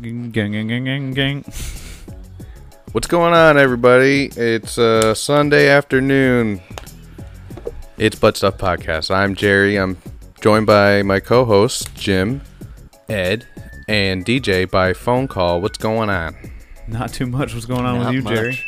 Gang, 0.00 0.30
gang, 0.30 0.52
gang, 0.52 0.84
gang, 0.84 1.10
gang. 1.10 1.44
What's 2.92 3.06
going 3.06 3.34
on, 3.34 3.58
everybody? 3.58 4.30
It's 4.34 4.78
uh, 4.78 5.12
Sunday 5.14 5.68
afternoon. 5.68 6.62
It's 7.98 8.18
Butt 8.18 8.38
Stuff 8.38 8.56
Podcast. 8.56 9.14
I'm 9.14 9.34
Jerry. 9.34 9.76
I'm 9.76 9.98
joined 10.40 10.64
by 10.64 11.02
my 11.02 11.20
co-hosts 11.20 11.84
Jim, 11.92 12.40
Ed, 13.10 13.46
and 13.88 14.24
DJ 14.24 14.70
by 14.70 14.94
phone 14.94 15.28
call. 15.28 15.60
What's 15.60 15.76
going 15.76 16.08
on? 16.08 16.34
Not 16.88 17.12
too 17.12 17.26
much. 17.26 17.52
What's 17.52 17.66
going 17.66 17.84
on 17.84 17.98
Not 17.98 18.06
with 18.06 18.14
you, 18.14 18.22
much. 18.22 18.34
Jerry? 18.34 18.58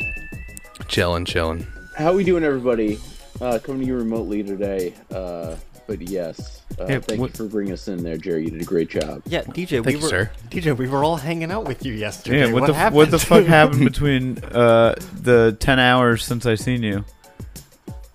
Chilling, 0.87 1.25
chilling. 1.25 1.65
How 1.97 2.13
we 2.13 2.23
doing, 2.23 2.43
everybody? 2.43 2.99
Uh, 3.41 3.57
coming 3.57 3.81
to 3.81 3.87
you 3.87 3.97
remotely 3.97 4.43
today. 4.43 4.93
Uh, 5.09 5.55
but 5.87 6.01
yes, 6.01 6.61
uh, 6.79 6.87
Hey, 6.87 6.99
thank 6.99 7.19
what- 7.21 7.31
you 7.31 7.35
for 7.45 7.49
bringing 7.51 7.73
us 7.73 7.87
in 7.87 8.03
there, 8.03 8.17
Jerry. 8.17 8.45
You 8.45 8.51
did 8.51 8.61
a 8.61 8.65
great 8.65 8.89
job. 8.89 9.21
Yeah, 9.25 9.41
DJ, 9.43 9.83
Thank 9.83 9.85
we 9.87 9.93
you, 9.95 9.99
were 9.99 10.07
sir. 10.09 10.31
DJ, 10.49 10.75
we 10.77 10.87
were 10.87 11.03
all 11.03 11.17
hanging 11.17 11.51
out 11.51 11.65
with 11.67 11.85
you 11.85 11.93
yesterday. 11.93 12.39
Yeah. 12.47 12.51
What, 12.53 12.61
what 12.61 12.67
the 12.67 12.73
happened? 12.73 12.95
what 12.97 13.11
the 13.11 13.19
fuck 13.19 13.45
happened 13.45 13.83
between 13.85 14.37
uh 14.45 14.95
the 15.21 15.55
ten 15.59 15.79
hours 15.79 16.23
since 16.23 16.45
I 16.45 16.55
seen 16.55 16.83
you? 16.83 17.03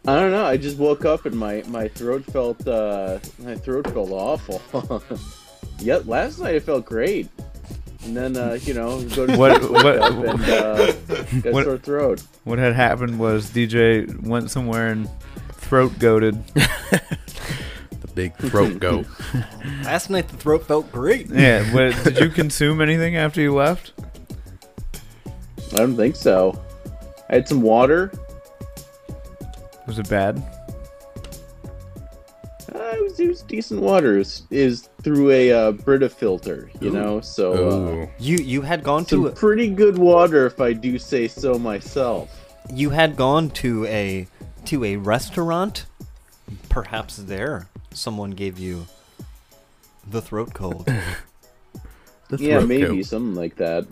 I 0.07 0.19
don't 0.19 0.31
know. 0.31 0.45
I 0.47 0.57
just 0.57 0.79
woke 0.79 1.05
up 1.05 1.27
and 1.27 1.37
my 1.37 1.63
my 1.69 1.89
throat 1.89 2.25
felt 2.25 2.67
uh, 2.67 3.19
my 3.39 3.55
throat 3.57 3.87
felt 3.93 4.11
awful. 4.11 4.63
yet 5.81 6.07
last 6.09 6.39
night 6.39 6.55
it 6.55 6.63
felt 6.63 6.87
great, 6.87 7.29
and 8.05 8.17
then 8.17 8.35
uh, 8.37 8.59
you 8.63 8.73
know 8.73 9.03
go 9.11 9.27
to 9.27 9.37
What- 9.37 9.71
what- 9.71 9.97
and 10.03 10.43
uh, 10.45 10.93
got 11.43 11.53
What- 11.53 11.65
sore 11.65 11.77
throat. 11.79 12.23
What 12.45 12.59
had 12.59 12.73
happened 12.75 13.19
was 13.19 13.51
DJ 13.51 14.07
went 14.27 14.51
somewhere 14.51 14.89
and 14.89 15.09
throat 15.53 15.99
goaded. 15.99 16.43
The 18.19 18.25
big 18.31 18.51
throat 18.51 18.79
goat. 18.81 19.07
Last 19.85 20.11
night 20.11 20.27
the 20.29 20.37
throat 20.37 20.67
felt 20.67 20.91
great. 20.91 21.29
Yeah. 21.31 21.63
What, 21.73 22.03
did 22.03 22.19
you 22.19 22.31
consume 22.31 22.81
anything 22.81 23.17
after 23.17 23.41
you 23.41 23.55
left? 23.55 23.93
I 25.73 25.77
don't 25.77 25.97
think 25.97 26.17
so. 26.17 26.61
I 27.31 27.37
had 27.37 27.49
some 27.49 27.63
water. 27.63 28.11
Was 29.87 30.01
it 30.01 30.09
bad? 30.09 30.39
Uh, 32.75 32.79
it 32.97 33.03
was 33.03 33.21
it 33.21 33.29
was 33.29 33.43
decent 33.43 33.81
water. 33.81 34.19
Is 34.19 34.43
is 34.51 34.89
through 35.03 35.31
a 35.31 35.53
uh, 35.53 35.73
Brita 35.73 36.09
filter, 36.09 36.71
you 36.81 36.89
Ooh. 36.89 36.93
know. 36.93 37.21
So. 37.21 37.53
Uh, 37.53 38.07
You 38.19 38.39
you 38.39 38.63
had 38.63 38.83
gone 38.83 39.07
some 39.07 39.21
to 39.23 39.27
a, 39.29 39.31
pretty 39.31 39.69
good 39.69 39.97
water, 39.97 40.45
if 40.47 40.61
I 40.61 40.73
do 40.73 40.99
say 40.99 41.29
so 41.29 41.57
myself. 41.59 42.51
you 42.75 42.91
had 42.91 43.15
gone 43.17 43.51
to 43.63 43.87
a 43.87 44.27
to 44.65 44.85
a 44.85 44.97
restaurant. 44.97 45.87
Perhaps 46.69 47.17
there 47.19 47.69
someone 47.99 48.31
gave 48.33 48.59
you 48.59 48.87
the 50.09 50.23
throat 50.23 50.55
cold. 50.55 50.89
The 52.31 52.37
Yeah, 52.37 52.61
maybe 52.61 52.97
goat. 52.99 53.07
something 53.07 53.35
like 53.35 53.57
that. 53.57 53.87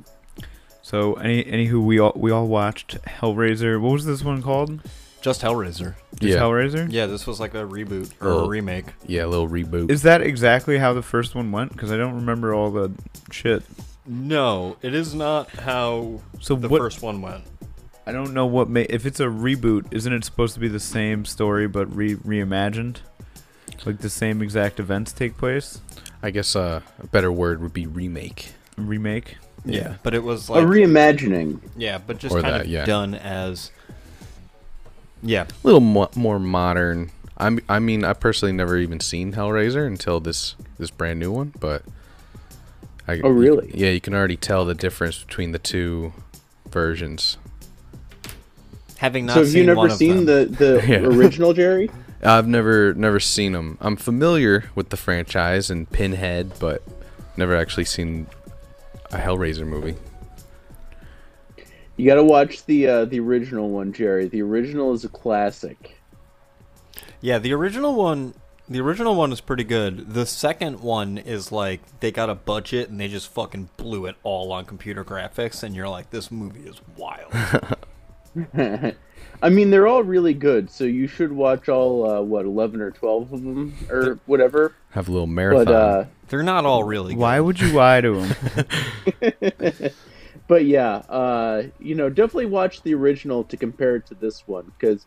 So 0.82 1.14
any 1.14 1.42
anywho 1.42 1.82
we 1.82 1.98
all 1.98 2.12
we 2.14 2.30
all 2.30 2.46
watched 2.46 2.98
Hellraiser. 3.04 3.80
What 3.80 3.92
was 3.92 4.04
this 4.04 4.22
one 4.22 4.42
called? 4.42 4.80
Just 5.22 5.40
Hellraiser. 5.40 5.94
Just 6.20 6.34
Yeah. 6.34 6.40
Hellraiser. 6.40 6.86
Yeah, 6.92 7.06
this 7.06 7.26
was 7.26 7.40
like 7.40 7.54
a 7.54 7.64
reboot 7.66 8.12
or 8.20 8.28
Oh. 8.28 8.44
a 8.44 8.48
remake. 8.48 8.84
Yeah, 9.06 9.24
a 9.24 9.28
little 9.28 9.48
reboot. 9.48 9.90
Is 9.90 10.02
that 10.02 10.20
exactly 10.20 10.76
how 10.76 10.92
the 10.92 11.00
first 11.02 11.34
one 11.34 11.50
went? 11.50 11.72
Because 11.72 11.90
I 11.90 11.96
don't 11.96 12.14
remember 12.14 12.54
all 12.54 12.70
the 12.70 12.92
shit. 13.30 13.62
No, 14.04 14.76
it 14.82 14.92
is 14.94 15.14
not 15.14 15.48
how 15.50 16.20
So 16.38 16.56
the 16.56 16.68
what? 16.68 16.78
first 16.78 17.00
one 17.00 17.22
went. 17.22 17.44
I 18.06 18.12
don't 18.12 18.34
know 18.34 18.44
what 18.44 18.68
may. 18.68 18.82
If 18.82 19.06
it's 19.06 19.18
a 19.18 19.24
reboot, 19.26 19.86
isn't 19.92 20.12
it 20.12 20.24
supposed 20.26 20.52
to 20.54 20.60
be 20.60 20.68
the 20.68 20.78
same 20.78 21.24
story 21.24 21.66
but 21.66 21.86
re 21.96 22.14
reimagined? 22.16 22.96
Like 23.84 23.98
the 23.98 24.10
same 24.10 24.40
exact 24.42 24.80
events 24.80 25.12
take 25.12 25.36
place? 25.36 25.80
I 26.22 26.30
guess 26.30 26.56
uh, 26.56 26.80
a 27.02 27.06
better 27.08 27.30
word 27.30 27.60
would 27.60 27.72
be 27.72 27.86
remake. 27.86 28.52
Remake. 28.76 29.36
Yeah. 29.64 29.96
but 30.02 30.14
it 30.14 30.22
was 30.22 30.48
like 30.48 30.62
a 30.62 30.66
reimagining. 30.66 31.60
yeah, 31.76 31.98
but 31.98 32.18
just 32.18 32.34
Or 32.34 32.40
kind 32.40 32.54
that, 32.54 32.60
of 32.62 32.66
yeah. 32.68 32.84
done 32.84 33.14
as 33.14 33.70
yeah. 35.22 35.42
A 35.44 35.66
little 35.66 35.80
mo- 35.80 36.10
more 36.14 36.38
modern. 36.38 37.10
I'm, 37.36 37.58
I 37.68 37.80
mean, 37.80 38.04
I 38.04 38.12
personally 38.12 38.52
never 38.52 38.76
even 38.78 39.00
seen 39.00 39.32
Hellraiser 39.32 39.86
until 39.86 40.20
this 40.20 40.54
this 40.78 40.90
brand 40.90 41.18
new 41.20 41.32
one, 41.32 41.52
but. 41.60 41.82
I, 43.08 43.20
Oh, 43.22 43.28
really? 43.30 43.70
Yeah, 43.74 43.90
you 43.90 44.00
can 44.00 44.14
already 44.14 44.36
tell 44.36 44.64
the 44.64 44.74
difference 44.74 45.22
between 45.22 45.52
the 45.52 45.58
two 45.60 46.12
versions. 46.70 47.36
Having 48.98 49.26
not 49.26 49.34
So 49.34 49.40
have 49.40 49.48
seen 49.48 49.58
you 49.60 49.66
never 49.66 49.76
one 49.78 49.90
seen 49.90 50.24
the 50.26 50.46
the 50.50 50.84
Yeah. 50.88 50.98
original 50.98 51.52
Jerry? 51.52 51.90
I've 52.22 52.48
never 52.48 52.94
never 52.94 53.20
seen 53.20 53.52
them. 53.52 53.78
I'm 53.80 53.96
familiar 53.96 54.70
with 54.74 54.88
the 54.88 54.96
franchise 54.96 55.70
and 55.70 55.90
Pinhead, 55.90 56.52
but 56.58 56.82
never 57.36 57.54
actually 57.54 57.84
seen 57.84 58.26
a 59.12 59.18
Hellraiser 59.18 59.66
movie. 59.66 59.96
You 61.96 62.06
got 62.06 62.16
to 62.16 62.24
watch 62.24 62.64
the 62.66 62.86
uh, 62.86 63.04
the 63.04 63.20
original 63.20 63.70
one, 63.70 63.92
Jerry. 63.92 64.28
The 64.28 64.42
original 64.42 64.92
is 64.92 65.04
a 65.04 65.08
classic. 65.08 65.98
Yeah, 67.20 67.38
the 67.38 67.52
original 67.52 67.94
one 67.94 68.34
the 68.68 68.80
original 68.80 69.14
one 69.14 69.32
is 69.32 69.40
pretty 69.40 69.64
good. 69.64 70.12
The 70.12 70.26
second 70.26 70.80
one 70.80 71.18
is 71.18 71.52
like 71.52 71.80
they 72.00 72.10
got 72.10 72.28
a 72.28 72.34
budget 72.34 72.88
and 72.88 72.98
they 72.98 73.08
just 73.08 73.28
fucking 73.32 73.68
blew 73.76 74.06
it 74.06 74.16
all 74.22 74.50
on 74.52 74.64
computer 74.64 75.04
graphics 75.04 75.62
and 75.62 75.74
you're 75.74 75.88
like 75.88 76.10
this 76.10 76.30
movie 76.30 76.68
is 76.68 76.80
wild. 76.96 77.32
I 79.42 79.48
mean, 79.50 79.70
they're 79.70 79.86
all 79.86 80.02
really 80.02 80.34
good. 80.34 80.70
So 80.70 80.84
you 80.84 81.06
should 81.06 81.32
watch 81.32 81.68
all 81.68 82.08
uh, 82.08 82.20
what 82.22 82.44
eleven 82.46 82.80
or 82.80 82.90
twelve 82.90 83.32
of 83.32 83.42
them 83.42 83.74
or 83.90 84.18
whatever. 84.26 84.74
Have 84.90 85.08
a 85.08 85.12
little 85.12 85.26
marathon. 85.26 85.64
But 85.64 85.72
uh, 85.72 86.04
They're 86.28 86.42
not 86.42 86.64
all 86.64 86.84
really 86.84 87.14
good. 87.14 87.20
Why 87.20 87.40
would 87.40 87.60
you 87.60 87.68
lie 87.72 88.00
to 88.00 88.20
them? 88.20 88.66
but 90.48 90.64
yeah, 90.64 90.96
uh, 91.08 91.64
you 91.78 91.94
know, 91.94 92.08
definitely 92.08 92.46
watch 92.46 92.82
the 92.82 92.94
original 92.94 93.44
to 93.44 93.56
compare 93.56 93.96
it 93.96 94.06
to 94.06 94.14
this 94.14 94.46
one 94.46 94.72
because 94.78 95.06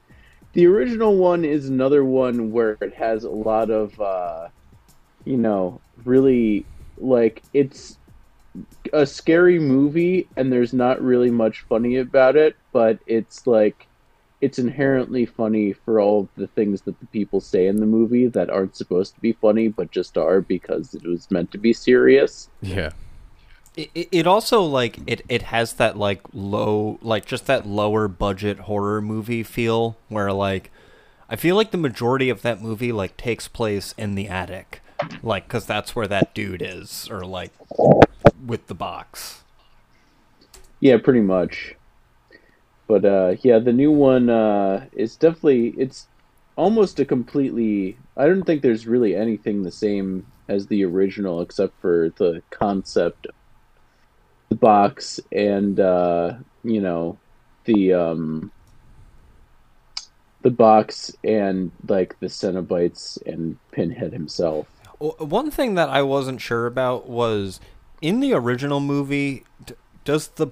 the 0.53 0.65
original 0.65 1.15
one 1.15 1.45
is 1.45 1.69
another 1.69 2.03
one 2.03 2.51
where 2.51 2.77
it 2.81 2.93
has 2.93 3.23
a 3.23 3.29
lot 3.29 3.69
of, 3.69 3.99
uh, 3.99 4.47
you 5.25 5.37
know, 5.37 5.79
really 6.05 6.65
like 6.97 7.43
it's 7.53 7.97
a 8.93 9.05
scary 9.05 9.59
movie 9.59 10.27
and 10.35 10.51
there's 10.51 10.73
not 10.73 11.01
really 11.01 11.31
much 11.31 11.61
funny 11.69 11.97
about 11.97 12.35
it, 12.35 12.55
but 12.71 12.99
it's 13.07 13.45
like 13.47 13.87
it's 14.41 14.57
inherently 14.59 15.25
funny 15.25 15.73
for 15.73 15.99
all 15.99 16.21
of 16.21 16.29
the 16.37 16.47
things 16.47 16.81
that 16.83 16.99
the 16.99 17.05
people 17.07 17.41
say 17.41 17.67
in 17.67 17.77
the 17.77 17.85
movie 17.85 18.27
that 18.27 18.49
aren't 18.49 18.75
supposed 18.75 19.13
to 19.15 19.19
be 19.21 19.33
funny 19.33 19.67
but 19.67 19.91
just 19.91 20.17
are 20.17 20.39
because 20.41 20.93
it 20.93 21.03
was 21.03 21.29
meant 21.31 21.51
to 21.51 21.57
be 21.57 21.73
serious. 21.73 22.49
yeah. 22.61 22.91
It, 23.75 23.91
it- 23.95 24.09
it 24.11 24.27
also 24.27 24.61
like 24.63 24.97
it, 25.07 25.21
it 25.29 25.43
has 25.43 25.73
that 25.73 25.95
like 25.97 26.21
low 26.33 26.97
like 27.01 27.25
just 27.25 27.45
that 27.45 27.65
lower 27.67 28.07
budget 28.07 28.59
horror 28.61 29.01
movie 29.01 29.43
feel 29.43 29.97
where 30.09 30.33
like 30.33 30.71
I 31.29 31.35
feel 31.35 31.55
like 31.55 31.71
the 31.71 31.77
majority 31.77 32.29
of 32.29 32.41
that 32.41 32.61
movie 32.61 32.91
like 32.91 33.15
takes 33.15 33.47
place 33.47 33.93
in 33.97 34.15
the 34.15 34.27
attic 34.27 34.81
like 35.23 35.47
cuz 35.47 35.65
that's 35.65 35.95
where 35.95 36.07
that 36.07 36.33
dude 36.33 36.61
is 36.61 37.07
or 37.11 37.21
like 37.25 37.51
with 38.45 38.67
the 38.67 38.75
box. 38.75 39.43
Yeah, 40.79 40.97
pretty 40.97 41.21
much. 41.21 41.75
But 42.89 43.05
uh 43.05 43.35
yeah, 43.43 43.59
the 43.59 43.71
new 43.71 43.91
one 43.91 44.29
uh 44.29 44.87
is 44.93 45.15
definitely 45.15 45.75
it's 45.77 46.07
almost 46.57 46.99
a 46.99 47.05
completely 47.05 47.97
I 48.17 48.25
don't 48.25 48.43
think 48.43 48.63
there's 48.63 48.87
really 48.87 49.15
anything 49.15 49.61
the 49.61 49.71
same 49.71 50.25
as 50.49 50.65
the 50.67 50.83
original 50.83 51.41
except 51.41 51.79
for 51.79 52.11
the 52.17 52.41
concept 52.49 53.27
the 54.49 54.55
box 54.55 55.19
and 55.31 55.79
uh 55.79 56.33
you 56.63 56.81
know 56.81 57.19
the 57.65 57.93
um 57.93 58.51
the 60.41 60.49
box 60.49 61.15
and 61.23 61.71
like 61.87 62.19
the 62.21 62.27
Cenobites 62.27 63.21
and 63.27 63.57
Pinhead 63.71 64.13
himself. 64.13 64.67
One 64.99 65.51
thing 65.51 65.75
that 65.75 65.89
I 65.89 66.01
wasn't 66.01 66.41
sure 66.41 66.65
about 66.65 67.07
was 67.07 67.59
in 68.01 68.19
the 68.19 68.33
original 68.33 68.79
movie, 68.79 69.43
d- 69.63 69.75
does 70.05 70.29
the 70.29 70.47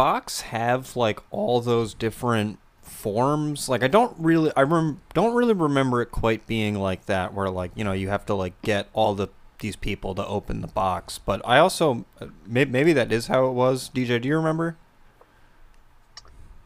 box 0.00 0.40
have 0.40 0.96
like 0.96 1.20
all 1.30 1.60
those 1.60 1.92
different 1.92 2.58
forms? 2.80 3.68
Like 3.68 3.82
I 3.82 3.88
don't 3.88 4.16
really, 4.18 4.50
I 4.56 4.62
rem- 4.62 5.02
don't 5.12 5.34
really 5.34 5.52
remember 5.52 6.00
it 6.00 6.06
quite 6.06 6.46
being 6.46 6.74
like 6.74 7.04
that, 7.04 7.34
where 7.34 7.50
like 7.50 7.70
you 7.74 7.84
know 7.84 7.92
you 7.92 8.08
have 8.08 8.24
to 8.26 8.34
like 8.34 8.60
get 8.62 8.88
all 8.94 9.14
the 9.14 9.28
these 9.58 9.76
people 9.76 10.14
to 10.14 10.26
open 10.26 10.62
the 10.62 10.68
box. 10.68 11.18
But 11.18 11.42
I 11.44 11.58
also 11.58 12.06
maybe, 12.46 12.70
maybe 12.70 12.92
that 12.94 13.12
is 13.12 13.26
how 13.26 13.46
it 13.48 13.52
was. 13.52 13.90
DJ, 13.90 14.22
do 14.22 14.28
you 14.28 14.36
remember? 14.36 14.78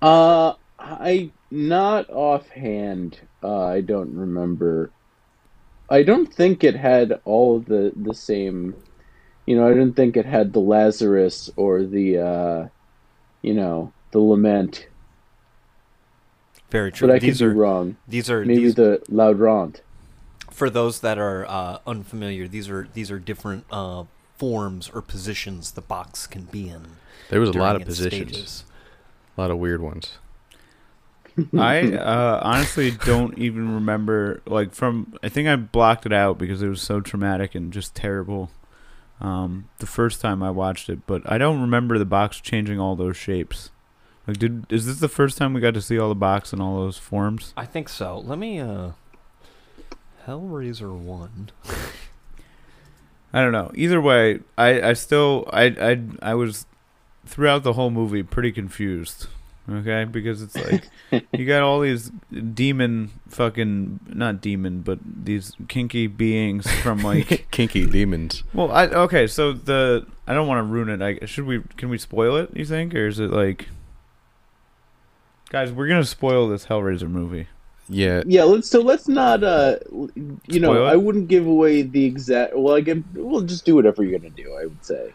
Uh, 0.01 0.55
I 0.79 1.33
not 1.51 2.09
offhand. 2.11 3.19
Uh, 3.43 3.65
I 3.65 3.81
don't 3.81 4.15
remember. 4.15 4.93
I 5.91 6.05
don't 6.05 6.33
think 6.33 6.63
it 6.63 6.77
had 6.77 7.21
all 7.25 7.59
the 7.59 7.93
the 7.97 8.15
same. 8.15 8.77
You 9.45 9.57
know, 9.57 9.67
I 9.67 9.71
didn't 9.71 9.95
think 9.95 10.17
it 10.17 10.25
had 10.25 10.53
the 10.53 10.61
Lazarus 10.61 11.51
or 11.57 11.83
the, 11.83 12.19
uh, 12.19 12.69
you 13.45 13.55
know, 13.55 13.93
the 14.13 14.19
lament. 14.19 14.87
Very 16.71 16.91
true. 16.91 17.07
But 17.09 17.17
I 17.17 17.19
these 17.19 17.39
could 17.39 17.47
are 17.49 17.51
be 17.51 17.57
wrong. 17.57 17.97
these 18.09 18.31
are 18.31 18.45
Maybe 18.45 18.63
these, 18.65 18.75
the 18.75 19.03
Lauderant. 19.11 19.81
for 20.51 20.71
those 20.71 21.01
that 21.01 21.19
are 21.19 21.47
uh, 21.49 21.79
unfamiliar. 21.87 22.49
These 22.49 22.69
are 22.69 22.89
these 22.95 23.11
are 23.11 23.19
different 23.19 23.65
uh, 23.71 24.05
forms 24.37 24.91
or 24.93 25.03
positions 25.03 25.73
the 25.73 25.81
box 25.83 26.27
can 26.27 26.45
be 26.45 26.69
in. 26.69 26.87
There 27.31 27.41
was 27.41 27.51
a 27.51 27.53
lot 27.53 27.77
of 27.77 27.83
its 27.83 27.91
positions, 27.99 28.31
stages. 28.31 28.65
a 29.37 29.41
lot 29.41 29.51
of 29.51 29.59
weird 29.59 29.83
ones. 29.83 30.19
I 31.59 31.93
uh, 31.93 32.41
honestly 32.43 32.91
don't 32.93 33.37
even 33.39 33.75
remember. 33.75 34.41
Like 34.47 34.73
from, 34.73 35.15
I 35.23 35.29
think 35.29 35.49
I 35.49 35.57
blocked 35.57 36.07
it 36.07 36.13
out 36.13 36.39
because 36.39 36.63
it 36.63 36.69
was 36.69 36.81
so 36.81 37.01
traumatic 37.01 37.55
and 37.55 37.73
just 37.73 37.95
terrible. 37.95 38.51
Um, 39.21 39.69
the 39.79 39.87
first 39.87 40.21
time 40.21 40.43
I 40.43 40.51
watched 40.51 40.89
it, 40.89 41.07
but 41.07 41.23
I 41.31 41.39
don't 41.39 41.61
remember 41.61 41.99
the 41.99 42.05
box 42.05 42.41
changing 42.41 42.81
all 42.81 42.97
those 42.97 43.17
shapes. 43.17 43.71
Like, 44.27 44.39
did 44.39 44.67
is 44.73 44.87
this 44.87 44.99
the 44.99 45.09
first 45.09 45.39
time 45.39 45.55
we 45.55 45.61
got 45.61 45.75
to 45.75 45.83
see 45.83 45.99
all 45.99 46.09
the 46.09 46.15
box 46.15 46.53
in 46.53 46.61
all 46.61 46.77
those 46.81 46.99
forms? 46.99 47.53
I 47.57 47.67
think 47.67 47.89
so. 47.89 48.19
Let 48.19 48.39
me 48.39 48.59
uh 48.59 48.93
Hellraiser 50.27 50.97
1. 50.97 51.51
I 53.33 53.43
don't 53.43 53.53
know. 53.53 53.71
Either 53.75 54.01
way, 54.01 54.41
I, 54.57 54.81
I 54.81 54.93
still 54.95 55.49
I, 55.53 55.65
I 55.65 56.31
I 56.31 56.35
was 56.35 56.67
throughout 57.27 57.63
the 57.63 57.75
whole 57.75 57.91
movie 57.91 58.23
pretty 58.23 58.53
confused. 58.53 59.27
Okay, 59.67 60.05
because 60.05 60.43
it's 60.43 60.55
like 60.57 60.85
you 61.33 61.47
got 61.47 61.63
all 61.63 61.81
these 61.81 62.11
demon 62.53 63.11
fucking 63.29 64.01
not 64.07 64.43
demon, 64.43 64.83
but 64.83 64.99
these 65.03 65.57
kinky 65.69 66.07
beings 66.07 66.71
from 66.83 66.99
like 67.03 67.47
Kinky 67.51 67.87
demons. 67.87 68.43
well, 68.53 68.71
I 68.71 68.87
okay, 68.89 69.27
so 69.27 69.53
the 69.53 70.07
I 70.27 70.35
don't 70.35 70.47
want 70.47 70.59
to 70.59 70.71
ruin 70.71 70.89
it. 70.91 71.01
I 71.23 71.25
should 71.25 71.47
we 71.47 71.63
can 71.79 71.89
we 71.89 71.97
spoil 71.97 72.37
it? 72.37 72.51
You 72.55 72.67
think, 72.67 72.95
or 72.95 73.07
is 73.07 73.19
it 73.19 73.31
like 73.31 73.69
guys? 75.49 75.73
We're 75.73 75.89
gonna 75.89 76.05
spoil 76.05 76.47
this 76.49 76.67
Hellraiser 76.67 77.09
movie. 77.09 77.49
Yeah, 77.89 78.23
Yeah, 78.27 78.45
let's 78.45 78.69
so 78.69 78.81
let's 78.81 79.09
not 79.09 79.45
uh 79.45 79.77
you 80.47 80.61
know, 80.61 80.85
it? 80.85 80.89
I 80.91 80.97
wouldn't 80.97 81.29
give 81.29 81.47
away 81.47 81.83
the 81.83 82.05
exact 82.05 82.57
well 82.57 82.77
I 82.77 82.81
give 82.81 83.03
we'll 83.15 83.43
just 83.43 83.65
do 83.65 83.75
whatever 83.75 84.03
you're 84.03 84.19
gonna 84.19 84.31
do, 84.31 84.55
I 84.55 84.65
would 84.67 84.85
say. 84.85 85.13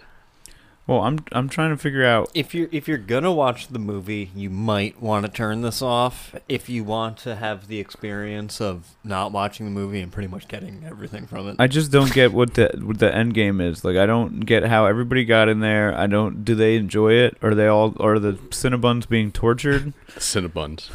Well, 0.89 1.01
I'm 1.01 1.19
I'm 1.33 1.49
trying 1.49 1.69
to 1.69 1.77
figure 1.77 2.03
out. 2.03 2.31
If 2.33 2.55
you're 2.55 2.67
if 2.71 2.87
you're 2.87 2.97
gonna 2.97 3.31
watch 3.31 3.67
the 3.67 3.77
movie, 3.77 4.31
you 4.33 4.49
might 4.49 4.99
want 4.99 5.23
to 5.23 5.31
turn 5.31 5.61
this 5.61 5.83
off. 5.83 6.33
If 6.49 6.67
you 6.67 6.83
want 6.83 7.17
to 7.19 7.35
have 7.35 7.67
the 7.67 7.79
experience 7.79 8.59
of 8.59 8.95
not 9.03 9.31
watching 9.31 9.67
the 9.67 9.71
movie 9.71 10.01
and 10.01 10.11
pretty 10.11 10.27
much 10.27 10.47
getting 10.47 10.83
everything 10.83 11.27
from 11.27 11.47
it. 11.47 11.57
I 11.59 11.67
just 11.67 11.91
don't 11.91 12.11
get 12.11 12.33
what 12.33 12.55
the 12.55 12.71
what 12.81 12.97
the 12.97 13.13
end 13.13 13.35
game 13.35 13.61
is. 13.61 13.85
Like 13.85 13.97
I 13.97 14.07
don't 14.07 14.39
get 14.39 14.63
how 14.63 14.87
everybody 14.87 15.25
got 15.25 15.47
in 15.47 15.59
there. 15.59 15.95
I 15.95 16.07
don't. 16.07 16.43
Do 16.43 16.55
they 16.55 16.75
enjoy 16.75 17.13
it? 17.13 17.37
Are 17.43 17.53
they 17.53 17.67
all? 17.67 17.95
Are 17.99 18.17
the 18.17 18.33
Cinnabons 18.49 19.07
being 19.07 19.31
tortured? 19.31 19.93
Cinnabons. 20.15 20.89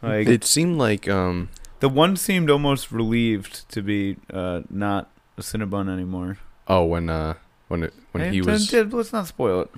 Like 0.00 0.28
It 0.28 0.44
seemed 0.44 0.78
like 0.78 1.08
um 1.08 1.48
the 1.80 1.88
one 1.88 2.16
seemed 2.16 2.48
almost 2.48 2.92
relieved 2.92 3.68
to 3.70 3.82
be 3.82 4.18
uh, 4.32 4.60
not 4.70 5.10
a 5.36 5.40
Cinnabon 5.40 5.92
anymore. 5.92 6.38
oh 6.68 6.84
when 6.84 7.10
uh 7.10 7.34
when 7.72 7.82
it 7.84 7.94
when 8.12 8.22
Hey, 8.24 8.30
he 8.30 8.42
was 8.42 8.68
d- 8.68 8.84
d- 8.84 8.90
let's 8.96 9.12
not 9.12 9.26
spoil 9.26 9.62
it. 9.62 9.70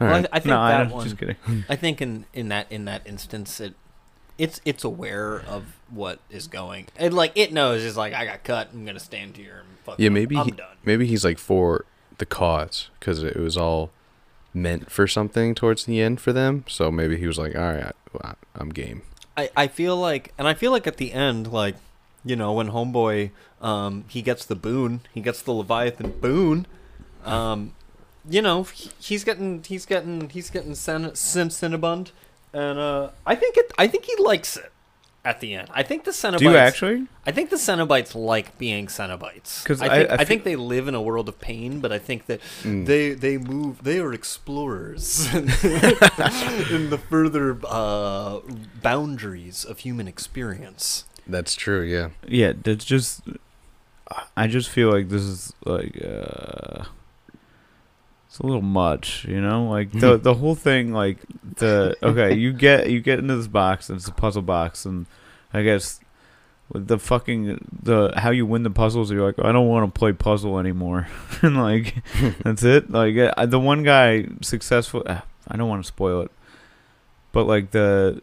all 0.00 0.06
Well, 0.06 0.10
right. 0.10 0.26
I, 0.32 0.36
I 0.36 0.40
think 0.40 0.50
no, 0.50 0.66
that 0.66 0.80
I'm 0.82 0.90
one. 0.90 1.04
just 1.04 1.18
kidding. 1.18 1.36
I 1.68 1.76
think 1.76 2.00
in, 2.00 2.24
in 2.32 2.48
that 2.48 2.70
in 2.70 2.84
that 2.86 3.02
instance, 3.06 3.60
it 3.60 3.74
it's 4.38 4.60
it's 4.64 4.84
aware 4.84 5.40
of 5.40 5.64
what 5.90 6.20
is 6.30 6.46
going. 6.46 6.86
And 6.96 7.12
like 7.12 7.32
it 7.34 7.52
knows 7.52 7.82
is 7.82 7.96
like 7.96 8.14
I 8.14 8.24
got 8.24 8.44
cut. 8.44 8.68
I'm 8.72 8.86
gonna 8.86 8.98
stand 9.00 9.36
here 9.36 9.58
and 9.66 9.78
fuck. 9.84 9.96
Yeah, 9.98 10.08
maybe 10.08 10.36
I'm 10.36 10.46
he- 10.46 10.50
done. 10.52 10.76
maybe 10.84 11.06
he's 11.06 11.24
like 11.24 11.38
for 11.38 11.84
the 12.18 12.26
cause 12.26 12.88
because 12.98 13.22
it 13.22 13.36
was 13.36 13.56
all 13.56 13.90
meant 14.54 14.90
for 14.90 15.06
something 15.06 15.54
towards 15.54 15.84
the 15.84 16.00
end 16.00 16.20
for 16.20 16.32
them. 16.32 16.64
So 16.68 16.90
maybe 16.90 17.16
he 17.16 17.26
was 17.26 17.38
like, 17.38 17.54
all 17.56 17.72
right, 17.72 17.92
well, 18.12 18.36
I'm 18.54 18.68
game. 18.70 19.02
I, 19.36 19.48
I 19.56 19.66
feel 19.66 19.96
like, 19.96 20.32
and 20.36 20.46
I 20.46 20.52
feel 20.52 20.70
like 20.72 20.86
at 20.86 20.98
the 20.98 21.12
end, 21.14 21.50
like, 21.50 21.76
you 22.22 22.36
know, 22.36 22.52
when 22.52 22.68
Homeboy, 22.70 23.30
um, 23.62 24.04
he 24.08 24.20
gets 24.20 24.44
the 24.44 24.54
boon, 24.54 25.00
he 25.14 25.22
gets 25.22 25.40
the 25.40 25.52
Leviathan 25.52 26.10
boon, 26.20 26.66
um, 27.24 27.72
you 28.28 28.40
know, 28.42 28.62
he- 28.64 28.90
he's 29.00 29.24
getting, 29.24 29.62
he's 29.64 29.86
getting, 29.86 30.28
he's 30.30 30.50
getting 30.50 30.74
Cin- 30.74 31.14
Cin- 31.14 31.50
Cinnabund, 31.50 32.10
and 32.52 32.78
uh, 32.78 33.10
I 33.26 33.34
think 33.34 33.56
it, 33.56 33.72
I 33.78 33.86
think 33.88 34.04
he 34.04 34.14
likes 34.22 34.56
it 34.56 34.70
at 35.24 35.40
the 35.40 35.54
end. 35.54 35.68
I 35.72 35.82
think 35.84 36.02
the 36.04 36.10
Cenobites, 36.10 36.38
Do 36.38 36.44
you 36.46 36.56
actually? 36.56 37.06
I 37.26 37.30
think 37.30 37.50
the 37.50 37.56
Cenobites 37.56 38.14
like 38.14 38.58
being 38.58 38.86
Cenobites 38.88 39.64
'Cause 39.64 39.80
I 39.80 39.86
I- 39.86 39.88
think, 39.98 40.10
I 40.10 40.14
I, 40.16 40.24
think 40.24 40.44
they 40.44 40.56
live 40.56 40.88
in 40.88 40.94
a 40.96 41.02
world 41.02 41.28
of 41.28 41.40
pain, 41.40 41.80
but 41.80 41.92
I 41.92 41.98
think 41.98 42.26
that 42.26 42.40
Mm. 42.62 42.86
they 42.86 43.12
they 43.14 43.38
move. 43.38 43.82
They 43.84 43.98
are 44.00 44.12
explorers 44.12 45.32
in 45.34 45.46
the 46.90 47.00
further 47.08 47.58
uh, 47.68 48.40
boundaries 48.82 49.64
of 49.64 49.80
human 49.80 50.08
experience. 50.08 51.04
That's 51.26 51.54
true. 51.54 51.82
Yeah. 51.82 52.10
Yeah, 52.26 52.52
that's 52.60 52.84
just. 52.84 53.22
I 54.36 54.46
just 54.46 54.68
feel 54.68 54.90
like 54.90 55.08
this 55.08 55.22
is 55.22 55.52
like 55.64 55.96
uh, 56.04 56.84
it's 58.32 58.38
a 58.38 58.46
little 58.46 58.62
much, 58.62 59.26
you 59.26 59.42
know. 59.42 59.68
Like 59.68 59.92
the 59.92 60.16
the 60.16 60.32
whole 60.32 60.54
thing, 60.54 60.94
like 60.94 61.18
the 61.56 61.94
okay, 62.02 62.34
you 62.34 62.54
get 62.54 62.88
you 62.88 63.02
get 63.02 63.18
into 63.18 63.36
this 63.36 63.46
box, 63.46 63.90
and 63.90 63.98
it's 63.98 64.08
a 64.08 64.12
puzzle 64.12 64.40
box, 64.40 64.86
and 64.86 65.04
I 65.52 65.62
guess 65.62 66.00
the 66.74 66.98
fucking 66.98 67.62
the 67.82 68.14
how 68.16 68.30
you 68.30 68.46
win 68.46 68.62
the 68.62 68.70
puzzles, 68.70 69.12
you're 69.12 69.26
like, 69.26 69.38
I 69.44 69.52
don't 69.52 69.68
want 69.68 69.94
to 69.94 69.98
play 69.98 70.14
puzzle 70.14 70.58
anymore, 70.58 71.08
and 71.42 71.62
like 71.62 71.96
that's 72.42 72.62
it. 72.62 72.90
Like 72.90 73.16
uh, 73.18 73.44
the 73.44 73.60
one 73.60 73.82
guy 73.82 74.28
successful, 74.40 75.02
uh, 75.04 75.20
I 75.46 75.58
don't 75.58 75.68
want 75.68 75.84
to 75.84 75.88
spoil 75.88 76.22
it, 76.22 76.30
but 77.32 77.44
like 77.44 77.72
the 77.72 78.22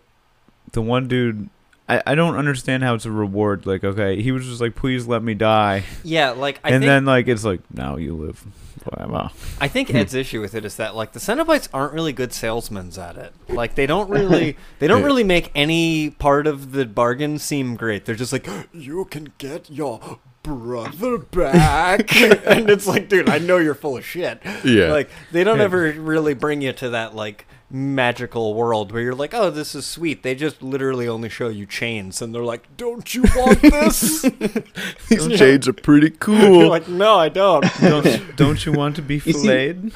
the 0.72 0.82
one 0.82 1.08
dude. 1.08 1.50
I, 1.88 2.04
I 2.06 2.16
don't 2.16 2.36
understand 2.36 2.84
how 2.84 2.94
it's 2.94 3.06
a 3.06 3.12
reward. 3.12 3.66
Like, 3.66 3.84
okay, 3.84 4.22
he 4.22 4.32
was 4.32 4.46
just 4.46 4.62
like, 4.62 4.76
"Please 4.76 5.08
let 5.08 5.24
me 5.24 5.34
die," 5.34 5.86
Yeah, 6.04 6.32
like 6.32 6.60
I 6.64 6.70
and 6.70 6.82
think 6.84 6.88
then 6.88 7.06
like 7.06 7.28
it's 7.28 7.44
like, 7.44 7.62
"Now 7.74 7.96
you 7.98 8.16
live 8.16 8.46
forever." 8.80 9.30
I 9.60 9.68
think 9.68 9.90
hmm. 9.90 9.98
Ed's 9.98 10.14
issue 10.14 10.42
with 10.42 10.56
it 10.56 10.66
is 10.66 10.76
that 10.78 10.96
like 10.96 11.12
the 11.14 11.20
Cenobites 11.20 11.68
aren't 11.74 11.94
really 11.94 12.14
good 12.14 12.34
salesmen 12.34 12.92
at 12.98 13.18
it. 13.18 13.34
Like 13.50 13.76
they 13.76 13.86
don't 13.86 14.10
really 14.10 14.58
they 14.80 14.88
don't 14.88 15.04
really 15.04 15.24
make 15.24 15.52
any 15.54 16.10
part 16.12 16.48
of 16.48 16.72
the 16.72 16.86
bargain 16.86 17.38
seem 17.38 17.76
great. 17.76 18.06
They're 18.06 18.16
just 18.16 18.34
like 18.34 18.48
you 18.74 19.06
can 19.06 19.34
get 19.38 19.70
your 19.70 20.20
brother 20.44 21.18
back, 21.18 22.16
and 22.48 22.70
it's 22.70 22.88
like, 22.88 23.10
dude, 23.10 23.30
I 23.30 23.38
know 23.40 23.58
you're 23.58 23.76
full 23.76 23.98
of 23.98 24.06
shit. 24.06 24.42
Yeah. 24.64 24.92
Like 24.92 25.10
they 25.32 25.44
don't 25.44 25.58
Yeah. 25.60 25.66
ever 25.66 25.92
really 25.94 26.34
bring 26.34 26.62
you 26.62 26.74
to 26.74 26.90
that 26.92 27.16
like 27.16 27.46
magical 27.72 28.54
world 28.54 28.92
where 28.92 29.02
you're 29.02 29.16
like, 29.16 29.34
oh, 29.34 29.50
this 29.50 29.76
is 29.76 29.86
sweet. 29.86 30.24
They 30.24 30.34
just 30.36 30.62
literally 30.64 31.08
only 31.08 31.30
show 31.30 31.50
you 31.50 31.66
chains, 31.66 32.22
and 32.22 32.34
they're 32.34 32.44
like, 32.44 32.76
don't 32.78 33.14
you 33.14 33.24
want 33.36 33.62
this? 33.62 34.22
These 35.10 35.38
shades 35.38 35.68
are 35.68 35.74
pretty 35.74 36.08
you're 36.10 36.18
cool. 36.18 36.68
like, 36.70 36.88
no, 36.88 37.16
I 37.18 37.30
don't. 37.30 37.66
don't 37.80 38.36
don't 38.36 38.66
you 38.66 38.72
want 38.72 38.96
to 38.98 39.02
be 39.02 39.20
see- 39.20 39.34
filleted? 39.34 39.94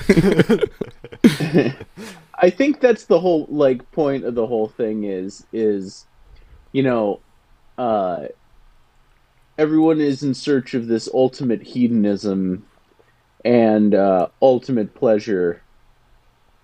I 2.35 2.49
think 2.49 2.79
that's 2.81 3.05
the 3.05 3.19
whole 3.19 3.45
like 3.49 3.89
point 3.91 4.25
of 4.25 4.35
the 4.35 4.45
whole 4.47 4.67
thing 4.67 5.05
is 5.05 5.45
is 5.53 6.05
you 6.73 6.83
know 6.83 7.19
uh 7.77 8.25
everyone 9.57 10.01
is 10.01 10.23
in 10.23 10.33
search 10.33 10.73
of 10.73 10.87
this 10.87 11.07
ultimate 11.13 11.61
hedonism 11.61 12.65
and 13.45 13.95
uh 13.95 14.27
ultimate 14.41 14.93
pleasure 14.95 15.61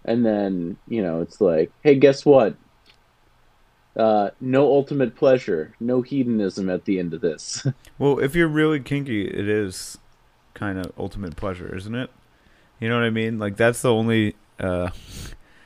and 0.06 0.26
then 0.26 0.78
you 0.88 1.02
know 1.02 1.22
it's 1.22 1.40
like 1.42 1.72
hey 1.84 1.96
guess 1.96 2.26
what 2.26 2.56
uh 3.96 4.30
no 4.40 4.66
ultimate 4.66 5.16
pleasure 5.16 5.74
no 5.80 6.02
hedonism 6.02 6.70
at 6.70 6.86
the 6.86 7.00
end 7.00 7.14
of 7.14 7.22
this 7.22 7.66
Well, 8.00 8.20
if 8.20 8.34
you're 8.36 8.48
really 8.48 8.80
kinky, 8.80 9.26
it 9.28 9.50
is 9.50 9.98
kind 10.54 10.80
of 10.80 10.94
ultimate 10.98 11.36
pleasure, 11.36 11.76
isn't 11.76 11.96
it? 11.96 12.10
You 12.80 12.88
know 12.88 12.96
what 12.96 13.04
I 13.04 13.10
mean? 13.10 13.40
Like 13.40 13.58
that's 13.58 13.82
the 13.82 13.92
only. 13.94 14.36
uh 14.58 14.92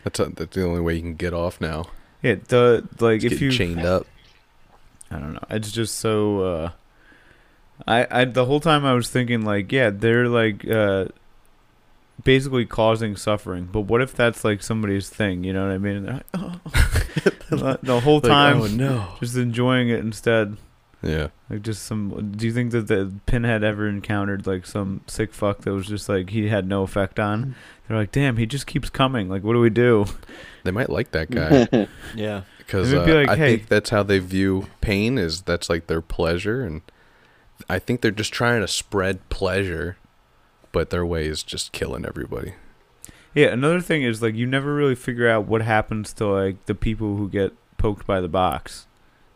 That's 0.04 0.20
a, 0.20 0.26
that's 0.26 0.56
the 0.56 0.66
only 0.66 0.82
way 0.82 0.96
you 0.96 1.02
can 1.02 1.14
get 1.16 1.32
off 1.34 1.62
now. 1.62 1.86
Yeah, 2.24 2.36
the 2.48 2.88
like 3.00 3.22
Just 3.22 3.36
if 3.36 3.42
you 3.42 3.52
chained 3.52 3.86
up. 3.86 4.08
I 5.12 5.20
don't 5.20 5.34
know. 5.34 5.46
It's 5.52 5.72
just 5.72 6.00
so. 6.00 6.40
uh 6.42 6.72
I 7.88 8.08
I 8.10 8.26
the 8.26 8.46
whole 8.46 8.60
time 8.60 8.84
I 8.84 8.94
was 8.94 9.10
thinking 9.10 9.46
like, 9.46 9.72
yeah, 9.72 9.92
they're 9.92 10.28
like 10.28 10.68
uh 10.68 11.06
basically 12.24 12.66
causing 12.66 13.16
suffering. 13.16 13.70
But 13.72 13.82
what 13.82 14.02
if 14.02 14.14
that's 14.16 14.44
like 14.44 14.62
somebody's 14.64 15.10
thing? 15.10 15.44
You 15.44 15.54
know 15.54 15.66
what 15.66 15.74
I 15.74 15.78
mean? 15.78 15.98
And 15.98 16.06
they're 16.08 16.14
like, 16.14 16.26
oh. 16.34 17.78
the 17.84 18.00
whole 18.02 18.16
Like, 18.16 18.24
time 18.24 18.62
oh 18.62 18.68
no. 18.68 19.08
just 19.20 19.36
enjoying 19.36 19.90
it 19.90 20.00
instead. 20.00 20.58
Yeah. 21.02 21.28
Like 21.50 21.62
just 21.64 21.84
some. 21.84 22.32
Do 22.38 22.46
you 22.48 22.54
think 22.54 22.72
that 22.72 22.88
the 22.88 23.12
Pinhead 23.26 23.64
ever 23.64 23.88
encountered 23.90 24.48
like 24.48 24.66
some 24.66 25.02
sick 25.08 25.34
fuck 25.34 25.60
that 25.62 25.72
was 25.74 25.86
just 25.88 26.08
like 26.08 26.30
he 26.30 26.48
had 26.48 26.66
no 26.68 26.84
effect 26.84 27.20
on? 27.20 27.56
They're 27.88 27.98
like, 27.98 28.12
damn, 28.14 28.38
he 28.38 28.46
just 28.46 28.68
keeps 28.68 28.90
coming. 28.90 29.28
Like, 29.28 29.44
what 29.44 29.52
do 29.54 29.60
we 29.60 29.70
do? 29.70 30.06
They 30.64 30.72
might 30.72 30.90
like 30.90 31.12
that 31.12 31.30
guy 31.72 31.88
Yeah. 32.16 32.44
because 32.58 32.94
uh, 32.94 33.06
be 33.06 33.12
like, 33.14 33.28
I 33.28 33.36
"Hey." 33.36 33.58
think 33.58 33.68
that's 33.68 33.90
how 33.90 34.04
they 34.04 34.20
view 34.20 34.68
pain. 34.80 35.18
Is 35.18 35.42
that's 35.42 35.70
like 35.70 35.88
their 35.88 36.02
pleasure, 36.02 36.64
and 36.64 36.82
I 37.70 37.80
think 37.80 38.00
they're 38.00 38.10
just 38.12 38.32
trying 38.32 38.62
to 38.62 38.68
spread 38.70 39.28
pleasure, 39.28 39.98
but 40.74 40.90
their 40.90 41.06
way 41.06 41.26
is 41.28 41.42
just 41.44 41.72
killing 41.72 42.06
everybody. 42.06 42.56
Yeah. 43.34 43.48
Another 43.48 43.80
thing 43.80 44.04
is 44.04 44.22
like 44.22 44.36
you 44.36 44.46
never 44.46 44.76
really 44.76 44.96
figure 44.96 45.30
out 45.30 45.46
what 45.46 45.62
happens 45.62 46.12
to 46.14 46.28
like 46.28 46.66
the 46.66 46.76
people 46.76 47.16
who 47.16 47.30
get 47.30 47.54
poked 47.78 48.06
by 48.06 48.20
the 48.20 48.28
box. 48.28 48.86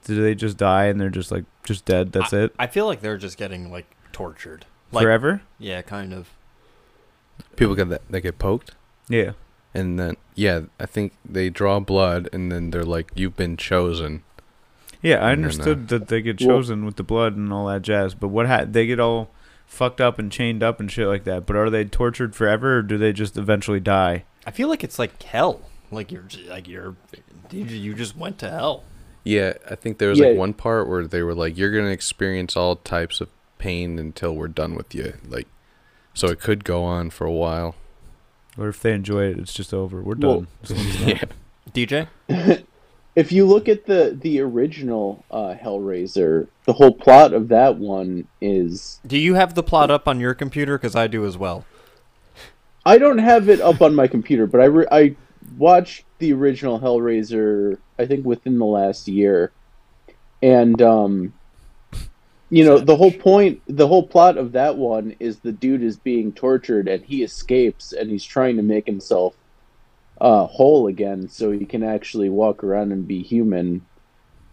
Do 0.03 0.21
they 0.21 0.35
just 0.35 0.57
die 0.57 0.85
and 0.87 0.99
they're 1.01 1.09
just 1.09 1.31
like 1.31 1.45
just 1.63 1.85
dead? 1.85 2.11
That's 2.11 2.33
it 2.33 2.53
I 2.59 2.67
feel 2.67 2.85
like 2.85 2.99
they're 3.01 3.17
just 3.17 3.37
getting 3.37 3.71
like 3.71 3.85
tortured. 4.11 4.65
Like 4.91 5.03
forever. 5.03 5.41
yeah, 5.59 5.81
kind 5.81 6.13
of. 6.13 6.29
People 7.55 7.75
get 7.75 7.89
that 7.89 8.01
they 8.09 8.21
get 8.21 8.39
poked, 8.39 8.71
Yeah. 9.09 9.31
and 9.73 9.99
then 9.99 10.15
yeah, 10.35 10.61
I 10.79 10.85
think 10.85 11.13
they 11.25 11.49
draw 11.49 11.79
blood, 11.79 12.29
and 12.31 12.51
then 12.51 12.71
they're 12.71 12.85
like, 12.85 13.11
"You've 13.15 13.35
been 13.35 13.57
chosen." 13.57 14.23
Yeah, 15.01 15.15
I 15.15 15.31
And 15.31 15.43
then, 15.43 15.49
understood 15.51 15.79
uh, 15.93 15.97
that 15.97 16.07
they 16.07 16.21
get 16.21 16.39
Well- 16.41 16.57
chosen 16.57 16.85
with 16.85 16.95
the 16.95 17.03
blood 17.03 17.35
and 17.35 17.51
all 17.51 17.67
that 17.67 17.81
jazz, 17.83 18.15
but 18.15 18.29
what 18.29 18.47
ha- 18.47 18.65
they 18.67 18.85
get 18.87 18.99
all 18.99 19.29
fucked 19.67 20.01
up 20.01 20.17
and 20.17 20.31
chained 20.31 20.63
up 20.63 20.79
and 20.79 20.91
shit 20.91 21.07
like 21.07 21.23
that. 21.25 21.45
But 21.45 21.55
are 21.55 21.69
they 21.69 21.85
tortured 21.85 22.33
forever, 22.35 22.77
or 22.79 22.81
do 22.81 22.97
they 22.97 23.13
just 23.13 23.37
eventually 23.37 23.79
die? 23.79 24.23
I 24.45 24.51
feel 24.51 24.69
like 24.69 24.83
it's 24.83 24.97
like 24.97 25.21
hell. 25.21 25.61
Like 25.91 26.11
you're 26.11 26.23
j- 26.23 26.49
like 26.49 26.67
you're 26.67 26.95
you 27.51 27.63
you 27.65 27.93
just 27.93 28.17
went 28.17 28.39
to 28.39 28.49
hell. 28.49 28.83
Yeah, 29.23 29.53
I 29.69 29.75
think 29.75 29.97
there 29.99 30.09
was 30.09 30.19
Yeah. 30.19 30.27
like 30.29 30.37
one 30.37 30.53
part 30.53 30.87
where 30.89 31.05
they 31.05 31.21
were 31.21 31.35
like, 31.35 31.57
"You're 31.57 31.71
gonna 31.71 31.91
experience 31.91 32.55
all 32.57 32.77
types 32.77 33.21
of 33.21 33.29
pain 33.57 33.99
until 33.99 34.35
we're 34.35 34.47
done 34.47 34.73
with 34.75 34.95
you." 34.95 35.13
Like, 35.27 35.47
so 36.13 36.27
it 36.27 36.39
could 36.39 36.63
go 36.63 36.83
on 36.83 37.09
for 37.09 37.25
a 37.27 37.31
while. 37.31 37.75
Or 38.57 38.69
if 38.69 38.81
they 38.81 38.93
enjoy 38.93 39.25
it, 39.25 39.37
it's 39.37 39.53
just 39.53 39.73
over. 39.73 40.01
We're 40.01 40.15
done. 40.15 40.47
This 40.61 40.71
one's 40.71 40.97
done. 40.97 41.07
yeah, 41.09 41.23
DJ? 42.27 42.63
If 43.17 43.31
you 43.31 43.47
look 43.47 43.67
at 43.67 43.87
the 43.87 44.15
the 44.21 44.41
original 44.41 45.25
uh, 45.31 45.55
Hellraiser, 45.59 46.49
the 46.65 46.73
whole 46.73 46.93
plot 46.93 47.33
of 47.33 47.47
that 47.47 47.77
one 47.77 48.27
is 48.39 48.99
Do 49.07 49.17
you 49.17 49.33
have 49.33 49.55
the 49.55 49.63
plot 49.63 49.89
up 49.89 50.07
on 50.07 50.19
your 50.19 50.35
computer? 50.35 50.77
Because 50.77 50.95
I 50.95 51.07
do 51.07 51.25
as 51.25 51.35
well. 51.35 51.65
I 52.85 52.99
don't 52.99 53.17
have 53.17 53.49
it 53.49 53.59
up 53.59 53.81
on 53.81 53.95
my 53.95 54.05
computer, 54.05 54.45
but 54.45 54.61
I 54.61 54.65
re- 54.65 54.87
I 54.91 55.15
watched 55.57 56.05
the 56.19 56.31
original 56.31 56.79
Hellraiser. 56.79 57.79
I 57.97 58.05
think 58.05 58.23
within 58.23 58.59
the 58.59 58.65
last 58.65 59.07
year, 59.07 59.51
and 60.43 60.79
um, 60.79 61.33
you 62.51 62.65
know 62.65 62.77
the 62.77 62.97
whole 62.97 63.11
point, 63.11 63.63
the 63.65 63.87
whole 63.87 64.05
plot 64.05 64.37
of 64.37 64.51
that 64.51 64.77
one 64.77 65.15
is 65.19 65.39
the 65.39 65.51
dude 65.51 65.81
is 65.81 65.97
being 65.97 66.33
tortured 66.33 66.87
and 66.87 67.03
he 67.03 67.23
escapes 67.23 67.93
and 67.93 68.11
he's 68.11 68.23
trying 68.23 68.57
to 68.57 68.61
make 68.61 68.85
himself 68.85 69.33
uh, 70.19 70.45
whole 70.45 70.87
again 70.87 71.29
so 71.29 71.51
he 71.51 71.65
can 71.65 71.83
actually 71.83 72.29
walk 72.29 72.63
around 72.63 72.91
and 72.91 73.07
be 73.07 73.21
human. 73.21 73.85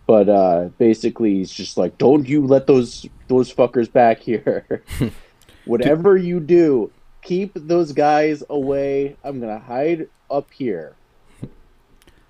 But 0.07 0.29
uh, 0.29 0.69
basically, 0.79 1.37
he's 1.37 1.51
just 1.51 1.79
like, 1.79 1.97
"Don't 1.97 2.29
you 2.29 2.47
let 2.47 2.67
those 2.67 3.07
those 3.29 3.53
fuckers 3.53 3.91
back 3.91 4.21
here. 4.21 4.83
Whatever 5.65 6.17
you 6.17 6.41
do, 6.41 6.93
keep 7.23 7.53
those 7.55 7.93
guys 7.93 8.43
away. 8.51 9.17
I'm 9.25 9.41
gonna 9.41 9.59
hide 9.59 10.09
up 10.31 10.51
here." 10.53 10.97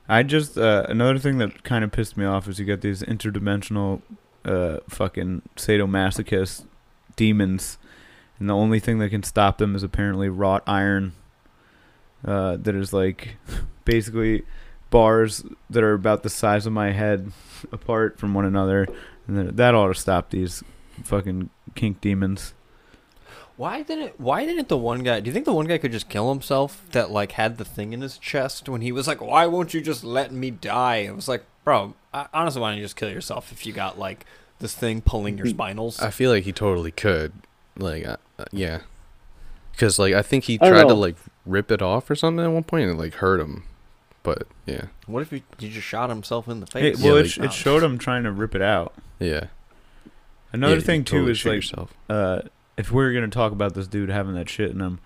I 0.08 0.22
just 0.22 0.58
uh, 0.58 0.86
another 0.88 1.18
thing 1.18 1.38
that 1.38 1.64
kind 1.64 1.82
of 1.82 1.90
pissed 1.90 2.16
me 2.16 2.24
off 2.24 2.46
is 2.46 2.58
you 2.60 2.66
got 2.66 2.82
these 2.82 3.02
interdimensional, 3.02 4.02
uh, 4.44 4.78
fucking 4.88 5.42
sadomasochist 5.56 6.66
demons, 7.16 7.78
and 8.38 8.48
the 8.48 8.54
only 8.54 8.78
thing 8.78 8.98
that 8.98 9.08
can 9.08 9.22
stop 9.22 9.58
them 9.58 9.74
is 9.74 9.82
apparently 9.82 10.28
wrought 10.28 10.62
iron. 10.66 11.14
Uh, 12.24 12.56
that 12.56 12.74
is 12.74 12.92
like 12.92 13.36
basically 13.84 14.44
bars 14.90 15.44
that 15.68 15.82
are 15.82 15.92
about 15.92 16.22
the 16.22 16.30
size 16.30 16.66
of 16.66 16.72
my 16.72 16.92
head 16.92 17.32
apart 17.72 18.18
from 18.18 18.34
one 18.34 18.44
another, 18.44 18.86
and 19.26 19.36
that, 19.36 19.56
that 19.56 19.74
ought 19.74 19.88
to 19.88 19.94
stop 19.94 20.30
these 20.30 20.62
fucking 21.02 21.50
kink 21.74 22.00
demons. 22.00 22.54
Why 23.56 23.82
didn't 23.82 24.18
Why 24.18 24.46
didn't 24.46 24.68
the 24.68 24.76
one 24.76 25.02
guy? 25.04 25.20
Do 25.20 25.28
you 25.28 25.32
think 25.32 25.44
the 25.44 25.52
one 25.52 25.66
guy 25.66 25.78
could 25.78 25.92
just 25.92 26.08
kill 26.08 26.30
himself? 26.30 26.84
That 26.90 27.10
like 27.10 27.32
had 27.32 27.58
the 27.58 27.64
thing 27.64 27.92
in 27.92 28.00
his 28.00 28.18
chest 28.18 28.68
when 28.68 28.80
he 28.80 28.90
was 28.90 29.06
like, 29.06 29.20
"Why 29.20 29.46
won't 29.46 29.74
you 29.74 29.80
just 29.80 30.02
let 30.02 30.32
me 30.32 30.50
die?" 30.50 30.96
It 30.96 31.14
was 31.14 31.28
like, 31.28 31.44
bro, 31.62 31.94
I, 32.12 32.26
honestly, 32.32 32.60
why 32.60 32.70
don't 32.70 32.78
you 32.78 32.84
just 32.84 32.96
kill 32.96 33.10
yourself 33.10 33.52
if 33.52 33.64
you 33.64 33.72
got 33.72 33.98
like 33.98 34.26
this 34.58 34.74
thing 34.74 35.02
pulling 35.02 35.38
your 35.38 35.46
spinals? 35.46 36.02
I 36.02 36.10
feel 36.10 36.30
like 36.30 36.44
he 36.44 36.52
totally 36.52 36.90
could. 36.90 37.32
Like, 37.76 38.06
uh, 38.06 38.16
uh, 38.38 38.44
yeah, 38.52 38.80
because 39.74 39.98
like 39.98 40.14
I 40.14 40.22
think 40.22 40.44
he 40.44 40.58
I 40.60 40.68
tried 40.70 40.88
to 40.88 40.94
like 40.94 41.16
rip 41.46 41.70
it 41.70 41.82
off 41.82 42.08
or 42.10 42.14
something 42.14 42.44
at 42.44 42.50
one 42.50 42.64
point 42.64 42.84
and 42.88 42.98
it, 42.98 43.02
like 43.02 43.14
hurt 43.14 43.40
him. 43.40 43.64
But 44.22 44.46
yeah, 44.64 44.86
What 45.06 45.20
if 45.20 45.30
he, 45.30 45.42
he 45.58 45.68
just 45.68 45.86
shot 45.86 46.08
himself 46.08 46.48
in 46.48 46.60
the 46.60 46.66
Hey, 46.72 46.92
face? 46.92 47.02
well, 47.02 47.14
Yeah, 47.14 47.20
it, 47.20 47.22
like- 47.24 47.30
sh- 47.30 47.38
it 47.38 47.52
showed 47.52 47.82
him 47.82 47.98
trying 47.98 48.22
to 48.24 48.32
rip 48.32 48.54
it 48.54 48.62
out. 48.62 48.94
yeah. 49.18 49.48
Another 50.52 50.76
Yeah, 50.76 50.80
thing 50.82 51.04
too 51.04 51.16
totally 51.16 51.32
is 51.32 51.44
like 51.44 51.54
yourself. 51.56 51.92
uh, 52.08 52.40
if 52.76 52.90
we're 52.92 53.12
gonna 53.12 53.28
talk 53.28 53.52
about 53.52 53.74
this 53.74 53.86
dude 53.86 54.08
having 54.08 54.34
that 54.34 54.48
shit 54.48 54.70
in 54.70 54.80
him, 54.80 54.98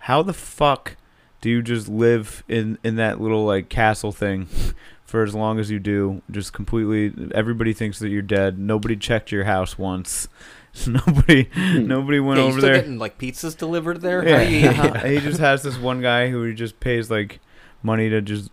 how 0.00 0.22
the 0.22 0.32
fuck 0.34 0.96
do 1.40 1.48
you 1.50 1.62
just 1.62 1.88
live 1.88 2.42
in 2.48 2.76
in 2.84 2.96
that 2.96 3.20
little 3.20 3.44
like 3.46 3.68
castle 3.68 4.12
thing 4.12 4.48
for 5.06 5.22
as 5.22 5.34
long 5.34 5.58
as 5.60 5.70
you 5.70 5.78
do? 5.78 6.22
Just 6.30 6.52
completely, 6.52 7.12
everybody 7.34 7.72
thinks 7.72 7.98
that 8.00 8.08
you're 8.08 8.20
dead. 8.22 8.58
Nobody 8.58 8.96
checked 8.96 9.30
your 9.32 9.44
house 9.44 9.78
once. 9.78 10.28
nobody, 10.86 11.48
nobody 11.56 12.20
went 12.20 12.38
yeah, 12.38 12.44
over 12.46 12.58
still 12.58 12.70
there. 12.72 12.80
getting 12.80 12.98
like 12.98 13.18
pizzas 13.18 13.56
delivered 13.56 14.00
there? 14.00 14.26
Yeah, 14.26 14.72
How 14.72 14.88
do 14.88 14.94
you- 15.04 15.10
he, 15.10 15.14
he 15.20 15.20
just 15.20 15.40
has 15.40 15.62
this 15.62 15.78
one 15.78 16.00
guy 16.02 16.28
who 16.30 16.42
he 16.44 16.54
just 16.54 16.78
pays 16.80 17.10
like 17.10 17.40
money 17.82 18.08
to 18.10 18.20
just 18.20 18.50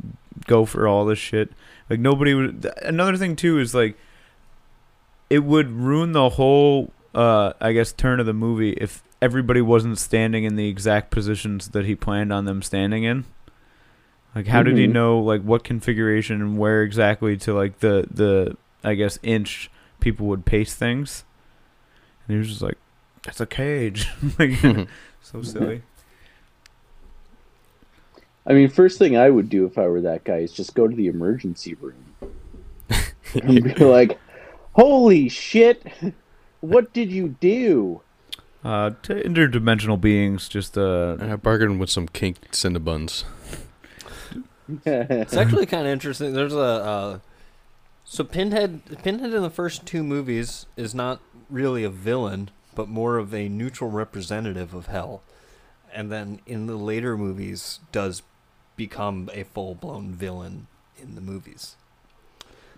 go 0.48 0.65
for 0.65 0.88
all 0.88 1.06
this 1.06 1.20
shit. 1.20 1.51
Like 1.89 2.00
nobody 2.00 2.34
would. 2.34 2.62
th- 2.63 2.74
Another 2.82 3.18
thing 3.18 3.36
too 3.36 3.60
is 3.60 3.74
like 3.75 3.98
it 5.30 5.39
would 5.44 5.70
ruin 5.72 6.12
the 6.12 6.30
whole, 6.30 6.94
uh, 7.15 7.53
I 7.60 7.74
guess, 7.74 7.92
turn 7.92 8.20
of 8.20 8.25
the 8.25 8.34
movie 8.34 8.72
if 8.74 9.03
everybody 9.22 9.62
wasn't 9.62 9.98
standing 9.98 10.44
in 10.44 10.56
the 10.56 10.68
exact 10.68 11.10
positions 11.12 11.70
that 11.70 11.86
he 11.86 11.96
planned 11.96 12.32
on 12.32 12.46
them 12.46 12.62
standing 12.62 13.03
in. 13.03 13.25
Like, 14.36 14.48
how 14.48 14.63
did 14.63 14.77
he 14.77 14.88
Mhm. 14.88 14.92
know 14.94 15.20
like 15.20 15.42
what 15.42 15.63
configuration 15.63 16.42
and 16.42 16.58
where 16.58 16.82
exactly 16.84 17.38
to 17.38 17.53
like 17.53 17.80
the 17.80 18.08
the 18.10 18.58
I 18.84 18.96
guess 18.96 19.18
inch 19.24 19.70
people 20.00 20.27
would 20.27 20.46
pace 20.46 20.74
things? 20.74 21.24
And 22.27 22.36
he 22.36 22.38
was 22.38 22.48
just 22.48 22.62
like, 22.62 22.77
"That's 23.24 23.42
a 23.42 23.46
cage." 23.46 24.10
like, 24.39 24.51
so 25.22 25.42
silly. 25.42 25.84
I 28.46 28.53
mean, 28.53 28.70
first 28.70 29.00
thing 29.00 29.15
I 29.15 29.30
would 29.30 29.50
do 29.50 29.65
if 29.65 29.77
I 29.77 29.88
were 29.88 30.01
that 30.01 30.25
guy 30.25 30.38
is 30.38 30.51
just 30.51 30.75
go 30.75 30.88
to 30.88 30.96
the 30.96 31.08
emergency 31.08 31.75
room 31.75 32.06
and 33.34 33.63
be 33.63 33.86
like, 33.86 34.20
"Holy 34.74 35.30
shit! 35.30 35.86
What 36.60 36.94
did 36.94 37.12
you 37.12 37.30
do?" 37.39 38.01
Uh, 38.63 38.92
to 39.03 39.15
interdimensional 39.15 40.00
beings, 40.00 40.48
just 40.48 40.77
uh, 40.77 41.18
I 41.20 41.36
bargained 41.36 41.80
with 41.80 41.89
some 41.89 42.08
kink 42.08 42.51
cinnabuns. 42.51 43.24
It's 44.86 45.36
actually 45.36 45.65
kind 45.65 45.86
of 45.86 45.92
interesting. 45.92 46.34
There's 46.34 46.53
a 46.53 46.60
uh, 46.60 47.20
so 48.06 48.24
Pinhead. 48.24 48.82
Pinhead 49.03 49.34
in 49.34 49.42
the 49.42 49.50
first 49.50 49.86
two 49.86 50.03
movies 50.03 50.65
is 50.77 50.94
not 50.94 51.20
really 51.53 51.83
a 51.83 51.89
villain, 51.89 52.50
but 52.75 52.88
more 52.89 53.17
of 53.17 53.33
a 53.33 53.48
neutral 53.48 53.89
representative 53.89 54.74
of 54.74 54.88
hell, 54.88 55.22
and 55.93 56.12
then 56.12 56.39
in 56.45 56.65
the 56.67 56.75
later 56.75 57.17
movies 57.17 57.79
does 57.91 58.24
become 58.75 59.29
a 59.33 59.43
full 59.43 59.75
blown 59.75 60.12
villain 60.12 60.67
in 61.01 61.15
the 61.15 61.22
movies. 61.22 61.75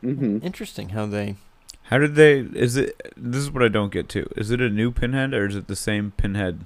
hmm 0.01 0.39
Interesting 0.43 0.89
how 0.89 1.05
they. 1.05 1.35
how 1.83 1.97
did 1.97 2.15
they? 2.15 2.39
Is 2.39 2.75
it? 2.75 2.99
This 3.15 3.41
is 3.41 3.49
what 3.51 3.63
I 3.63 3.69
don't 3.69 3.91
get 3.93 4.09
to. 4.09 4.27
Is 4.35 4.51
it 4.51 4.59
a 4.61 4.69
new 4.69 4.91
Pinhead 4.91 5.33
or 5.33 5.45
is 5.47 5.55
it 5.55 5.67
the 5.67 5.75
same 5.75 6.11
Pinhead? 6.17 6.65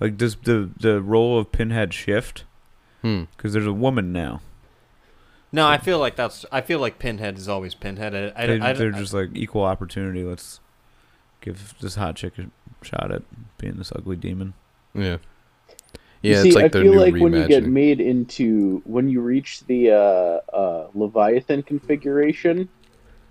Like, 0.00 0.16
does 0.16 0.34
the 0.36 0.70
the 0.78 1.00
role 1.00 1.38
of 1.38 1.52
Pinhead 1.52 1.94
shift? 1.94 2.44
Hmm. 3.02 3.24
Because 3.36 3.52
there's 3.52 3.66
a 3.66 3.72
woman 3.72 4.12
now. 4.12 4.40
No, 5.52 5.68
I 5.68 5.78
feel 5.78 6.00
like 6.00 6.16
that's. 6.16 6.44
I 6.50 6.62
feel 6.62 6.80
like 6.80 6.98
Pinhead 6.98 7.38
is 7.38 7.48
always 7.48 7.74
Pinhead. 7.76 8.12
I, 8.12 8.32
I, 8.42 8.46
They, 8.46 8.60
I, 8.60 8.72
they're 8.72 8.92
I- 8.94 8.98
just 8.98 9.14
like 9.14 9.30
equal 9.34 9.62
opportunity. 9.62 10.24
Let's 10.24 10.58
give 11.44 11.74
this 11.80 11.94
hot 11.96 12.16
chick 12.16 12.32
a 12.38 12.46
shot 12.84 13.12
at 13.12 13.22
being 13.58 13.74
this 13.76 13.92
ugly 13.94 14.16
demon. 14.16 14.54
Yeah. 14.94 15.18
You 16.22 16.32
Yeah, 16.32 16.42
see, 16.42 16.48
it's 16.48 16.56
like 16.56 16.64
I 16.64 16.68
feel 16.82 16.92
like 16.96 17.12
when 17.22 17.32
you 17.34 17.46
get 17.48 17.64
made 17.66 18.00
into 18.00 18.80
when 18.86 19.08
you 19.08 19.20
reach 19.20 19.64
the 19.66 19.90
uh, 19.90 20.56
uh, 20.56 20.88
Leviathan 20.94 21.62
configuration, 21.62 22.68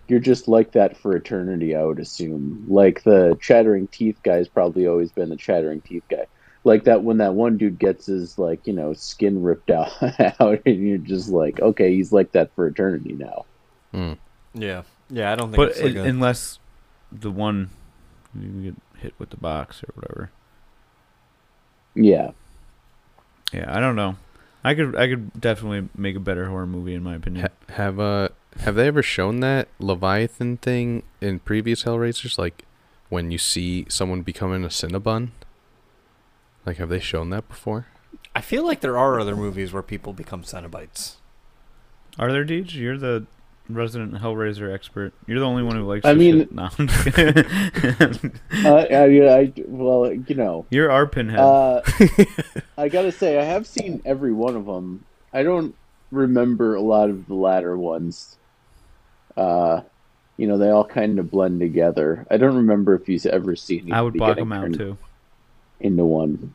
you're 0.08 0.20
just 0.20 0.48
like 0.48 0.74
that 0.74 0.96
for 0.98 1.16
eternity. 1.16 1.76
I 1.76 1.84
would 1.84 2.00
assume. 2.00 2.66
Like 2.68 3.04
the 3.04 3.36
chattering 3.42 3.88
teeth 3.88 4.20
guy's 4.24 4.48
probably 4.48 4.86
always 4.86 5.12
been 5.12 5.30
the 5.30 5.36
chattering 5.38 5.82
teeth 5.82 6.04
guy. 6.10 6.28
Like 6.66 6.84
that 6.84 7.04
when 7.04 7.18
that 7.18 7.34
one 7.34 7.58
dude 7.58 7.80
gets 7.80 8.06
his 8.06 8.38
like 8.38 8.68
you 8.68 8.74
know 8.74 8.94
skin 8.94 9.42
ripped 9.42 9.72
out, 9.72 9.92
out 10.40 10.60
and 10.66 10.88
you're 10.88 10.98
just 11.00 11.30
like, 11.30 11.60
okay, 11.62 11.94
he's 11.96 12.12
like 12.12 12.32
that 12.34 12.54
for 12.54 12.68
eternity 12.68 13.14
now. 13.14 13.46
Hmm. 13.92 14.14
yeah, 14.54 14.84
yeah. 15.10 15.32
I 15.32 15.36
don't 15.36 15.48
think. 15.48 15.58
But 15.58 15.70
it's 15.72 15.82
like 15.82 15.96
i- 15.96 16.00
a- 16.00 16.04
unless 16.04 16.60
the 17.12 17.32
one 17.32 17.70
you 18.40 18.72
get 18.72 19.02
hit 19.02 19.14
with 19.18 19.30
the 19.30 19.38
box 19.38 19.84
or 19.84 19.90
whatever. 19.96 20.32
Yeah. 21.96 22.32
Yeah, 23.52 23.66
I 23.68 23.80
don't 23.80 23.96
know. 23.96 24.18
I 24.64 24.74
could 24.76 24.96
I 24.96 25.08
could 25.08 25.40
definitely 25.40 25.90
make 25.96 26.16
a 26.16 26.20
better 26.22 26.48
horror 26.48 26.66
movie 26.66 26.96
in 26.96 27.04
my 27.04 27.16
opinion. 27.16 27.50
Ha- 27.68 27.74
have 27.74 28.00
uh 28.00 28.30
have 28.62 28.76
they 28.76 28.88
ever 28.88 29.04
shown 29.04 29.40
that 29.42 29.68
Leviathan 29.80 30.58
thing 30.58 31.04
in 31.22 31.40
previous 31.40 31.84
Hellraisers? 31.84 32.38
Like 32.38 32.66
when 33.10 33.30
you 33.30 33.38
see 33.38 33.86
someone 33.90 34.22
becoming 34.22 34.64
a 34.64 34.70
Cinnabon? 34.70 35.30
Like 36.66 36.78
have 36.78 36.90
they 36.90 37.00
shown 37.00 37.30
that 37.32 37.48
before? 37.48 37.88
I 38.36 38.42
feel 38.42 38.66
like 38.66 38.82
there 38.82 38.98
are 38.98 39.20
other 39.20 39.36
movies 39.36 39.74
where 39.74 39.84
people 39.84 40.14
become 40.14 40.44
Cenobites. 40.44 41.16
Are 42.18 42.32
there 42.32 42.46
Deej? 42.46 42.74
You're 42.74 42.98
the 42.98 43.26
resident 43.70 44.14
Hellraiser 44.16 44.74
expert. 44.74 45.14
You're 45.28 45.40
the 45.40 45.46
only 45.46 45.64
one 45.64 45.76
who 45.76 45.84
likes. 45.84 46.06
I 46.06 46.14
mean- 46.14 46.48
no. 46.52 46.70
I'm 46.78 46.88
just 46.88 47.16
kidding. 47.16 48.32
uh, 48.66 48.70
I, 48.92 49.42
I, 49.42 49.54
well, 49.68 50.12
you 50.12 50.36
know, 50.36 50.66
You're 50.70 50.92
our 50.92 51.08
pinhead. 51.08 51.40
uh, 51.40 51.82
I 52.78 52.90
gotta 52.90 53.12
say, 53.12 53.40
I 53.40 53.44
have 53.44 53.66
seen 53.68 54.02
every 54.06 54.34
one 54.34 54.56
of 54.56 54.66
them. 54.66 55.06
I 55.32 55.44
don't 55.44 55.76
remember 56.12 56.76
a 56.76 56.82
lot 56.82 57.10
of 57.10 57.28
the 57.28 57.36
latter 57.36 57.78
ones. 57.78 58.38
Uh, 59.36 59.82
you 60.38 60.48
know, 60.48 60.58
they 60.58 60.70
all 60.70 60.86
kind 60.86 61.20
of 61.20 61.32
blend 61.32 61.60
together. 61.60 62.26
I 62.30 62.38
don't 62.38 62.56
remember 62.56 62.96
if 62.96 63.06
he's 63.06 63.26
ever 63.26 63.56
seen. 63.56 63.92
I 63.92 64.02
would 64.02 64.14
block 64.16 64.38
him 64.38 64.52
out 64.52 64.74
too. 64.74 64.98
Into 65.80 66.06
one. 66.06 66.54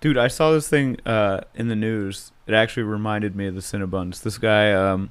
Dude, 0.00 0.16
I 0.16 0.28
saw 0.28 0.52
this 0.52 0.68
thing 0.68 0.96
uh, 1.04 1.42
in 1.54 1.68
the 1.68 1.76
news. 1.76 2.32
It 2.46 2.54
actually 2.54 2.84
reminded 2.84 3.36
me 3.36 3.46
of 3.46 3.54
the 3.54 3.60
Cinnabons. 3.60 4.22
This 4.22 4.38
guy, 4.38 4.72
um, 4.72 5.10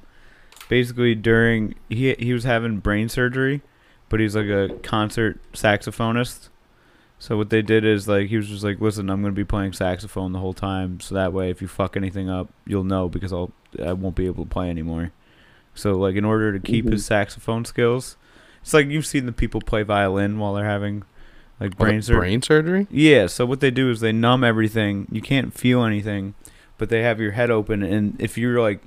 basically 0.70 1.14
during 1.16 1.74
he 1.90 2.14
he 2.18 2.32
was 2.32 2.44
having 2.44 2.78
brain 2.78 3.10
surgery, 3.10 3.60
but 4.08 4.20
he's 4.20 4.34
like 4.36 4.46
a 4.46 4.70
concert 4.82 5.38
saxophonist. 5.52 6.48
So 7.18 7.36
what 7.36 7.50
they 7.50 7.60
did 7.60 7.84
is 7.84 8.08
like 8.08 8.28
he 8.28 8.36
was 8.38 8.48
just 8.48 8.64
like, 8.64 8.80
listen, 8.80 9.10
I'm 9.10 9.20
gonna 9.20 9.32
be 9.34 9.44
playing 9.44 9.74
saxophone 9.74 10.32
the 10.32 10.38
whole 10.38 10.54
time, 10.54 11.00
so 11.00 11.14
that 11.16 11.32
way 11.34 11.50
if 11.50 11.60
you 11.60 11.68
fuck 11.68 11.96
anything 11.96 12.30
up, 12.30 12.48
you'll 12.66 12.84
know 12.84 13.08
because 13.10 13.32
I'll 13.32 13.52
I 13.84 13.92
won't 13.92 14.14
be 14.16 14.26
able 14.26 14.44
to 14.44 14.50
play 14.50 14.70
anymore. 14.70 15.12
So 15.74 15.92
like 15.94 16.14
in 16.16 16.24
order 16.24 16.52
to 16.52 16.58
keep 16.60 16.86
Mhm. 16.86 16.92
his 16.92 17.04
saxophone 17.04 17.64
skills, 17.64 18.16
it's 18.62 18.72
like 18.72 18.86
you've 18.88 19.06
seen 19.06 19.26
the 19.26 19.32
people 19.32 19.60
play 19.60 19.82
violin 19.82 20.38
while 20.38 20.54
they're 20.54 20.64
having 20.64 21.02
like 21.60 21.72
What, 21.78 21.88
brain 21.88 22.00
surgery. 22.02 22.20
brain 22.20 22.42
surgery? 22.42 22.86
Yeah, 22.90 23.26
so 23.26 23.44
what 23.44 23.60
they 23.60 23.70
do 23.70 23.90
is 23.90 24.00
they 24.00 24.12
numb 24.12 24.42
everything. 24.42 25.06
You 25.12 25.20
can't 25.20 25.52
feel 25.52 25.84
anything, 25.84 26.34
but 26.78 26.88
they 26.88 27.02
have 27.02 27.20
your 27.20 27.32
head 27.32 27.50
open 27.50 27.82
and 27.82 28.16
if 28.18 28.38
you're 28.38 28.60
like 28.60 28.80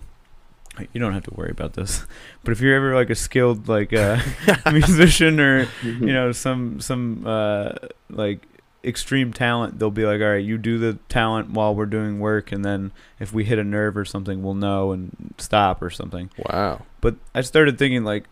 you 0.94 1.00
don't 1.00 1.14
have 1.14 1.24
to 1.24 1.34
worry 1.34 1.52
about 1.52 1.74
this. 1.74 2.06
But 2.44 2.52
if 2.52 2.62
you're 2.62 2.76
ever 2.76 2.96
like 2.96 3.10
a 3.10 3.16
skilled 3.16 3.68
like 3.68 3.94
uh, 3.94 4.20
musician 4.72 5.40
or 5.40 5.68
you 5.84 6.14
know 6.14 6.32
some 6.32 6.80
some 6.82 7.26
uh, 7.26 7.74
like 8.10 8.46
extreme 8.84 9.32
talent, 9.32 9.80
they'll 9.80 9.92
be 9.92 10.06
like, 10.06 10.22
"All 10.22 10.32
right, 10.32 10.44
you 10.44 10.58
do 10.58 10.78
the 10.78 11.00
talent 11.10 11.52
while 11.52 11.74
we're 11.76 11.86
doing 11.86 12.20
work 12.20 12.52
and 12.52 12.66
then 12.66 12.92
if 13.20 13.34
we 13.34 13.46
hit 13.46 13.60
a 13.60 13.64
nerve 13.64 13.96
or 13.96 14.06
something, 14.06 14.44
we'll 14.44 14.56
know 14.56 14.92
and 14.92 15.34
stop 15.38 15.82
or 15.82 15.90
something." 15.90 16.30
Wow. 16.50 16.86
But 17.02 17.16
I 17.34 17.42
started 17.42 17.78
thinking 17.78 18.04
like 18.04 18.26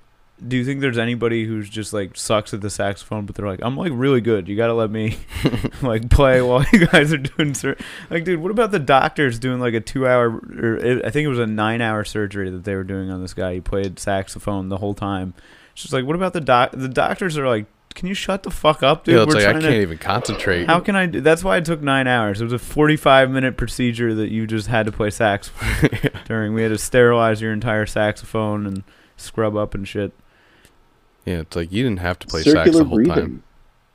do 0.46 0.58
you 0.58 0.66
think 0.66 0.82
there's 0.82 0.98
anybody 0.98 1.46
who's 1.46 1.70
just 1.70 1.94
like 1.94 2.18
sucks 2.18 2.54
at 2.54 2.62
the 2.62 2.70
saxophone, 2.70 3.26
but 3.26 3.36
they're 3.36 3.48
like, 3.48 3.60
I'm 3.62 3.78
like 3.78 3.92
really 3.94 4.22
good. 4.22 4.48
You 4.48 4.56
gotta 4.56 4.74
let 4.74 4.90
me 4.90 5.18
like 5.82 6.10
play 6.10 6.42
while 6.42 6.66
you 6.74 6.88
guys 6.88 7.14
are 7.14 7.18
doing 7.18 7.54
sur-. 7.54 7.78
like, 8.10 8.24
dude. 8.24 8.40
What 8.42 8.52
about 8.52 8.72
the 8.72 8.80
doctors 8.80 9.38
doing 9.38 9.60
like 9.60 9.74
a 9.74 9.80
two 9.80 10.08
hour 10.08 10.30
or 10.30 10.40
er, 10.58 10.78
it, 10.78 11.06
I 11.06 11.12
think 11.12 11.26
it 11.26 11.30
was 11.30 11.40
a 11.40 11.46
nine 11.48 11.82
hour 11.82 12.04
surgery 12.04 12.50
that 12.50 12.64
they 12.64 12.76
were 12.76 12.84
doing 12.84 13.12
on 13.12 13.22
this 13.22 13.34
guy. 13.34 13.56
He 13.56 13.62
played 13.62 14.00
saxophone 14.00 14.70
the 14.70 14.78
whole 14.78 14.94
time. 14.96 15.34
It's 15.74 15.84
just 15.84 15.94
like, 15.94 16.06
what 16.06 16.16
about 16.16 16.34
the 16.34 16.42
doc? 16.42 16.72
The 16.74 16.90
doctors 16.90 17.38
are 17.38 17.48
like, 17.48 17.66
can 17.94 18.08
you 18.08 18.14
shut 18.14 18.44
the 18.44 18.52
fuck 18.52 18.84
up, 18.84 19.04
dude? 19.04 19.16
yeah, 19.16 19.24
it's 19.24 19.36
We're 19.36 19.42
like 19.42 19.50
I 19.50 19.52
can't 19.52 19.64
to- 19.64 19.82
even 19.82 19.98
concentrate. 19.98 20.66
How 20.66 20.80
can 20.80 20.96
I? 20.96 21.06
Do? 21.06 21.22
That's 21.22 21.44
why 21.44 21.58
it 21.58 21.66
took 21.66 21.82
nine 21.82 22.08
hours. 22.08 22.42
It 22.42 22.46
was 22.46 22.54
a 22.54 22.60
45 22.60 23.30
minute 23.30 23.58
procedure 23.58 24.16
that 24.16 24.32
you 24.32 24.48
just 24.48 24.68
had 24.68 24.86
to 24.86 24.92
play 24.92 25.10
saxophone 25.12 26.12
during. 26.26 26.54
We 26.54 26.64
had 26.64 26.70
to 26.70 26.78
sterilize 26.78 27.42
your 27.42 27.54
entire 27.54 27.86
saxophone 27.86 28.66
and 28.66 28.84
scrub 29.18 29.56
up 29.56 29.76
and 29.76 29.88
shit. 29.88 30.14
Yeah, 31.26 31.40
it's 31.40 31.56
like 31.56 31.72
you 31.72 31.84
didn't 31.84 32.00
have 32.00 32.20
to 32.20 32.28
play 32.28 32.42
sax 32.44 32.72
the 32.76 32.84
whole 32.84 32.96
breathing. 32.98 33.16
time. 33.16 33.44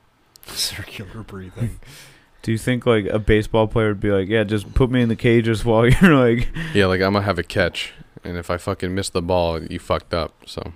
Circular 0.47 1.23
breathing. 1.23 1.79
Do 2.43 2.51
you 2.53 2.57
think 2.57 2.85
like 2.85 3.05
a 3.07 3.19
baseball 3.19 3.67
player 3.67 3.89
would 3.89 3.99
be 3.99 4.11
like, 4.11 4.29
yeah, 4.29 4.43
just 4.45 4.73
put 4.73 4.89
me 4.89 5.01
in 5.01 5.09
the 5.09 5.15
cages 5.17 5.65
while 5.65 5.85
you're 5.89 6.15
like, 6.15 6.47
Yeah, 6.73 6.85
like 6.85 7.01
I'm 7.01 7.13
gonna 7.13 7.25
have 7.25 7.37
a 7.39 7.43
catch, 7.43 7.93
and 8.23 8.37
if 8.37 8.49
I 8.49 8.57
fucking 8.57 8.93
miss 8.95 9.09
the 9.09 9.21
ball, 9.21 9.61
you 9.63 9.79
fucked 9.79 10.13
up. 10.13 10.33
So 10.45 10.71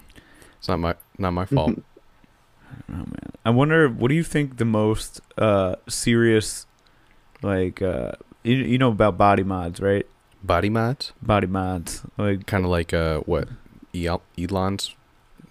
it's 0.58 0.68
not 0.68 0.80
my 0.80 0.96
not 1.18 1.32
my 1.32 1.46
fault. 1.46 1.82
oh 2.90 2.94
man. 2.94 3.06
I 3.46 3.50
wonder, 3.52 3.88
what 3.88 4.10
do 4.10 4.16
you 4.16 4.24
think 4.24 4.58
the 4.58 4.66
most 4.66 5.22
uh 5.38 5.76
serious, 5.88 6.66
like, 7.42 7.82
uh, 7.82 8.12
you, 8.44 8.56
you 8.58 8.78
know 8.78 8.90
about 8.90 9.18
body 9.18 9.44
mods, 9.44 9.80
right? 9.80 10.06
Body 10.44 10.70
mods, 10.70 11.14
Body 11.22 11.48
mods, 11.48 12.02
like, 12.18 12.46
kind 12.48 12.66
of 12.66 12.72
like 12.72 12.94
uh 12.94 13.20
what 13.22 13.48
El- 13.96 14.24
Elon's 14.38 14.94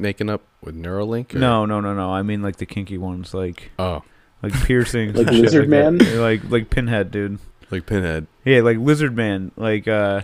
making 0.00 0.28
up 0.30 0.42
with 0.62 0.74
Neuralink. 0.74 1.34
or- 1.34 1.38
no, 1.38 1.66
no, 1.66 1.80
no, 1.80 1.94
no. 1.94 2.10
I 2.10 2.22
mean 2.22 2.42
like 2.42 2.56
the 2.56 2.66
kinky 2.66 2.98
ones, 2.98 3.32
like, 3.34 3.70
Oh, 3.78 4.02
like 4.42 4.52
piercings, 4.64 5.14
Like 5.16 5.26
and 5.28 5.36
shit 5.36 5.44
Lizard 5.44 5.70
that. 5.70 5.92
Man? 5.92 6.20
like, 6.20 6.40
like 6.50 6.70
Pinhead, 6.70 7.10
dude. 7.10 7.38
like 7.70 7.86
Pinhead. 7.86 8.26
Yeah, 8.44 8.60
like 8.62 8.78
Lizard 8.78 9.14
Man. 9.14 9.52
Like, 9.56 9.86
uh, 9.86 10.22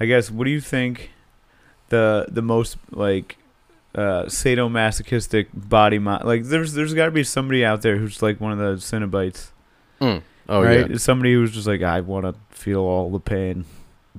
I 0.00 0.06
guess, 0.06 0.30
what 0.30 0.44
do 0.44 0.50
you 0.50 0.60
think 0.60 1.10
the 1.88 2.26
the 2.28 2.42
most 2.42 2.76
like 2.92 3.36
uh 3.94 4.24
sadomasochistic 4.24 5.46
body 5.52 5.98
mod? 5.98 6.24
Like, 6.24 6.44
there's 6.44 6.72
there's 6.74 6.94
got 6.94 7.06
to 7.06 7.10
be 7.10 7.24
somebody 7.24 7.64
out 7.64 7.82
there 7.82 7.96
who's 7.96 8.22
like 8.22 8.40
one 8.40 8.52
of 8.52 8.58
the 8.58 8.74
Cinnabites, 8.76 9.50
Mm. 10.00 10.22
Oh 10.48 10.62
right? 10.62 10.88
yeah, 10.90 10.96
Somebody 10.96 11.32
who's 11.34 11.52
just 11.52 11.66
like, 11.66 11.82
I 11.82 12.00
want 12.00 12.24
to 12.24 12.34
feel 12.56 12.80
all 12.80 13.10
the 13.10 13.20
pain. 13.20 13.64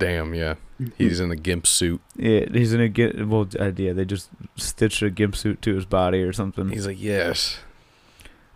Damn 0.00 0.34
yeah. 0.34 0.54
He's 0.96 1.20
in 1.20 1.30
a 1.30 1.36
gimp 1.36 1.66
suit. 1.66 2.00
Yeah, 2.16 2.46
he's 2.50 2.72
in 2.72 2.80
a 2.80 2.88
gimp. 2.88 3.28
Well, 3.28 3.46
uh, 3.58 3.72
yeah, 3.76 3.92
they 3.92 4.04
just 4.04 4.30
stitched 4.56 5.02
a 5.02 5.10
gimp 5.10 5.36
suit 5.36 5.60
to 5.62 5.74
his 5.74 5.84
body 5.84 6.22
or 6.22 6.32
something. 6.32 6.70
He's 6.70 6.86
like 6.86 7.00
yes. 7.00 7.58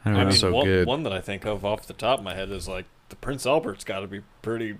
I 0.05 0.11
don't 0.11 0.19
I 0.19 0.23
know. 0.25 0.29
mean, 0.31 0.39
so 0.39 0.53
one, 0.53 0.65
good. 0.67 0.87
one 0.87 1.03
that 1.05 1.13
I 1.13 1.21
think 1.21 1.45
of 1.47 1.65
off 1.65 1.87
the 1.87 1.93
top 1.93 2.19
of 2.19 2.25
my 2.25 2.35
head 2.35 2.51
is 2.51 2.67
like 2.69 2.87
the 3.11 3.17
Prince 3.17 3.47
Albert's 3.47 3.85
got 3.85 4.01
to 4.01 4.07
be 4.07 4.23
pretty. 4.43 4.79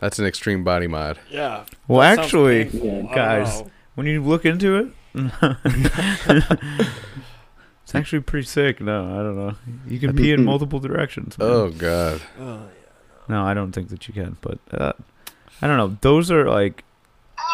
That's 0.00 0.18
an 0.18 0.26
extreme 0.26 0.64
body 0.64 0.86
mod. 0.86 1.18
Yeah. 1.30 1.64
well, 1.86 2.02
actually. 2.02 2.68
Yeah, 2.68 3.02
guys, 3.14 3.62
when 3.94 4.06
you 4.06 4.22
look 4.22 4.44
into 4.46 4.76
it, 4.76 4.88
it's 7.82 7.94
actually 7.94 8.20
pretty 8.20 8.46
sick. 8.46 8.80
No, 8.80 9.04
I 9.04 9.22
don't 9.22 9.36
know. 9.36 9.54
You 9.86 9.98
can 9.98 10.14
pee 10.14 10.32
in 10.32 10.44
multiple 10.44 10.78
directions. 10.78 11.36
man. 11.38 11.48
Oh 11.48 11.70
god. 11.70 12.20
Oh, 12.38 12.54
yeah. 12.62 12.88
No, 13.28 13.44
I 13.44 13.54
don't 13.54 13.72
think 13.72 13.88
that 13.88 14.06
you 14.08 14.14
can. 14.14 14.36
But 14.40 14.58
uh, 14.72 14.92
I 15.60 15.66
don't 15.66 15.76
know. 15.76 15.96
Those 16.00 16.30
are 16.30 16.48
like 16.48 16.84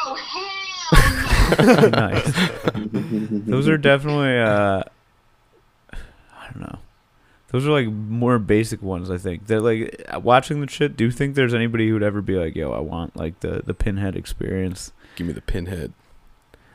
Oh, 0.06 0.14
hell 0.14 1.80
no. 1.80 1.88
nice. 1.88 2.50
Those 3.30 3.68
are 3.68 3.78
definitely. 3.78 4.38
Uh, 4.38 4.82
I 5.92 6.50
don't 6.52 6.60
know. 6.60 6.78
Those 7.48 7.66
are 7.66 7.70
like 7.70 7.86
more 7.86 8.38
basic 8.38 8.82
ones. 8.82 9.10
I 9.10 9.18
think 9.18 9.46
that 9.46 9.60
like 9.60 10.04
watching 10.22 10.60
the 10.60 10.68
shit. 10.68 10.96
Do 10.96 11.04
you 11.04 11.10
think 11.10 11.34
there's 11.34 11.54
anybody 11.54 11.88
who'd 11.88 12.02
ever 12.02 12.20
be 12.20 12.34
like, 12.34 12.56
"Yo, 12.56 12.72
I 12.72 12.80
want 12.80 13.16
like 13.16 13.40
the 13.40 13.62
the 13.64 13.74
pinhead 13.74 14.16
experience"? 14.16 14.92
Give 15.16 15.26
me 15.26 15.32
the 15.32 15.40
pinhead. 15.40 15.92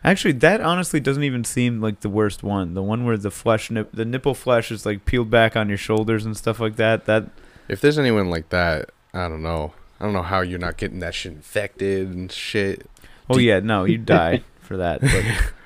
Actually, 0.04 0.32
that 0.34 0.62
honestly 0.62 1.02
doesn't 1.02 1.24
even 1.24 1.44
seem 1.44 1.82
like 1.82 2.00
the 2.00 2.10
worst 2.10 2.42
one. 2.44 2.74
The 2.74 2.84
one 2.84 3.04
where 3.04 3.18
the 3.18 3.32
flesh, 3.32 3.70
nip, 3.70 3.89
the 3.92 4.06
nipple 4.06 4.34
flesh 4.34 4.72
is 4.72 4.86
like 4.86 5.04
peeled 5.04 5.30
back 5.30 5.58
on 5.58 5.68
your 5.68 5.78
shoulders 5.78 6.26
and 6.26 6.38
stuff 6.38 6.60
like 6.62 6.78
that. 6.78 7.06
That 7.06 7.26
If 7.68 7.82
there's 7.82 8.00
anyone 8.00 8.30
like 8.30 8.48
that, 8.50 8.92
I 9.13 9.28
don't 9.28 9.44
know. 9.44 9.74
I 10.00 10.06
don't 10.06 10.14
know 10.14 10.22
how 10.22 10.42
you're 10.42 10.60
not 10.60 10.78
getting 10.78 11.00
that 11.00 11.14
shit 11.14 11.34
infected 11.34 12.08
and 12.08 12.32
shit. 12.32 12.90
oh 13.30 13.36
Do- 13.36 13.42
yeah, 13.42 13.60
no, 13.60 13.84
you'd 13.86 14.06
die 14.08 14.44
for 14.62 14.78
that, 14.78 15.02
but, 15.02 15.26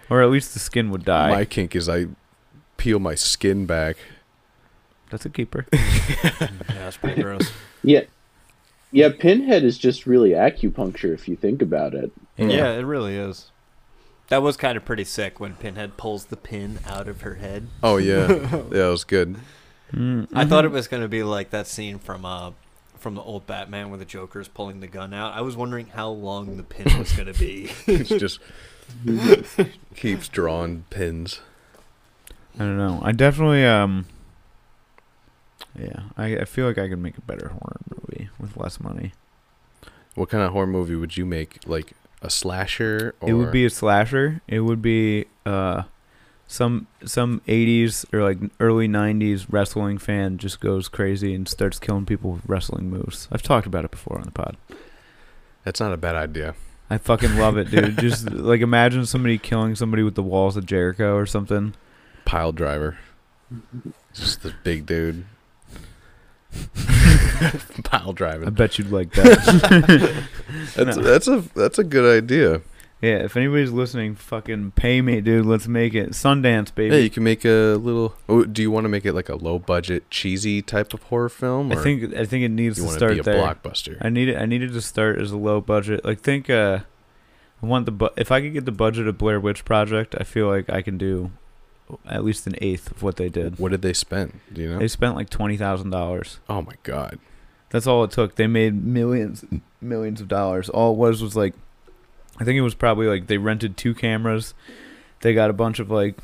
or 0.09 0.21
at 0.21 0.29
least 0.29 0.53
the 0.53 0.59
skin 0.59 0.89
would 0.89 1.05
die. 1.05 1.31
My 1.31 1.45
kink 1.45 1.75
is 1.75 1.87
I 1.87 2.07
peel 2.77 2.99
my 2.99 3.15
skin 3.15 3.65
back. 3.65 3.97
That's 5.09 5.25
a 5.25 5.29
keeper. 5.29 5.65
yeah, 5.73 6.49
it's 6.87 6.97
pretty 6.97 7.21
gross. 7.21 7.51
Yeah. 7.83 8.01
Yeah, 8.91 9.09
Pinhead 9.17 9.63
is 9.63 9.77
just 9.77 10.05
really 10.05 10.31
acupuncture 10.31 11.13
if 11.13 11.27
you 11.27 11.35
think 11.35 11.61
about 11.61 11.93
it. 11.93 12.11
Yeah, 12.37 12.73
it 12.73 12.83
really 12.83 13.15
is. 13.15 13.51
That 14.29 14.41
was 14.41 14.57
kind 14.57 14.77
of 14.77 14.85
pretty 14.85 15.03
sick 15.03 15.39
when 15.39 15.55
Pinhead 15.55 15.97
pulls 15.97 16.25
the 16.25 16.37
pin 16.37 16.79
out 16.85 17.07
of 17.07 17.21
her 17.21 17.35
head. 17.35 17.67
Oh 17.81 17.97
yeah, 17.97 18.27
yeah, 18.71 18.87
it 18.87 18.89
was 18.89 19.03
good. 19.03 19.35
Mm, 19.91 20.27
I 20.33 20.45
thought 20.45 20.65
it 20.65 20.71
mhm. 20.71 20.75
was 20.75 20.87
going 20.87 21.03
to 21.03 21.09
be 21.09 21.23
like 21.23 21.51
that 21.51 21.67
scene 21.67 21.99
from 21.99 22.25
uh 22.25 22.51
from 23.03 23.15
the 23.15 23.21
old 23.21 23.45
Batman 23.45 23.89
where 23.89 23.99
the 23.99 24.05
Joker's 24.05 24.47
pulling 24.47 24.79
the 24.79 24.87
gun 24.87 25.13
out. 25.13 25.33
I 25.33 25.41
was 25.41 25.55
wondering 25.55 25.87
how 25.87 26.09
long 26.09 26.57
the 26.57 26.63
pin 26.63 26.97
was 26.97 27.11
going 27.11 27.31
to 27.31 27.37
be. 27.37 27.71
It's 27.85 28.09
just 28.09 28.39
keeps 29.95 30.27
drawing 30.29 30.85
pins. 30.89 31.41
I 32.55 32.59
don't 32.59 32.77
know. 32.77 33.01
I 33.03 33.11
definitely 33.11 33.65
um. 33.65 34.05
Yeah, 35.77 36.03
I, 36.17 36.37
I 36.37 36.45
feel 36.45 36.67
like 36.67 36.77
I 36.77 36.87
could 36.87 36.99
make 36.99 37.17
a 37.17 37.21
better 37.21 37.49
horror 37.49 37.79
movie 37.89 38.29
with 38.39 38.55
less 38.57 38.79
money. 38.79 39.11
What 40.15 40.29
kind 40.29 40.43
of 40.43 40.51
horror 40.51 40.67
movie 40.67 40.95
would 40.95 41.17
you 41.17 41.25
make? 41.25 41.59
Like 41.65 41.93
a 42.21 42.29
slasher? 42.29 43.15
Or 43.21 43.29
It 43.29 43.33
would 43.33 43.51
be 43.51 43.65
a 43.65 43.69
slasher. 43.69 44.41
It 44.47 44.61
would 44.61 44.81
be 44.81 45.25
uh, 45.45 45.83
some 46.47 46.87
some 47.05 47.41
'80s 47.47 48.05
or 48.13 48.23
like 48.23 48.37
early 48.59 48.87
'90s 48.87 49.45
wrestling 49.49 49.97
fan 49.97 50.37
just 50.37 50.59
goes 50.59 50.87
crazy 50.87 51.33
and 51.33 51.47
starts 51.47 51.79
killing 51.79 52.05
people 52.05 52.31
with 52.31 52.43
wrestling 52.47 52.89
moves. 52.89 53.27
I've 53.31 53.41
talked 53.43 53.65
about 53.67 53.85
it 53.85 53.91
before 53.91 54.17
on 54.17 54.25
the 54.25 54.31
pod. 54.31 54.57
That's 55.63 55.79
not 55.79 55.93
a 55.93 55.97
bad 55.97 56.15
idea. 56.15 56.55
I 56.89 56.97
fucking 56.97 57.37
love 57.37 57.57
it, 57.57 57.71
dude. 57.71 57.97
just 57.99 58.29
like 58.31 58.61
imagine 58.61 59.05
somebody 59.05 59.37
killing 59.37 59.75
somebody 59.75 60.03
with 60.03 60.15
the 60.15 60.23
walls 60.23 60.57
of 60.57 60.65
Jericho 60.65 61.15
or 61.15 61.25
something. 61.25 61.73
Pile 62.25 62.51
driver. 62.51 62.97
Just 64.13 64.43
the 64.43 64.53
big 64.63 64.85
dude. 64.85 65.25
Pile 67.83 68.13
driver. 68.13 68.45
I 68.45 68.49
bet 68.49 68.77
you'd 68.77 68.91
like 68.91 69.11
that. 69.13 70.23
That's 70.75 70.97
No. 70.97 71.03
that's 71.03 71.27
a 71.27 71.43
that's 71.55 71.79
a 71.79 71.83
good 71.83 72.23
idea. 72.23 72.61
Yeah, 73.03 73.17
if 73.17 73.35
anybody's 73.35 73.71
listening, 73.71 74.15
fucking 74.15 74.71
pay 74.71 75.01
me, 75.01 75.19
dude. 75.19 75.45
Let's 75.45 75.67
make 75.67 75.93
it 75.93 76.11
Sundance, 76.11 76.73
baby. 76.73 76.95
Yeah, 76.95 77.01
you 77.01 77.09
can 77.09 77.23
make 77.23 77.43
a 77.43 77.75
little. 77.75 78.15
Oh, 78.29 78.45
do 78.45 78.61
you 78.61 78.71
want 78.71 78.85
to 78.85 78.89
make 78.89 79.05
it 79.05 79.11
like 79.11 79.27
a 79.27 79.35
low 79.35 79.59
budget, 79.59 80.09
cheesy 80.09 80.61
type 80.61 80.93
of 80.93 81.03
horror 81.03 81.27
film? 81.27 81.71
I 81.73 81.75
think 81.75 82.15
I 82.15 82.23
think 82.23 82.45
it 82.45 82.49
needs 82.49 82.77
you 82.77 82.83
to 82.83 82.87
want 82.87 82.93
to 82.93 82.99
start 82.99 83.13
be 83.15 83.19
a 83.19 83.23
there. 83.23 83.35
blockbuster. 83.35 83.97
I 83.99 84.07
need 84.07 84.29
it. 84.29 84.37
I 84.37 84.45
needed 84.45 84.71
to 84.71 84.81
start 84.81 85.19
as 85.19 85.31
a 85.31 85.37
low 85.37 85.59
budget. 85.59 86.05
Like 86.05 86.21
think, 86.21 86.49
uh, 86.49 86.79
I 87.61 87.65
want 87.65 87.85
the 87.85 87.91
bu- 87.91 88.09
if 88.15 88.31
I 88.31 88.39
could 88.39 88.53
get 88.53 88.63
the 88.63 88.71
budget 88.71 89.05
of 89.07 89.17
Blair 89.17 89.37
Witch 89.39 89.65
Project, 89.65 90.15
I 90.17 90.23
feel 90.23 90.47
like 90.47 90.69
I 90.69 90.81
can 90.81 90.97
do 90.97 91.31
at 92.05 92.23
least 92.23 92.47
an 92.47 92.55
eighth 92.61 92.89
of 92.89 93.03
what 93.03 93.17
they 93.17 93.27
did. 93.27 93.59
What 93.59 93.71
did 93.71 93.81
they 93.81 93.91
spend? 93.93 94.39
Do 94.53 94.61
you 94.61 94.69
know? 94.69 94.79
They 94.79 94.87
spent 94.87 95.15
like 95.15 95.29
twenty 95.29 95.57
thousand 95.57 95.89
dollars. 95.89 96.39
oh 96.47 96.61
my 96.61 96.75
god. 96.83 97.19
That's 97.69 97.85
all 97.85 98.03
it 98.05 98.11
took. 98.11 98.35
They 98.35 98.47
made 98.47 98.85
millions, 98.85 99.43
millions 99.81 100.21
of 100.21 100.27
dollars. 100.29 100.69
All 100.69 100.93
it 100.93 100.97
was 100.97 101.21
was 101.23 101.35
like, 101.35 101.55
I 102.39 102.43
think 102.43 102.57
it 102.57 102.61
was 102.61 102.73
probably 102.75 103.07
like 103.07 103.27
they 103.27 103.37
rented 103.37 103.77
two 103.77 103.93
cameras. 103.93 104.53
They 105.21 105.33
got 105.33 105.49
a 105.49 105.53
bunch 105.53 105.79
of 105.79 105.89
like 105.91 106.15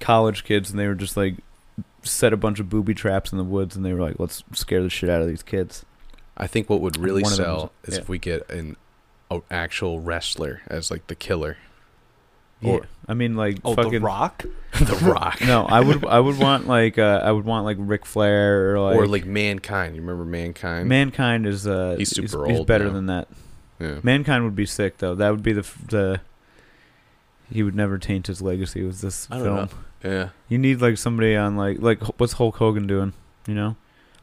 college 0.00 0.44
kids, 0.44 0.70
and 0.70 0.78
they 0.78 0.86
were 0.86 0.94
just 0.94 1.16
like 1.16 1.36
set 2.02 2.32
a 2.32 2.36
bunch 2.36 2.60
of 2.60 2.68
booby 2.70 2.94
traps 2.94 3.32
in 3.32 3.38
the 3.38 3.44
woods, 3.44 3.76
and 3.76 3.84
they 3.84 3.92
were 3.92 4.00
like, 4.00 4.18
let's 4.18 4.42
scare 4.52 4.82
the 4.82 4.90
shit 4.90 5.10
out 5.10 5.20
of 5.20 5.28
these 5.28 5.42
kids. 5.42 5.84
I 6.36 6.46
think 6.46 6.70
what 6.70 6.80
would 6.80 6.96
really 6.96 7.22
One 7.22 7.32
of 7.32 7.38
them 7.38 7.44
sell 7.46 7.72
was- 7.82 7.88
is 7.88 7.94
yeah. 7.96 8.00
if 8.00 8.08
we 8.08 8.18
get 8.18 8.48
an 8.50 8.76
actual 9.50 10.00
wrestler 10.00 10.62
as 10.68 10.90
like 10.90 11.06
the 11.08 11.14
killer. 11.16 11.56
Or- 12.62 12.74
Yeah, 12.80 12.86
I 13.08 13.14
mean 13.14 13.36
like 13.36 13.58
Oh, 13.64 13.74
fucking 13.74 13.92
The 13.92 14.00
Rock. 14.00 14.44
the 14.80 14.96
Rock. 15.02 15.40
No, 15.40 15.64
I 15.66 15.80
would 15.80 16.04
I 16.04 16.18
would 16.20 16.38
want 16.38 16.66
like 16.68 16.98
uh, 16.98 17.20
I 17.24 17.30
would 17.32 17.44
want 17.44 17.64
like 17.64 17.76
Ric 17.80 18.04
Flair 18.06 18.74
or 18.74 18.80
like, 18.80 18.96
or 18.96 19.06
like 19.06 19.26
Mankind. 19.26 19.94
You 19.96 20.00
remember 20.02 20.24
Mankind? 20.24 20.88
Mankind 20.88 21.46
is 21.46 21.66
uh 21.66 21.96
He's 21.98 22.10
super 22.10 22.22
he's, 22.22 22.34
old 22.34 22.50
He's 22.50 22.64
better 22.64 22.86
now. 22.86 22.92
than 22.92 23.06
that. 23.06 23.28
Yeah. 23.80 24.00
Mankind 24.02 24.44
would 24.44 24.56
be 24.56 24.66
sick 24.66 24.98
though. 24.98 25.14
That 25.14 25.30
would 25.30 25.42
be 25.42 25.52
the 25.52 25.60
f- 25.60 25.78
the 25.88 26.20
he 27.50 27.62
would 27.62 27.74
never 27.74 27.96
taint 27.98 28.26
his 28.26 28.42
legacy 28.42 28.82
with 28.82 29.00
this 29.00 29.26
I 29.30 29.36
don't 29.38 29.44
film. 29.44 29.56
know. 29.56 30.10
Yeah. 30.10 30.28
You 30.48 30.58
need 30.58 30.80
like 30.80 30.98
somebody 30.98 31.34
on 31.36 31.56
like 31.56 31.78
like 31.80 32.02
H- 32.02 32.10
what's 32.18 32.34
Hulk 32.34 32.56
Hogan 32.56 32.86
doing? 32.86 33.12
You 33.46 33.54
know, 33.54 33.76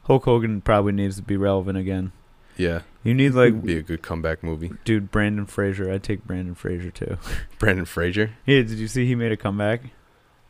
Hulk 0.04 0.24
Hogan 0.24 0.60
probably 0.60 0.92
needs 0.92 1.16
to 1.16 1.22
be 1.22 1.36
relevant 1.36 1.78
again. 1.78 2.12
Yeah. 2.56 2.82
You 3.02 3.14
need 3.14 3.32
like 3.34 3.62
Be 3.62 3.76
a 3.76 3.82
good 3.82 4.02
comeback 4.02 4.42
movie. 4.42 4.72
dude 4.84 5.10
Brendan 5.10 5.46
Fraser. 5.46 5.90
I'd 5.92 6.02
take 6.02 6.24
Brendan 6.24 6.54
Fraser 6.54 6.90
too. 6.90 7.18
Brendan 7.58 7.84
Fraser. 7.86 8.30
Yeah, 8.46 8.58
did 8.62 8.78
you 8.78 8.88
see 8.88 9.06
he 9.06 9.14
made 9.14 9.32
a 9.32 9.36
comeback? 9.36 9.80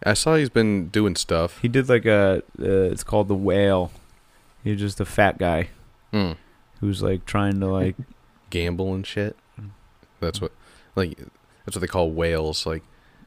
I 0.04 0.14
saw 0.14 0.36
he's 0.36 0.50
been 0.50 0.88
doing 0.88 1.16
stuff. 1.16 1.58
He 1.60 1.68
did 1.68 1.88
like 1.88 2.04
a 2.06 2.42
uh, 2.60 2.64
it's 2.92 3.02
called 3.04 3.28
the 3.28 3.34
Whale. 3.34 3.90
He's 4.62 4.78
just 4.80 5.00
a 5.00 5.04
fat 5.04 5.38
guy 5.38 5.68
Mm. 6.12 6.36
who's 6.80 7.02
like 7.02 7.24
trying 7.24 7.60
to 7.60 7.66
like 7.66 7.96
Gamble 8.50 8.94
and 8.94 9.06
shit. 9.06 9.36
Hmm. 9.56 9.68
That's 10.20 10.40
what 10.40 10.52
like 10.94 11.16
that's 11.64 11.76
what 11.76 11.80
they 11.80 11.86
call 11.86 12.10
whales. 12.10 12.66
Like 12.66 12.82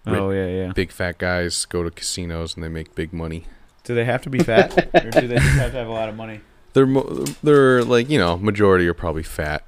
oh 0.08 0.32
yeah 0.32 0.48
yeah. 0.48 0.72
big 0.74 0.92
fat 0.92 1.18
guys 1.18 1.66
go 1.66 1.84
to 1.84 1.92
casinos 1.92 2.56
and 2.56 2.64
they 2.64 2.70
make 2.70 2.96
big 2.96 3.14
money. 3.14 3.46
Do 3.84 3.96
they 3.96 4.06
have 4.06 4.22
to 4.24 4.30
be 4.30 4.40
fat, 4.40 4.78
or 4.94 5.10
do 5.10 5.28
they 5.28 5.36
just 5.36 5.58
have 5.58 5.72
to 5.72 5.78
have 5.78 5.88
a 5.88 5.92
lot 5.92 6.10
of 6.10 6.16
money? 6.16 6.42
They're 6.74 6.86
mo- 6.86 7.26
they're 7.42 7.84
like, 7.84 8.10
you 8.10 8.20
know, 8.20 8.38
majority 8.38 8.88
are 8.88 8.94
probably 8.94 9.24
fat. 9.24 9.64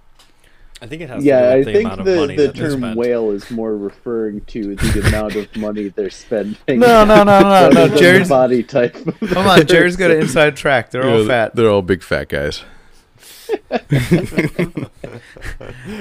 I 0.84 0.88
think 0.88 1.04
it 1.04 1.10
has 1.10 1.24
yeah, 1.24 1.42
to 1.42 1.46
do 1.46 1.52
I 1.52 1.58
with 1.58 1.66
the 1.66 1.74
think 1.74 1.86
amount 1.86 2.00
of 2.00 2.06
the, 2.08 2.16
money 2.16 2.36
the 2.36 2.44
that 2.48 2.54
they 2.56 2.60
term 2.60 2.80
spent. 2.80 2.98
whale 2.98 3.30
is 3.32 3.52
more 3.52 3.78
referring 3.78 4.42
to 4.46 4.76
the 4.76 5.02
amount 5.08 5.36
of 5.36 5.56
money 5.56 5.90
they're 5.90 6.10
spending. 6.10 6.80
No, 6.80 7.06
no, 7.06 7.24
no, 7.24 7.42
no, 7.42 7.70
no. 7.70 7.70
than 7.74 7.92
the 7.92 7.98
Jared's 7.98 8.30
body 8.30 8.64
type. 8.64 8.96
Hold 8.96 9.46
on, 9.46 9.68
Jared's 9.68 9.96
got 9.96 10.10
an 10.10 10.22
inside 10.22 10.56
track. 10.56 10.90
They're 10.90 11.08
all 11.08 11.26
fat. 11.26 11.56
They're 11.56 11.70
all 11.70 11.84
big 11.84 12.02
fat 12.02 12.30
guys. 12.30 12.64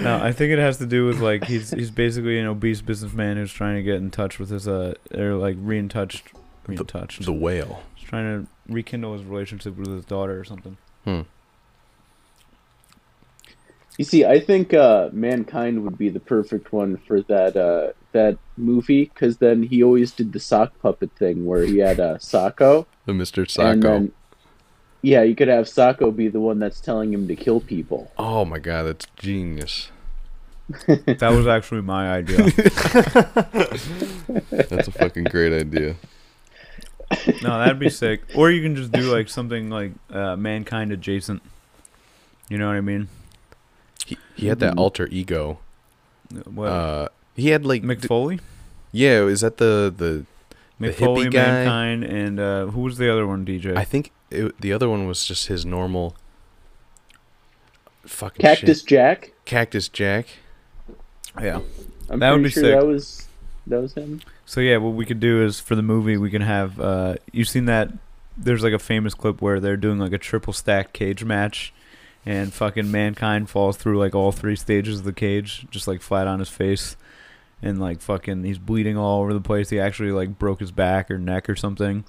No, 0.03 0.19
I 0.23 0.33
think 0.33 0.53
it 0.53 0.59
has 0.59 0.79
to 0.79 0.87
do 0.87 1.07
with 1.07 1.21
like 1.21 1.45
he's 1.45 1.71
he's 1.71 1.91
basically 1.91 2.39
an 2.39 2.47
obese 2.47 2.81
businessman 2.81 3.37
who's 3.37 3.53
trying 3.53 3.77
to 3.77 3.83
get 3.83 3.97
in 3.97 4.11
touch 4.11 4.39
with 4.39 4.51
his 4.51 4.67
uh 4.67 4.95
or 5.15 5.35
like 5.35 5.57
re-in 5.59 5.89
touched 5.89 6.29
re-in 6.67 6.85
touched. 6.87 7.25
The 7.25 7.33
whale. 7.33 7.83
He's 7.95 8.09
trying 8.09 8.45
to 8.45 8.51
rekindle 8.73 9.15
his 9.15 9.25
relationship 9.25 9.77
with 9.77 9.89
his 9.89 10.05
daughter 10.05 10.39
or 10.39 10.45
something. 10.45 10.77
Hmm. 11.05 11.21
You 13.99 14.05
see, 14.05 14.25
I 14.25 14.41
think 14.41 14.73
uh, 14.73 15.11
mankind 15.13 15.85
would 15.85 15.99
be 15.99 16.09
the 16.09 16.21
perfect 16.21 16.73
one 16.73 16.97
for 16.97 17.21
that 17.23 17.57
uh, 17.57 17.93
that 18.13 18.39
movie 18.57 19.05
because 19.13 19.37
then 19.39 19.63
he 19.63 19.83
always 19.83 20.13
did 20.13 20.33
the 20.33 20.41
sock 20.41 20.73
puppet 20.81 21.11
thing 21.19 21.45
where 21.45 21.65
he 21.65 21.79
had 21.79 22.01
uh, 22.01 22.15
Socko, 22.17 22.87
The 23.05 23.13
Mr. 23.13 23.39
and 23.63 23.83
Socko. 23.83 23.83
then 23.83 24.13
yeah, 25.03 25.23
you 25.23 25.35
could 25.35 25.49
have 25.49 25.67
Socko 25.67 26.15
be 26.15 26.29
the 26.29 26.41
one 26.41 26.59
that's 26.59 26.81
telling 26.81 27.13
him 27.13 27.29
to 27.29 27.37
kill 27.37 27.61
people. 27.61 28.11
Oh 28.19 28.45
my 28.45 28.59
god, 28.59 28.85
that's 28.85 29.07
genius. 29.17 29.91
That 30.87 31.31
was 31.33 31.49
actually 31.49 31.83
my 31.83 32.13
idea. 32.13 32.39
That's 34.51 34.89
a 34.89 34.93
fucking 34.93 35.25
great 35.25 35.53
idea. 35.53 35.97
No, 37.43 37.59
that'd 37.59 37.81
be 37.81 37.91
sick. 37.91 38.23
Or 38.37 38.51
you 38.51 38.63
can 38.63 38.77
just 38.77 38.93
do 38.93 39.13
like 39.13 39.29
something 39.29 39.69
like 39.69 39.93
uh, 40.11 40.37
mankind 40.37 40.93
adjacent. 40.93 41.43
You 42.49 42.59
know 42.59 42.69
what 42.69 42.77
I 42.77 42.81
mean? 42.81 43.09
He, 44.07 44.17
he 44.37 44.47
had 44.47 44.61
that 44.61 44.75
Mhm. 44.75 44.79
alter 44.81 45.09
ego. 45.11 45.59
What 46.45 46.69
Uh, 46.69 47.09
he 47.35 47.49
had 47.49 47.67
like, 47.67 47.83
d- 47.83 47.89
Mick 47.89 48.07
Foley, 48.07 48.39
yeah, 48.93 49.25
is 49.25 49.41
that 49.41 49.57
the 49.57 49.93
the? 49.97 50.25
The 50.79 50.89
Mick 50.89 50.95
Foley, 50.95 51.27
hippie 51.27 51.33
guy? 51.33 51.65
mankind, 51.65 52.05
and 52.05 52.41
uh, 52.41 52.67
who 52.67 52.81
was 52.83 52.97
the 52.97 53.13
other 53.13 53.27
one? 53.27 53.45
DJ. 53.45 53.77
I 53.77 53.85
think 53.85 54.13
it, 54.31 54.61
the 54.61 54.73
other 54.73 54.89
one 54.89 55.07
was 55.07 55.25
just 55.25 55.49
his 55.49 55.65
normal. 55.67 56.17
Fucking 58.07 58.41
Cactus 58.43 58.81
shit. 58.81 58.89
Jack. 58.89 59.33
Cactus 59.45 59.89
Jack. 59.89 60.27
yeah. 61.41 61.61
I'm 62.09 62.19
That 62.19 62.33
would 62.33 62.43
be 62.43 62.51
sure 62.51 62.63
sick. 62.65 62.79
that 62.79 62.87
was 62.87 63.29
that 63.67 63.81
was 63.81 63.95
him. 63.95 64.21
So 64.47 64.61
yeah, 64.61 64.79
what 64.79 64.95
we 64.95 65.07
could 65.07 65.21
do 65.21 65.45
is 65.45 65.61
for 65.61 65.77
the 65.77 65.83
movie 65.83 66.17
we 66.17 66.31
can 66.31 66.43
have. 66.43 66.81
Uh, 66.81 67.17
you've 67.33 67.49
seen 67.49 67.67
that? 67.67 67.91
There's 68.37 68.63
like 68.65 68.73
a 68.73 68.79
famous 68.79 69.15
clip 69.15 69.41
where 69.43 69.61
they're 69.61 69.77
doing 69.77 69.99
like 69.99 70.13
a 70.13 70.19
triple 70.19 70.53
stack 70.53 70.93
cage 70.93 71.25
match, 71.25 71.73
and 72.27 72.53
fucking 72.53 72.91
mankind 72.91 73.51
falls 73.51 73.77
through 73.77 73.99
like 73.99 74.15
all 74.15 74.33
three 74.33 74.57
stages 74.57 75.01
of 75.01 75.05
the 75.05 75.13
cage, 75.13 75.67
just 75.71 75.87
like 75.87 76.01
flat 76.01 76.27
on 76.27 76.39
his 76.39 76.49
face, 76.49 76.97
and 77.63 77.79
like 77.79 78.01
fucking 78.01 78.43
he's 78.43 78.59
bleeding 78.59 78.97
all 78.97 79.21
over 79.23 79.35
the 79.35 79.41
place. 79.41 79.71
He 79.71 79.79
actually 79.79 80.11
like 80.13 80.39
broke 80.39 80.61
his 80.61 80.73
back 80.73 81.11
or 81.11 81.19
neck 81.19 81.49
or 81.49 81.55
something, 81.55 82.05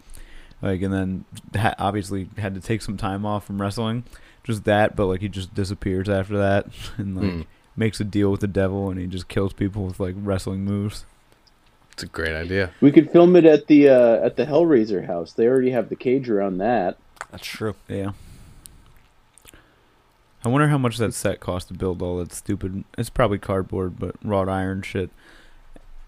like 0.62 0.82
and 0.82 0.94
then 0.94 1.26
ha- 1.56 1.76
obviously 1.80 2.30
had 2.38 2.54
to 2.56 2.62
take 2.62 2.82
some 2.82 2.98
time 2.98 3.26
off 3.26 3.46
from 3.46 3.62
wrestling. 3.62 4.04
Just 4.44 4.64
that, 4.64 4.96
but 4.96 5.06
like 5.06 5.22
he 5.22 5.30
just 5.30 5.54
disappears 5.54 6.10
after 6.10 6.38
that, 6.38 6.66
and 6.98 7.16
like 7.22 7.32
Hmm. 7.34 7.42
makes 7.76 8.00
a 8.00 8.04
deal 8.04 8.32
with 8.32 8.42
the 8.42 8.48
devil, 8.48 8.90
and 8.90 9.00
he 9.00 9.06
just 9.08 9.28
kills 9.28 9.54
people 9.54 9.86
with 9.86 10.00
like 10.00 10.16
wrestling 10.18 10.66
moves. 10.66 11.06
It's 11.94 12.04
a 12.04 12.08
great 12.08 12.34
idea. 12.36 12.72
We 12.82 12.92
could 12.92 13.12
film 13.12 13.36
it 13.36 13.46
at 13.46 13.68
the 13.68 13.90
uh, 13.90 14.26
at 14.26 14.38
the 14.38 14.46
Hellraiser 14.46 15.06
house. 15.08 15.34
They 15.34 15.46
already 15.46 15.72
have 15.72 15.90
the 15.90 15.96
cage 15.96 16.30
around 16.30 16.58
that. 16.60 16.98
That's 17.32 17.46
true. 17.46 17.76
Yeah. 17.88 18.12
I 20.44 20.50
wonder 20.50 20.70
how 20.70 20.78
much 20.80 20.98
that 20.98 21.14
set 21.14 21.40
cost 21.40 21.68
to 21.68 21.76
build 21.76 22.02
all 22.02 22.18
that 22.18 22.34
stupid. 22.34 22.84
It's 22.98 23.12
probably 23.12 23.38
cardboard, 23.38 24.00
but 24.00 24.16
wrought 24.24 24.50
iron 24.50 24.82
shit. 24.82 25.12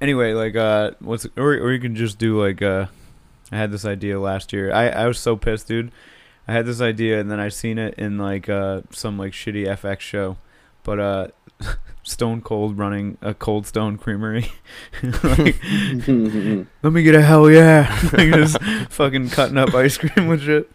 Anyway, 0.02 0.34
like 0.34 0.56
uh, 0.56 0.92
what's 1.00 1.28
or 1.38 1.54
or 1.54 1.72
you 1.72 1.80
can 1.80 1.96
just 1.96 2.18
do 2.18 2.42
like 2.42 2.62
uh, 2.62 2.88
I 3.52 3.58
had 3.58 3.72
this 3.72 3.86
idea 3.86 4.20
last 4.20 4.54
year. 4.54 4.72
I 4.72 4.90
I 4.90 5.08
was 5.08 5.20
so 5.20 5.36
pissed, 5.36 5.68
dude. 5.68 5.92
I 6.48 6.54
had 6.54 6.66
this 6.66 6.82
idea 6.82 7.20
and 7.20 7.32
then 7.32 7.40
I 7.40 7.50
seen 7.50 7.78
it 7.78 7.94
in 7.96 8.18
like 8.18 8.50
uh 8.50 8.82
some 8.92 9.18
like 9.18 9.32
shitty 9.34 9.66
FX 9.68 10.00
show, 10.02 10.38
but 10.84 11.00
uh, 11.00 11.28
Stone 12.04 12.42
Cold 12.42 12.78
running 12.78 13.18
a 13.22 13.34
Cold 13.34 13.66
Stone 13.66 13.98
Creamery. 13.98 14.52
like, 15.04 15.56
let 16.84 16.92
me 16.94 17.04
get 17.04 17.16
a 17.16 17.22
hell 17.22 17.50
yeah. 17.50 17.98
like 18.14 18.34
just 18.34 18.62
fucking 18.90 19.30
cutting 19.30 19.58
up 19.58 19.74
ice 19.74 19.98
cream 19.98 20.28
with 20.28 20.42
shit. 20.42 20.70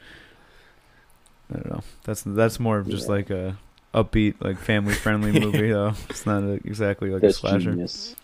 I 1.50 1.54
don't 1.54 1.70
know. 1.70 1.80
That's 2.04 2.22
that's 2.22 2.58
more 2.60 2.78
of 2.78 2.88
just 2.88 3.06
Yeah. 3.06 3.12
like 3.12 3.30
a 3.30 3.58
upbeat, 3.94 4.34
like 4.40 4.58
family 4.58 4.94
friendly 4.94 5.32
movie 5.38 5.70
though. 5.70 5.94
It's 6.10 6.26
not 6.26 6.42
a, 6.42 6.52
exactly 6.64 7.10
like 7.10 7.22
a 7.22 7.32
slasher. 7.32 7.72
genius. 7.72 8.14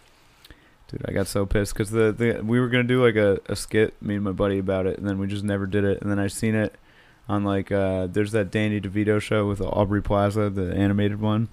Dude, 0.90 1.02
I 1.08 1.12
got 1.12 1.26
so 1.26 1.46
pissed 1.46 1.72
because 1.72 1.90
the, 1.90 2.12
the 2.12 2.40
we 2.44 2.60
were 2.60 2.68
gonna 2.68 2.84
do 2.84 3.02
like 3.04 3.16
a, 3.16 3.40
a 3.46 3.56
skit, 3.56 4.00
me 4.02 4.14
and 4.16 4.24
my 4.24 4.32
buddy 4.32 4.58
about 4.58 4.86
it, 4.86 4.98
and 4.98 5.08
then 5.08 5.18
we 5.18 5.26
just 5.26 5.44
never 5.44 5.66
did 5.66 5.84
it. 5.84 6.00
And 6.02 6.10
then 6.10 6.18
I 6.18 6.26
seen 6.26 6.54
it 6.54 6.74
on 7.28 7.42
like 7.42 7.72
uh 7.72 8.06
there's 8.06 8.32
that 8.32 8.50
Danny 8.50 8.80
DeVito 8.80 9.20
show 9.20 9.46
with 9.46 9.60
Aubrey 9.62 10.02
Plaza, 10.02 10.50
the 10.50 10.74
animated 10.74 11.20
one. 11.20 11.48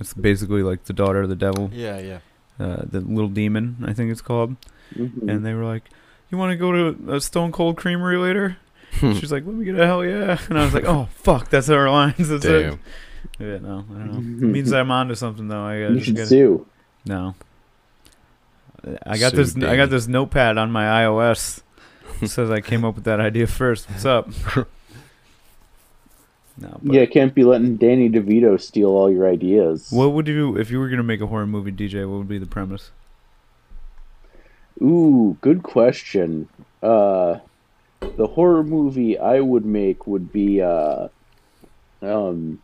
It's 0.00 0.14
basically 0.14 0.62
like 0.62 0.84
the 0.84 0.92
daughter 0.92 1.22
of 1.22 1.28
the 1.28 1.36
devil, 1.36 1.70
Yeah, 1.72 1.98
yeah. 1.98 2.18
uh, 2.58 2.82
the 2.88 3.00
little 3.00 3.28
demon, 3.28 3.76
I 3.86 3.92
think 3.94 4.10
it's 4.10 4.22
called. 4.22 4.56
Mhm. 4.94 5.28
And 5.30 5.44
they 5.46 5.54
were 5.54 5.64
like, 5.64 5.84
"You 6.30 6.36
want 6.38 6.50
to 6.52 6.56
go 6.56 6.72
to 6.72 7.14
a 7.14 7.20
Stone 7.20 7.52
Cold 7.52 7.76
Creamery 7.76 8.18
later?" 8.18 8.58
She's 9.00 9.32
like, 9.32 9.46
"Let 9.46 9.54
me 9.54 9.64
get 9.64 9.78
a 9.78 9.86
hell 9.86 10.04
yeah!" 10.04 10.38
And 10.50 10.58
I 10.58 10.64
was 10.64 10.74
like, 10.74 10.84
"Oh 10.84 11.08
fuck, 11.14 11.48
that's 11.48 11.70
our 11.70 11.90
lines." 11.90 12.28
That's 12.28 12.44
Damn. 12.44 12.74
it. 12.74 12.78
Yeah, 13.38 13.58
no, 13.58 13.84
I 13.90 13.98
don't 13.98 14.12
know. 14.40 14.46
It 14.46 14.50
means 14.50 14.72
I'm 14.72 14.90
onto 14.90 15.14
something 15.14 15.48
though. 15.48 15.62
I 15.64 15.80
gotta 15.80 15.92
you 15.94 16.00
just 16.00 16.06
should 16.06 16.16
get 16.16 16.28
sue. 16.28 16.66
no. 17.06 17.34
I 19.06 19.18
got 19.18 19.32
Sue 19.32 19.44
this. 19.44 19.56
I 19.56 19.76
got 19.76 19.90
this 19.90 20.06
notepad 20.08 20.58
on 20.58 20.70
my 20.70 20.84
iOS. 20.84 21.62
It 22.20 22.28
says 22.28 22.50
I 22.50 22.60
came 22.60 22.84
up 22.84 22.94
with 22.94 23.04
that 23.04 23.20
idea 23.20 23.46
first. 23.46 23.90
What's 23.90 24.04
up? 24.04 24.28
No, 26.58 26.78
but 26.82 26.94
Yeah, 26.94 27.06
can't 27.06 27.34
be 27.34 27.44
letting 27.44 27.76
Danny 27.76 28.10
DeVito 28.10 28.60
steal 28.60 28.90
all 28.90 29.10
your 29.10 29.28
ideas. 29.28 29.88
What 29.90 30.12
would 30.12 30.28
you 30.28 30.56
if 30.56 30.70
you 30.70 30.78
were 30.78 30.88
gonna 30.88 31.02
make 31.02 31.20
a 31.20 31.26
horror 31.26 31.46
movie, 31.46 31.72
DJ? 31.72 32.08
What 32.08 32.18
would 32.18 32.28
be 32.28 32.38
the 32.38 32.46
premise? 32.46 32.90
Ooh, 34.80 35.36
good 35.40 35.62
question. 35.62 36.48
Uh, 36.82 37.38
the 38.00 38.26
horror 38.26 38.62
movie 38.62 39.18
I 39.18 39.40
would 39.40 39.64
make 39.64 40.06
would 40.06 40.32
be 40.32 40.60
uh, 40.60 41.08
um, 42.02 42.60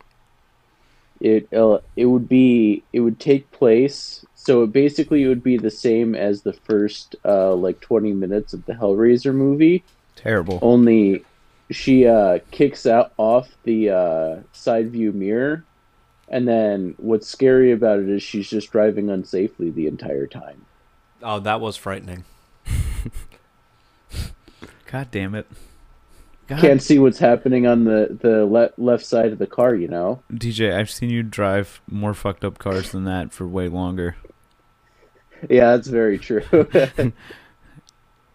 it 1.19 1.51
uh, 1.53 1.79
it 1.95 2.05
would 2.05 2.29
be 2.29 2.83
it 2.93 2.99
would 2.99 3.19
take 3.19 3.49
place. 3.51 4.25
So 4.41 4.65
basically, 4.65 5.23
it 5.23 5.25
basically 5.25 5.27
would 5.27 5.43
be 5.43 5.57
the 5.57 5.69
same 5.69 6.15
as 6.15 6.43
the 6.43 6.53
first 6.53 7.17
uh, 7.25 7.53
like 7.53 7.81
twenty 7.81 8.13
minutes 8.13 8.53
of 8.53 8.65
the 8.65 8.71
Hellraiser 8.73 9.35
movie. 9.35 9.83
Terrible. 10.15 10.59
Only 10.61 11.25
she 11.69 12.07
uh, 12.07 12.39
kicks 12.49 12.85
out 12.85 13.11
off 13.17 13.49
the 13.63 13.89
uh, 13.89 14.37
side 14.53 14.91
view 14.91 15.11
mirror, 15.11 15.65
and 16.29 16.47
then 16.47 16.95
what's 16.97 17.27
scary 17.27 17.73
about 17.73 17.99
it 17.99 18.07
is 18.07 18.23
she's 18.23 18.49
just 18.49 18.71
driving 18.71 19.07
unsafely 19.07 19.75
the 19.75 19.87
entire 19.87 20.25
time. 20.25 20.65
Oh, 21.21 21.41
that 21.41 21.59
was 21.59 21.75
frightening. 21.75 22.23
God 24.89 25.11
damn 25.11 25.35
it. 25.35 25.47
God, 26.49 26.59
can't 26.59 26.81
see 26.81 26.97
what's 26.99 27.19
happening 27.19 27.67
on 27.67 27.83
the 27.85 28.17
the 28.21 28.45
le- 28.45 28.71
left 28.77 29.05
side 29.05 29.31
of 29.31 29.37
the 29.39 29.47
car. 29.47 29.75
You 29.75 29.87
know. 29.87 30.21
DJ, 30.33 30.75
I've 30.75 30.89
seen 30.89 31.09
you 31.09 31.23
drive 31.23 31.79
more 31.89 32.13
fucked 32.13 32.43
up 32.43 32.57
cars 32.57 32.91
than 32.91 33.05
that 33.05 33.31
for 33.31 33.47
way 33.47 33.67
longer. 33.67 34.15
Yeah, 35.49 35.71
that's 35.75 35.87
very 35.87 36.17
true. 36.17 36.43
it 36.51 37.13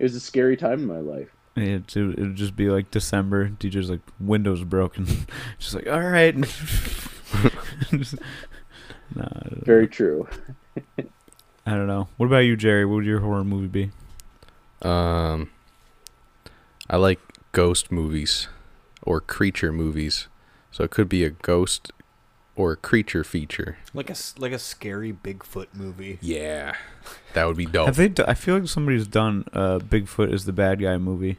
was 0.00 0.14
a 0.14 0.20
scary 0.20 0.56
time 0.56 0.80
in 0.80 0.86
my 0.86 1.00
life. 1.00 1.28
It 1.56 1.96
it 1.96 2.18
would 2.18 2.36
just 2.36 2.56
be 2.56 2.70
like 2.70 2.90
December. 2.90 3.48
DJ's 3.50 3.90
like 3.90 4.00
windows 4.18 4.64
broken. 4.64 5.06
just 5.58 5.74
like 5.74 5.86
all 5.88 6.00
right. 6.00 6.34
Just- 7.90 8.14
nah, 9.14 9.24
I 9.26 9.48
don't- 9.48 9.64
Very 9.66 9.86
true. 9.88 10.26
I 11.66 11.70
don't 11.70 11.86
know. 11.86 12.08
What 12.16 12.26
about 12.26 12.38
you, 12.38 12.56
Jerry? 12.56 12.84
What 12.84 12.96
would 12.96 13.04
your 13.06 13.20
horror 13.20 13.44
movie 13.44 13.68
be? 13.68 13.90
Um, 14.86 15.50
I 16.90 16.96
like 16.96 17.18
ghost 17.54 17.90
movies 17.92 18.48
or 19.02 19.20
creature 19.20 19.72
movies, 19.72 20.28
so 20.70 20.84
it 20.84 20.90
could 20.90 21.08
be 21.08 21.24
a 21.24 21.30
ghost 21.30 21.90
or 22.56 22.72
a 22.72 22.76
creature 22.76 23.24
feature. 23.24 23.78
Like 23.94 24.08
a 24.10 24.12
s- 24.12 24.34
like 24.38 24.52
a 24.52 24.58
scary 24.58 25.12
Bigfoot 25.12 25.68
movie. 25.74 26.18
Yeah, 26.20 26.74
that 27.32 27.46
would 27.46 27.56
be 27.56 27.66
dope. 27.66 27.86
Have 27.86 27.96
they? 27.96 28.08
Do- 28.08 28.24
I 28.28 28.34
feel 28.34 28.58
like 28.58 28.68
somebody's 28.68 29.06
done 29.06 29.44
uh, 29.52 29.78
Bigfoot 29.78 30.32
is 30.32 30.44
the 30.44 30.52
bad 30.52 30.80
guy 30.80 30.96
movie. 30.98 31.38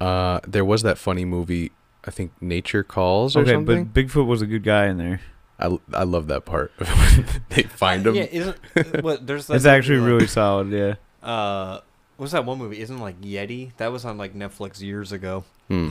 Uh, 0.00 0.40
there 0.46 0.64
was 0.64 0.82
that 0.82 0.98
funny 0.98 1.24
movie. 1.24 1.70
I 2.06 2.10
think 2.10 2.32
Nature 2.42 2.82
Calls 2.84 3.34
or 3.36 3.40
Okay, 3.40 3.52
something. 3.52 3.84
but 3.86 3.94
Bigfoot 3.98 4.26
was 4.26 4.42
a 4.42 4.46
good 4.46 4.62
guy 4.62 4.86
in 4.86 4.98
there. 4.98 5.20
I, 5.58 5.78
I 5.94 6.02
love 6.02 6.26
that 6.26 6.44
part. 6.44 6.72
they 7.50 7.62
find 7.62 8.06
him. 8.06 8.14
Yeah, 8.16 8.24
isn't 8.24 8.56
uh, 8.76 9.00
what? 9.00 9.26
There's 9.26 9.46
that 9.48 9.54
It's 9.54 9.64
actually 9.64 10.00
movie, 10.00 10.12
really 10.12 10.26
solid. 10.26 10.70
Yeah. 10.70 10.94
Uh, 11.26 11.80
what's 12.24 12.32
that 12.32 12.46
one 12.46 12.58
movie? 12.58 12.80
Isn't 12.80 12.98
like 13.00 13.20
Yeti? 13.20 13.72
That 13.76 13.92
was 13.92 14.04
on 14.06 14.16
like 14.16 14.34
Netflix 14.34 14.80
years 14.80 15.12
ago. 15.12 15.44
Hmm. 15.68 15.90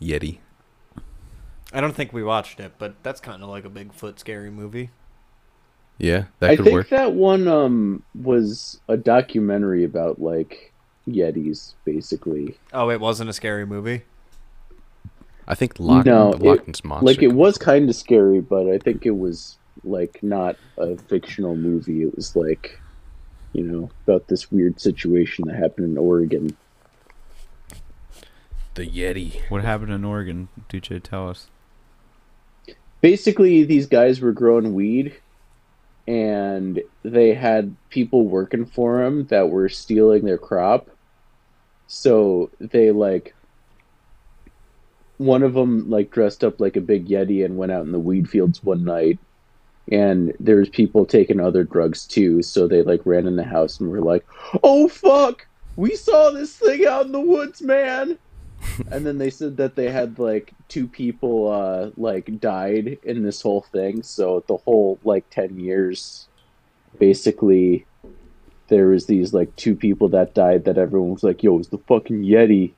Yeti. 0.00 0.38
I 1.72 1.80
don't 1.80 1.94
think 1.94 2.12
we 2.12 2.22
watched 2.22 2.60
it, 2.60 2.72
but 2.78 2.94
that's 3.02 3.20
kind 3.20 3.42
of 3.42 3.48
like 3.48 3.64
a 3.64 3.70
Bigfoot 3.70 4.18
scary 4.18 4.50
movie. 4.50 4.90
Yeah, 5.98 6.24
that 6.40 6.50
I 6.50 6.56
could 6.56 6.66
think 6.66 6.74
work. 6.74 6.88
that 6.90 7.12
one 7.14 7.48
um 7.48 8.02
was 8.14 8.80
a 8.88 8.98
documentary 8.98 9.82
about 9.84 10.20
like 10.20 10.72
yetis, 11.08 11.72
basically. 11.86 12.58
Oh, 12.74 12.90
it 12.90 13.00
wasn't 13.00 13.30
a 13.30 13.32
scary 13.32 13.64
movie. 13.64 14.02
I 15.48 15.54
think 15.54 15.78
Loch, 15.80 16.04
No, 16.04 16.34
the 16.34 16.44
Loch 16.44 16.58
it- 16.60 16.68
Ness 16.68 16.84
monster. 16.84 17.06
like 17.06 17.22
it 17.22 17.32
was 17.32 17.56
kind 17.56 17.88
of 17.88 17.96
scary, 17.96 18.40
but 18.42 18.68
I 18.68 18.76
think 18.78 19.06
it 19.06 19.16
was 19.16 19.56
like 19.84 20.22
not 20.22 20.56
a 20.76 20.96
fictional 20.96 21.56
movie. 21.56 22.02
It 22.02 22.14
was 22.14 22.36
like, 22.36 22.78
you 23.56 23.64
know, 23.64 23.90
about 24.06 24.28
this 24.28 24.50
weird 24.52 24.78
situation 24.80 25.46
that 25.48 25.56
happened 25.56 25.86
in 25.90 25.96
Oregon. 25.98 26.54
the 28.74 28.86
Yeti. 28.86 29.40
What 29.48 29.64
happened 29.64 29.92
in 29.92 30.04
Oregon? 30.04 30.48
DJ, 30.68 31.02
tell 31.02 31.30
us. 31.30 31.48
basically 33.00 33.64
these 33.64 33.86
guys 33.86 34.20
were 34.20 34.32
growing 34.32 34.74
weed 34.74 35.14
and 36.06 36.80
they 37.02 37.34
had 37.34 37.74
people 37.88 38.26
working 38.26 38.66
for 38.66 38.98
them 38.98 39.26
that 39.26 39.48
were 39.48 39.68
stealing 39.68 40.24
their 40.24 40.38
crop 40.38 40.88
so 41.86 42.50
they 42.60 42.90
like 42.90 43.34
one 45.18 45.42
of 45.42 45.54
them 45.54 45.88
like 45.88 46.10
dressed 46.10 46.44
up 46.44 46.60
like 46.60 46.76
a 46.76 46.80
big 46.80 47.08
yeti 47.08 47.44
and 47.44 47.56
went 47.56 47.72
out 47.72 47.84
in 47.84 47.92
the 47.92 47.98
weed 47.98 48.28
fields 48.28 48.62
one 48.62 48.84
night 48.84 49.18
and 49.92 50.34
there's 50.40 50.68
people 50.68 51.06
taking 51.06 51.38
other 51.40 51.62
drugs 51.64 52.06
too 52.06 52.42
so 52.42 52.66
they 52.66 52.82
like 52.82 53.00
ran 53.04 53.26
in 53.26 53.36
the 53.36 53.44
house 53.44 53.78
and 53.78 53.88
were 53.90 54.00
like 54.00 54.26
oh 54.64 54.88
fuck 54.88 55.46
we 55.76 55.94
saw 55.94 56.30
this 56.30 56.56
thing 56.56 56.84
out 56.86 57.06
in 57.06 57.12
the 57.12 57.20
woods 57.20 57.62
man 57.62 58.18
and 58.90 59.06
then 59.06 59.18
they 59.18 59.30
said 59.30 59.56
that 59.56 59.76
they 59.76 59.88
had 59.90 60.18
like 60.18 60.52
two 60.68 60.88
people 60.88 61.48
uh 61.50 61.90
like 61.96 62.40
died 62.40 62.98
in 63.04 63.22
this 63.22 63.40
whole 63.42 63.60
thing 63.72 64.02
so 64.02 64.42
the 64.48 64.56
whole 64.56 64.98
like 65.04 65.28
10 65.30 65.60
years 65.60 66.26
basically 66.98 67.86
there 68.68 68.88
was 68.88 69.06
these 69.06 69.32
like 69.32 69.54
two 69.56 69.76
people 69.76 70.08
that 70.08 70.34
died 70.34 70.64
that 70.64 70.78
everyone 70.78 71.12
was 71.12 71.22
like 71.22 71.42
yo 71.42 71.58
it's 71.58 71.68
the 71.68 71.78
fucking 71.78 72.22
yeti 72.22 72.72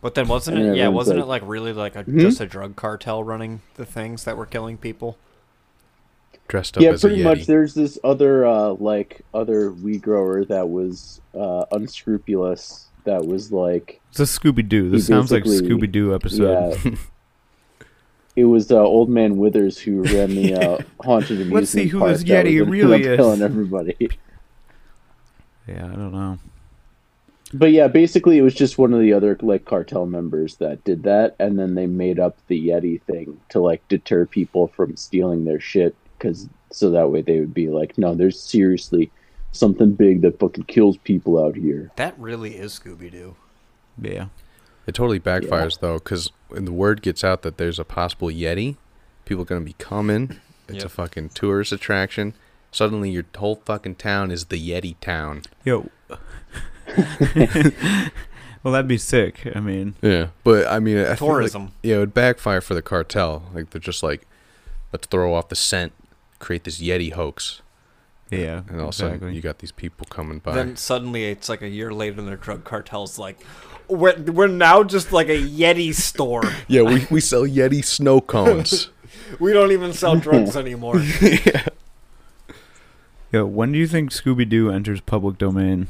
But 0.00 0.14
then 0.14 0.26
wasn't 0.28 0.58
And 0.58 0.68
it? 0.68 0.76
Yeah, 0.76 0.88
wasn't 0.88 1.18
like- 1.18 1.24
it 1.24 1.28
like 1.28 1.42
really 1.44 1.72
like 1.72 1.96
a 1.96 2.02
Hmm? 2.04 2.18
just 2.20 2.40
a 2.40 2.46
drug 2.46 2.76
cartel 2.76 3.22
running 3.22 3.60
the 3.74 3.84
things 3.84 4.24
that 4.24 4.36
were 4.38 4.46
killing 4.46 4.78
people? 4.78 5.18
Dressed 6.48 6.76
up 6.76 6.82
yeah 6.82 6.90
as 6.90 7.02
a 7.04 7.08
pretty 7.08 7.22
Yeti. 7.22 7.24
much 7.24 7.46
there's 7.46 7.72
this 7.74 7.98
other 8.04 8.44
uh 8.46 8.70
like 8.74 9.22
other 9.32 9.70
weed 9.72 10.02
grower 10.02 10.44
that 10.44 10.68
was 10.68 11.20
uh 11.34 11.64
unscrupulous 11.72 12.86
that 13.04 13.24
was 13.26 13.50
like 13.52 14.00
It's 14.10 14.20
a 14.20 14.24
Scooby 14.24 14.68
Doo. 14.68 14.90
This 14.90 15.06
sounds 15.06 15.32
like 15.32 15.44
basically- 15.44 15.70
Scooby 15.70 15.90
Doo 15.90 16.14
episode. 16.14 16.78
yeah 16.84 16.94
it 18.36 18.44
was 18.44 18.70
uh, 18.70 18.78
old 18.80 19.08
man 19.08 19.36
withers 19.38 19.78
who 19.78 20.02
ran 20.02 20.30
the 20.30 20.54
uh, 20.54 20.78
haunted 21.04 21.32
amusement 21.32 21.54
Let's 21.54 21.70
see 21.70 21.86
who 21.86 21.98
park 22.00 22.12
this 22.12 22.24
Yeti 22.24 22.60
was 22.60 22.68
really 22.68 23.02
is. 23.02 23.16
killing 23.16 23.42
everybody 23.42 23.96
Yeah, 25.66 25.86
I 25.86 25.94
don't 25.96 26.12
know. 26.12 26.38
But 27.54 27.72
yeah, 27.72 27.86
basically 27.88 28.38
it 28.38 28.42
was 28.42 28.54
just 28.54 28.78
one 28.78 28.94
of 28.94 29.00
the 29.00 29.12
other 29.12 29.36
like 29.42 29.64
cartel 29.66 30.06
members 30.06 30.56
that 30.56 30.82
did 30.84 31.02
that, 31.02 31.36
and 31.38 31.58
then 31.58 31.74
they 31.74 31.86
made 31.86 32.18
up 32.18 32.36
the 32.46 32.68
Yeti 32.68 33.00
thing 33.02 33.40
to 33.50 33.60
like 33.60 33.86
deter 33.88 34.24
people 34.26 34.68
from 34.68 34.96
stealing 34.96 35.44
their 35.44 35.60
shit, 35.60 35.94
because 36.22 36.48
so 36.70 36.90
that 36.90 37.10
way 37.10 37.20
they 37.20 37.40
would 37.40 37.52
be 37.52 37.68
like, 37.68 37.98
no, 37.98 38.14
there's 38.14 38.38
seriously 38.40 39.10
something 39.50 39.92
big 39.92 40.22
that 40.22 40.38
fucking 40.38 40.64
kills 40.64 40.96
people 40.98 41.44
out 41.44 41.56
here. 41.56 41.90
That 41.96 42.18
really 42.18 42.54
is 42.56 42.78
Scooby 42.78 43.10
Doo. 43.10 43.34
Yeah. 44.00 44.26
It 44.86 44.94
totally 44.94 45.20
backfires 45.20 45.80
though, 45.80 45.98
because 45.98 46.30
when 46.48 46.64
the 46.64 46.72
word 46.72 47.02
gets 47.02 47.22
out 47.22 47.42
that 47.42 47.58
there's 47.58 47.78
a 47.78 47.84
possible 47.84 48.28
Yeti, 48.28 48.76
people 49.24 49.42
are 49.42 49.46
gonna 49.46 49.60
be 49.60 49.74
coming. 49.74 50.40
It's 50.68 50.84
a 50.84 50.88
fucking 50.88 51.30
tourist 51.30 51.72
attraction. 51.72 52.32
Suddenly, 52.70 53.10
your 53.10 53.24
whole 53.36 53.56
fucking 53.66 53.96
town 53.96 54.30
is 54.30 54.46
the 54.46 54.56
Yeti 54.56 54.96
town. 55.00 55.42
Yo. 55.64 55.90
well, 58.62 58.72
that'd 58.72 58.88
be 58.88 58.96
sick. 58.98 59.46
I 59.54 59.60
mean, 59.60 59.94
Yeah, 60.00 60.28
but 60.44 60.66
I 60.66 60.78
mean, 60.78 60.96
I 60.98 61.14
feel 61.16 61.28
like- 61.28 61.34
Tourism. 61.34 61.72
yeah, 61.82 61.96
it 61.96 61.98
would 61.98 62.14
backfire 62.14 62.60
for 62.62 62.72
the 62.74 62.82
cartel. 62.82 63.44
Like 63.52 63.70
they're 63.70 63.80
just 63.80 64.02
like, 64.02 64.26
let's 64.92 65.06
throw 65.06 65.34
off 65.34 65.48
the 65.48 65.56
scent, 65.56 65.92
create 66.42 66.64
this 66.64 66.80
Yeti 66.80 67.12
hoax, 67.12 67.62
yeah. 68.30 68.62
and 68.68 68.80
all 68.80 68.88
of 68.88 68.90
a 68.90 68.92
sudden 68.92 69.32
you 69.32 69.40
got 69.40 69.60
these 69.60 69.72
people 69.72 70.06
coming 70.10 70.40
by. 70.40 70.54
Then 70.54 70.76
suddenly 70.76 71.24
it's 71.30 71.48
like 71.48 71.62
a 71.62 71.68
year 71.68 71.92
later, 71.92 72.18
and 72.18 72.28
their 72.28 72.36
drug 72.36 72.64
cartel's 72.64 73.18
like, 73.18 73.40
we're 73.88 74.20
we're 74.22 74.48
now 74.48 74.82
just 74.82 75.12
like 75.12 75.28
a 75.28 75.40
Yeti 75.40 75.94
store. 75.94 76.42
yeah, 76.68 76.82
we 76.82 77.06
we 77.10 77.20
sell 77.20 77.42
Yeti 77.42 77.82
snow 77.84 78.20
cones. 78.20 78.90
We 79.38 79.52
don't 79.52 79.72
even 79.72 79.92
sell 79.92 80.16
drugs 80.16 80.56
anymore. 80.56 81.00
Yeah. 81.20 81.66
Yo, 83.30 83.46
when 83.46 83.72
do 83.72 83.78
you 83.78 83.86
think 83.86 84.10
Scooby 84.10 84.46
Doo 84.46 84.70
enters 84.70 85.00
public 85.00 85.38
domain? 85.38 85.88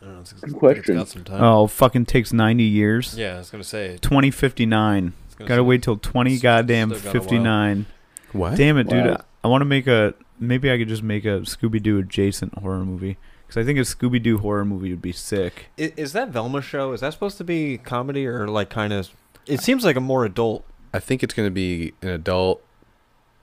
I 0.00 0.04
don't 0.04 0.14
know, 0.14 0.20
it's, 0.20 0.32
Good 0.32 0.54
question. 0.54 1.06
Some 1.06 1.24
time. 1.24 1.42
Oh, 1.42 1.66
fucking 1.66 2.06
takes 2.06 2.32
90 2.32 2.62
years. 2.62 3.16
Yeah, 3.18 3.34
I 3.34 3.38
was 3.38 3.50
gonna 3.50 3.64
say. 3.64 3.98
2059. 4.00 5.12
Gotta 5.38 5.54
say- 5.54 5.60
wait 5.60 5.82
till 5.82 5.96
20 5.96 6.34
s- 6.36 6.40
goddamn 6.42 6.90
still 6.90 7.00
got 7.02 7.14
a 7.14 7.18
while. 7.18 7.28
59. 7.28 7.86
What? 8.32 8.56
Damn 8.56 8.78
it, 8.78 8.88
dude. 8.88 9.06
Wow. 9.06 9.16
I, 9.44 9.46
I 9.46 9.48
want 9.50 9.62
to 9.62 9.66
make 9.66 9.86
a. 9.86 10.14
Maybe 10.40 10.70
I 10.70 10.78
could 10.78 10.88
just 10.88 11.02
make 11.02 11.24
a 11.24 11.40
Scooby 11.40 11.82
Doo 11.82 11.98
adjacent 11.98 12.56
horror 12.58 12.84
movie. 12.84 13.16
Because 13.46 13.60
I 13.62 13.64
think 13.64 13.78
a 13.78 13.82
Scooby 13.82 14.22
Doo 14.22 14.38
horror 14.38 14.64
movie 14.64 14.90
would 14.90 15.02
be 15.02 15.12
sick. 15.12 15.66
I- 15.78 15.92
Is 15.96 16.12
that 16.12 16.28
Velma 16.28 16.60
show? 16.62 16.92
Is 16.92 17.00
that 17.00 17.12
supposed 17.14 17.38
to 17.38 17.44
be 17.44 17.78
comedy 17.78 18.26
or 18.26 18.46
like 18.46 18.68
kind 18.70 18.92
of? 18.92 19.10
It 19.46 19.60
seems 19.60 19.84
like 19.84 19.96
a 19.96 20.00
more 20.00 20.24
adult. 20.24 20.64
I 20.92 20.98
think 21.00 21.22
it's 21.22 21.34
gonna 21.34 21.50
be 21.50 21.92
an 22.02 22.08
adult 22.10 22.62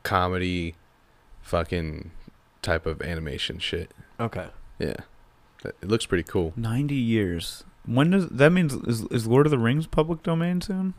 comedy, 0.04 0.76
fucking 1.42 2.12
type 2.62 2.86
of 2.86 3.02
animation 3.02 3.60
shit. 3.60 3.92
Okay. 4.20 4.48
Yeah, 4.80 4.96
it 5.64 5.88
looks 5.88 6.06
pretty 6.06 6.24
cool. 6.24 6.54
90 6.56 6.96
years. 6.96 7.64
When 7.86 8.12
does. 8.12 8.28
That 8.30 8.52
means. 8.52 8.74
Is, 8.74 9.02
is 9.06 9.26
Lord 9.28 9.46
of 9.48 9.52
the 9.52 9.58
Rings 9.60 9.88
public 9.88 10.22
domain 10.24 10.62
soon? 10.62 10.94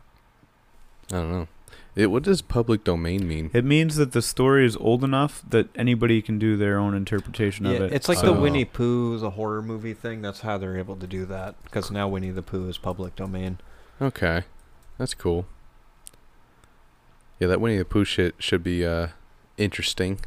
I 1.11 1.15
don't 1.17 1.31
know. 1.33 1.49
It, 1.97 2.11
what 2.11 2.23
does 2.25 2.43
public 2.43 2.85
domain 2.85 3.27
mean? 3.27 3.51
It 3.55 3.65
means 3.65 3.97
that 3.97 4.13
the 4.13 4.21
story 4.21 4.67
is 4.67 4.77
old 4.77 5.03
enough 5.03 5.43
that 5.49 5.69
anybody 5.75 6.21
can 6.21 6.39
do 6.39 6.57
their 6.57 6.79
own 6.79 6.95
interpretation 6.95 7.65
Yeah, 7.65 7.73
of 7.73 7.83
it. 7.85 7.93
it's 7.95 8.07
like 8.07 8.19
Oh. 8.23 8.35
the 8.35 8.39
Winnie 8.39 8.67
Pooh, 8.67 9.19
the 9.19 9.31
horror 9.31 9.63
movie 9.63 9.95
thing. 9.95 10.21
That's 10.21 10.43
how 10.43 10.59
they're 10.59 10.77
able 10.77 10.97
to 10.97 11.07
do 11.07 11.25
that 11.25 11.55
because 11.65 11.91
now 11.91 12.07
Winnie 12.07 12.31
the 12.31 12.43
Pooh 12.43 12.69
is 12.69 12.77
public 12.77 13.17
domain. 13.17 13.59
Okay, 14.01 14.43
that's 14.99 15.15
cool. 15.15 15.47
Yeah, 17.41 17.49
that 17.49 17.61
Winnie 17.63 17.79
the 17.79 17.85
Pooh 17.87 18.05
shit 18.05 18.35
should 18.39 18.63
be 18.63 18.85
uh 18.85 19.09
interesting. 19.57 20.21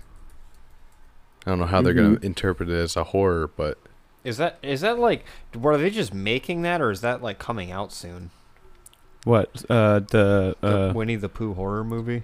I 1.45 1.51
don't 1.51 1.59
know 1.59 1.65
how 1.67 1.81
they're 1.83 1.93
gonna 1.93 2.17
interpret 2.23 2.69
it 2.69 2.73
as 2.75 2.95
a 2.95 3.03
horror, 3.05 3.47
but 3.55 3.77
Is 4.23 4.37
that 4.37 4.57
is 4.63 4.81
that 4.81 4.97
like 4.97 5.23
were 5.55 5.77
they 5.77 5.91
just 5.91 6.15
making 6.15 6.63
that 6.63 6.81
or 6.81 6.89
is 6.89 7.01
that 7.01 7.21
like 7.21 7.37
coming 7.37 7.71
out 7.71 7.91
soon? 7.91 8.31
What 9.23 9.65
uh, 9.69 9.99
the 9.99 10.55
The 10.61 10.89
uh, 10.89 10.93
Winnie 10.93 11.15
the 11.15 11.29
Pooh 11.29 11.53
horror 11.53 11.83
movie. 11.83 12.23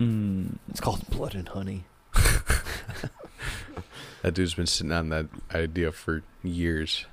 mm, 0.00 0.56
It's 0.70 0.80
called 0.80 1.08
Blood 1.10 1.34
and 1.34 1.48
Honey. 1.48 1.84
that 4.22 4.32
dude's 4.34 4.54
been 4.54 4.66
sitting 4.66 4.92
on 4.92 5.08
that 5.10 5.26
idea 5.54 5.92
for 5.92 6.22
years. 6.42 7.06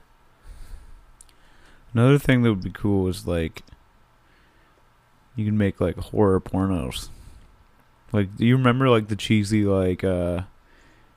another 1.94 2.18
thing 2.18 2.42
that 2.44 2.50
would 2.50 2.64
be 2.64 2.70
cool 2.72 3.08
is 3.08 3.28
like 3.28 3.64
you 5.36 5.46
can 5.46 5.58
make 5.58 5.80
like 5.82 5.98
horror 5.98 6.40
pornos. 6.40 7.10
Like, 8.14 8.36
do 8.36 8.46
you 8.46 8.58
remember 8.58 8.90
like 8.90 9.08
the 9.08 9.16
cheesy 9.16 9.64
like 9.64 10.04
uh 10.04 10.42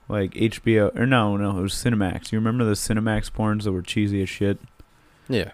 like 0.08 0.32
HBO 0.34 0.94
or 0.98 1.06
no 1.06 1.36
no 1.36 1.58
it 1.58 1.62
was 1.62 1.74
Cinemax. 1.74 2.32
You 2.32 2.38
remember 2.38 2.64
the 2.64 2.72
Cinemax 2.72 3.30
porns 3.30 3.64
that 3.64 3.72
were 3.72 3.82
cheesy 3.82 4.22
as 4.22 4.28
shit? 4.28 4.58
Yeah. 5.28 5.52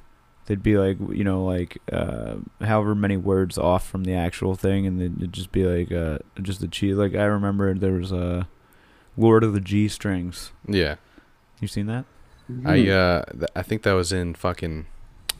They'd 0.50 0.64
be 0.64 0.76
like 0.78 0.98
you 1.16 1.22
know 1.22 1.44
like 1.44 1.78
uh 1.92 2.34
however 2.60 2.96
many 2.96 3.16
words 3.16 3.56
off 3.56 3.86
from 3.88 4.02
the 4.02 4.14
actual 4.14 4.56
thing, 4.56 4.84
and 4.84 5.00
then 5.00 5.14
it'd 5.18 5.32
just 5.32 5.52
be 5.52 5.64
like 5.64 5.92
uh 5.92 6.18
just 6.42 6.60
the 6.60 6.66
cheese. 6.66 6.96
Like 6.96 7.14
I 7.14 7.22
remember 7.24 7.72
there 7.72 7.92
was 7.92 8.10
a 8.10 8.48
Lord 9.16 9.44
of 9.44 9.52
the 9.52 9.60
G 9.60 9.86
Strings. 9.86 10.50
Yeah. 10.66 10.96
You 11.60 11.68
seen 11.68 11.86
that? 11.86 12.04
I 12.66 12.80
Hmm. 12.82 12.90
uh 12.90 13.22
th- 13.32 13.50
I 13.54 13.62
think 13.62 13.82
that 13.84 13.92
was 13.92 14.12
in 14.12 14.34
fucking 14.34 14.86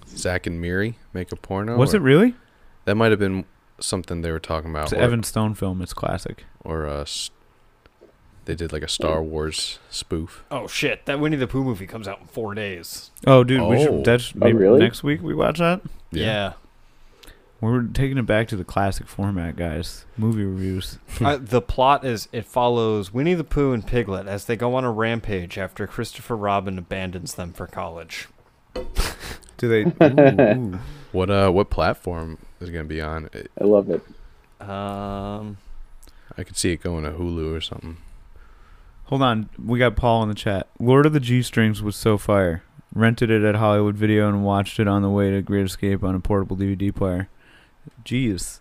Zack 0.07 0.47
and 0.47 0.61
Miri 0.61 0.97
make 1.13 1.33
a 1.33 1.37
porno. 1.37 1.77
was 1.77 1.93
or- 1.93 1.97
it 1.97 2.03
really? 2.03 2.37
That 2.85 2.95
might 2.95 3.11
have 3.11 3.19
been 3.19 3.47
something 3.81 4.23
they 4.23 4.31
were 4.31 4.39
talking 4.39 4.71
about. 4.71 4.85
It's 4.85 4.93
or, 4.93 4.97
an 4.97 5.03
Evan 5.03 5.23
Stone 5.25 5.55
film. 5.55 5.83
It's 5.83 5.93
classic. 5.93 6.45
or 6.65 6.87
uh, 6.87 7.01
s- 7.03 7.31
they 8.51 8.57
did 8.57 8.73
like 8.73 8.83
a 8.83 8.89
Star 8.89 9.23
Wars 9.23 9.79
spoof. 9.91 10.43
Oh 10.51 10.67
shit! 10.67 11.07
That 11.07 11.21
Winnie 11.21 11.37
the 11.37 11.47
Pooh 11.47 11.63
movie 11.63 11.87
comes 11.87 12.09
out 12.09 12.21
in 12.21 12.27
four 12.27 12.53
days. 12.55 13.13
Oh, 13.25 13.45
dude, 13.45 13.61
we 13.63 13.77
Oh. 13.77 13.85
should. 13.85 14.05
That's 14.05 14.35
maybe 14.35 14.59
really? 14.59 14.81
next 14.81 15.05
week 15.05 15.23
we 15.23 15.35
watch 15.35 15.59
that. 15.59 15.83
Yeah. 16.11 16.55
We're 17.61 17.83
taking 17.85 18.19
it 18.19 18.27
back 18.27 18.49
to 18.49 18.57
the 18.57 18.65
classic 18.65 19.07
format, 19.07 19.55
guys. 19.55 20.05
Movie 20.17 20.45
reviews. 20.45 20.99
uh, 21.21 21.39
the 21.41 21.61
plot 21.61 22.05
is 22.05 22.27
it 22.33 22.45
follows 22.47 23.13
Winnie 23.15 23.35
the 23.35 23.45
Pooh 23.45 23.73
and 23.73 23.87
Piglet 23.87 24.27
as 24.27 24.47
they 24.47 24.57
go 24.57 24.75
on 24.75 24.85
a 24.85 24.91
rampage 24.91 25.57
after 25.59 25.87
Christopher 25.87 26.37
Robin 26.37 26.77
abandons 26.79 27.35
them 27.35 27.53
for 27.53 27.67
college. 27.69 28.29
Do 29.59 29.69
they? 29.69 29.83
Ooh, 30.05 30.41
ooh. 30.75 30.79
What 31.13 31.31
uh 31.31 31.51
what 31.51 31.71
platform 31.71 32.39
is 32.61 32.71
gonna 32.71 32.85
be 32.85 33.01
on? 33.01 33.29
It, 33.33 33.51
I 33.61 33.65
love 33.65 33.91
it. 33.91 34.03
Um, 34.61 35.59
I 36.37 36.43
could 36.45 36.57
see 36.57 36.73
it 36.73 36.83
going 36.83 37.05
to 37.05 37.11
Hulu 37.11 37.55
or 37.57 37.61
something. 37.61 37.97
Hold 39.11 39.23
on, 39.23 39.51
we 39.63 39.79
got 39.79 39.97
Paul 39.97 40.23
in 40.23 40.29
the 40.29 40.35
chat. 40.35 40.69
Lord 40.79 41.05
of 41.05 41.13
the 41.13 41.21
G 41.21 41.43
Strings 41.43 41.83
was 41.83 41.97
so 41.97 42.17
fire. 42.17 42.63
Rented 42.95 43.31
it 43.31 43.43
at 43.43 43.57
Hollywood 43.57 43.97
Video 43.97 44.29
and 44.29 44.45
watched 44.45 44.81
it 44.81 44.89
on 44.89 45.03
the 45.03 45.11
way 45.11 45.31
to 45.31 45.43
Great 45.43 45.67
Escape 45.67 46.03
on 46.03 46.15
a 46.15 46.21
portable 46.21 46.57
DVD 46.57 46.95
player. 46.95 47.29
Jeez, 48.05 48.61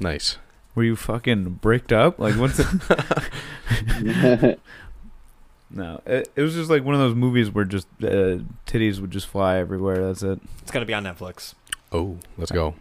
Nice. 0.00 0.38
were 0.74 0.84
you 0.84 0.94
fucking 0.96 1.44
bricked 1.62 1.92
up? 1.92 2.18
Like 2.18 2.34
what's 2.36 2.58
it? 2.60 4.60
No, 5.70 6.00
it, 6.06 6.32
it 6.34 6.40
was 6.40 6.54
just 6.54 6.70
like 6.70 6.82
one 6.82 6.94
of 6.94 7.00
those 7.00 7.14
movies 7.14 7.50
where 7.50 7.66
just 7.66 7.86
uh, 8.02 8.38
titties 8.66 9.00
would 9.00 9.10
just 9.10 9.26
fly 9.26 9.58
everywhere. 9.58 10.02
That's 10.06 10.22
it. 10.22 10.40
it's 10.62 10.70
gonna 10.70 10.86
be 10.86 10.94
on 10.94 11.04
Netflix. 11.04 11.52
Oh, 11.92 12.16
let's 12.38 12.50
go. 12.50 12.74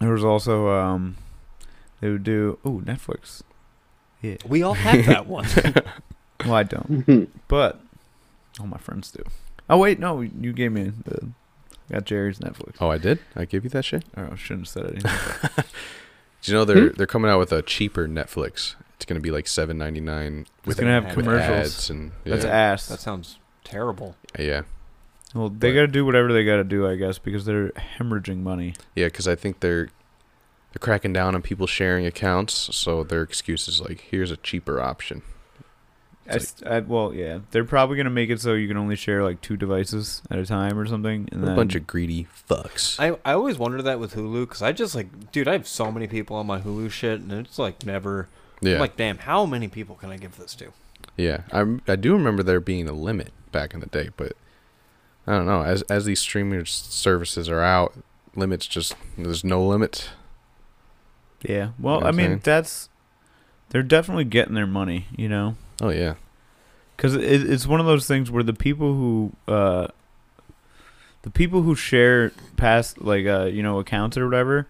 There 0.00 0.12
was 0.12 0.22
also 0.22 0.68
um, 0.68 1.16
they 2.02 2.10
would 2.10 2.22
do 2.22 2.58
oh 2.62 2.82
Netflix. 2.84 3.40
Yeah, 4.20 4.36
We 4.46 4.62
all 4.62 4.74
have 4.74 5.06
that 5.06 5.26
one. 5.26 5.46
well 6.44 6.54
I 6.54 6.62
don't, 6.62 7.02
hmm. 7.06 7.24
but 7.48 7.80
all 8.58 8.66
my 8.66 8.78
friends 8.78 9.10
do. 9.10 9.22
Oh 9.68 9.78
wait, 9.78 9.98
no, 9.98 10.20
you 10.20 10.52
gave 10.52 10.72
me 10.72 10.92
the 11.04 11.28
got 11.90 12.04
Jerry's 12.04 12.38
Netflix. 12.38 12.76
Oh, 12.80 12.90
I 12.90 12.98
did. 12.98 13.18
I 13.34 13.44
gave 13.44 13.64
you 13.64 13.70
that 13.70 13.84
shit. 13.84 14.04
Oh, 14.16 14.28
I 14.32 14.36
shouldn't 14.36 14.66
have 14.66 14.68
said 14.68 14.90
anything. 14.92 15.64
Do 16.42 16.52
you 16.52 16.58
know 16.58 16.64
they're 16.64 16.88
hmm? 16.88 16.96
they're 16.96 17.06
coming 17.06 17.30
out 17.30 17.38
with 17.38 17.52
a 17.52 17.62
cheaper 17.62 18.08
Netflix? 18.08 18.74
It's 18.96 19.04
gonna 19.04 19.20
be 19.20 19.30
like 19.30 19.46
seven 19.46 19.78
ninety 19.78 20.00
nine 20.00 20.46
It's 20.64 20.78
gonna 20.78 20.92
have 20.92 21.04
with 21.04 21.14
commercials. 21.14 21.50
ads 21.50 21.90
and 21.90 22.12
yeah, 22.24 22.34
That's 22.34 22.44
ass. 22.44 22.88
that 22.88 23.00
sounds 23.00 23.38
terrible. 23.64 24.16
Uh, 24.38 24.42
yeah, 24.42 24.62
well, 25.34 25.48
they 25.48 25.72
got 25.72 25.82
to 25.82 25.86
do 25.86 26.04
whatever 26.04 26.32
they 26.32 26.44
got 26.44 26.56
to 26.56 26.64
do, 26.64 26.88
I 26.88 26.96
guess, 26.96 27.18
because 27.18 27.44
they're 27.44 27.70
hemorrhaging 27.98 28.42
money. 28.42 28.74
yeah. 28.94 29.06
Because 29.06 29.28
I 29.28 29.36
think 29.36 29.60
they're 29.60 29.86
they're 30.72 30.80
cracking 30.80 31.12
down 31.12 31.34
on 31.34 31.42
people 31.42 31.66
sharing 31.66 32.06
accounts. 32.06 32.74
So 32.74 33.04
their 33.04 33.22
excuse 33.22 33.68
is 33.68 33.80
like, 33.80 34.00
here's 34.10 34.30
a 34.30 34.36
cheaper 34.36 34.80
option. 34.80 35.22
I 36.30 36.36
s- 36.36 36.62
I- 36.66 36.80
well, 36.80 37.12
yeah, 37.14 37.40
they're 37.50 37.64
probably 37.64 37.96
gonna 37.96 38.10
make 38.10 38.30
it 38.30 38.40
so 38.40 38.54
you 38.54 38.68
can 38.68 38.76
only 38.76 38.96
share 38.96 39.22
like 39.24 39.40
two 39.40 39.56
devices 39.56 40.22
at 40.30 40.38
a 40.38 40.46
time 40.46 40.78
or 40.78 40.86
something. 40.86 41.28
And 41.32 41.42
a 41.42 41.46
then, 41.46 41.56
bunch 41.56 41.74
of 41.74 41.86
greedy 41.86 42.26
fucks. 42.48 42.98
I, 42.98 43.18
I 43.28 43.34
always 43.34 43.58
wonder 43.58 43.80
that 43.82 43.98
with 44.00 44.14
Hulu 44.14 44.42
because 44.48 44.62
I 44.62 44.72
just 44.72 44.94
like, 44.94 45.32
dude, 45.32 45.48
I 45.48 45.52
have 45.52 45.66
so 45.68 45.90
many 45.90 46.06
people 46.06 46.36
on 46.36 46.46
my 46.46 46.60
Hulu 46.60 46.90
shit, 46.90 47.20
and 47.20 47.32
it's 47.32 47.58
like 47.58 47.84
never. 47.84 48.28
yeah, 48.60 48.74
I'm 48.74 48.80
like, 48.80 48.96
damn, 48.96 49.18
how 49.18 49.46
many 49.46 49.68
people 49.68 49.96
can 49.96 50.10
I 50.10 50.16
give 50.16 50.36
this 50.36 50.54
to? 50.56 50.72
yeah. 51.16 51.42
I 51.52 51.78
I 51.88 51.96
do 51.96 52.12
remember 52.12 52.42
there 52.42 52.60
being 52.60 52.88
a 52.88 52.92
limit 52.92 53.32
back 53.52 53.74
in 53.74 53.80
the 53.80 53.86
day, 53.86 54.10
but 54.16 54.32
I 55.26 55.32
don't 55.32 55.46
know. 55.46 55.62
As 55.62 55.82
as 55.82 56.04
these 56.04 56.20
streaming 56.20 56.64
services 56.66 57.48
are 57.48 57.60
out, 57.62 57.94
limits 58.36 58.66
just 58.66 58.94
there's 59.18 59.42
no 59.44 59.66
limit. 59.66 60.10
yeah. 61.42 61.70
Well, 61.78 62.00
know 62.00 62.06
I 62.06 62.10
mean, 62.10 62.26
saying? 62.26 62.40
that's 62.44 62.88
they're 63.70 63.82
definitely 63.82 64.24
getting 64.24 64.54
their 64.54 64.66
money, 64.66 65.06
you 65.16 65.28
know. 65.28 65.56
Oh 65.80 65.90
yeah, 65.90 66.14
because 66.96 67.14
it, 67.14 67.50
it's 67.50 67.66
one 67.66 67.80
of 67.80 67.86
those 67.86 68.06
things 68.06 68.30
where 68.30 68.42
the 68.42 68.52
people 68.52 68.94
who 68.94 69.32
uh 69.48 69.88
the 71.22 71.30
people 71.30 71.62
who 71.62 71.74
share 71.74 72.32
past 72.56 73.00
like 73.00 73.26
uh 73.26 73.44
you 73.44 73.62
know 73.62 73.78
accounts 73.78 74.16
or 74.16 74.24
whatever 74.26 74.66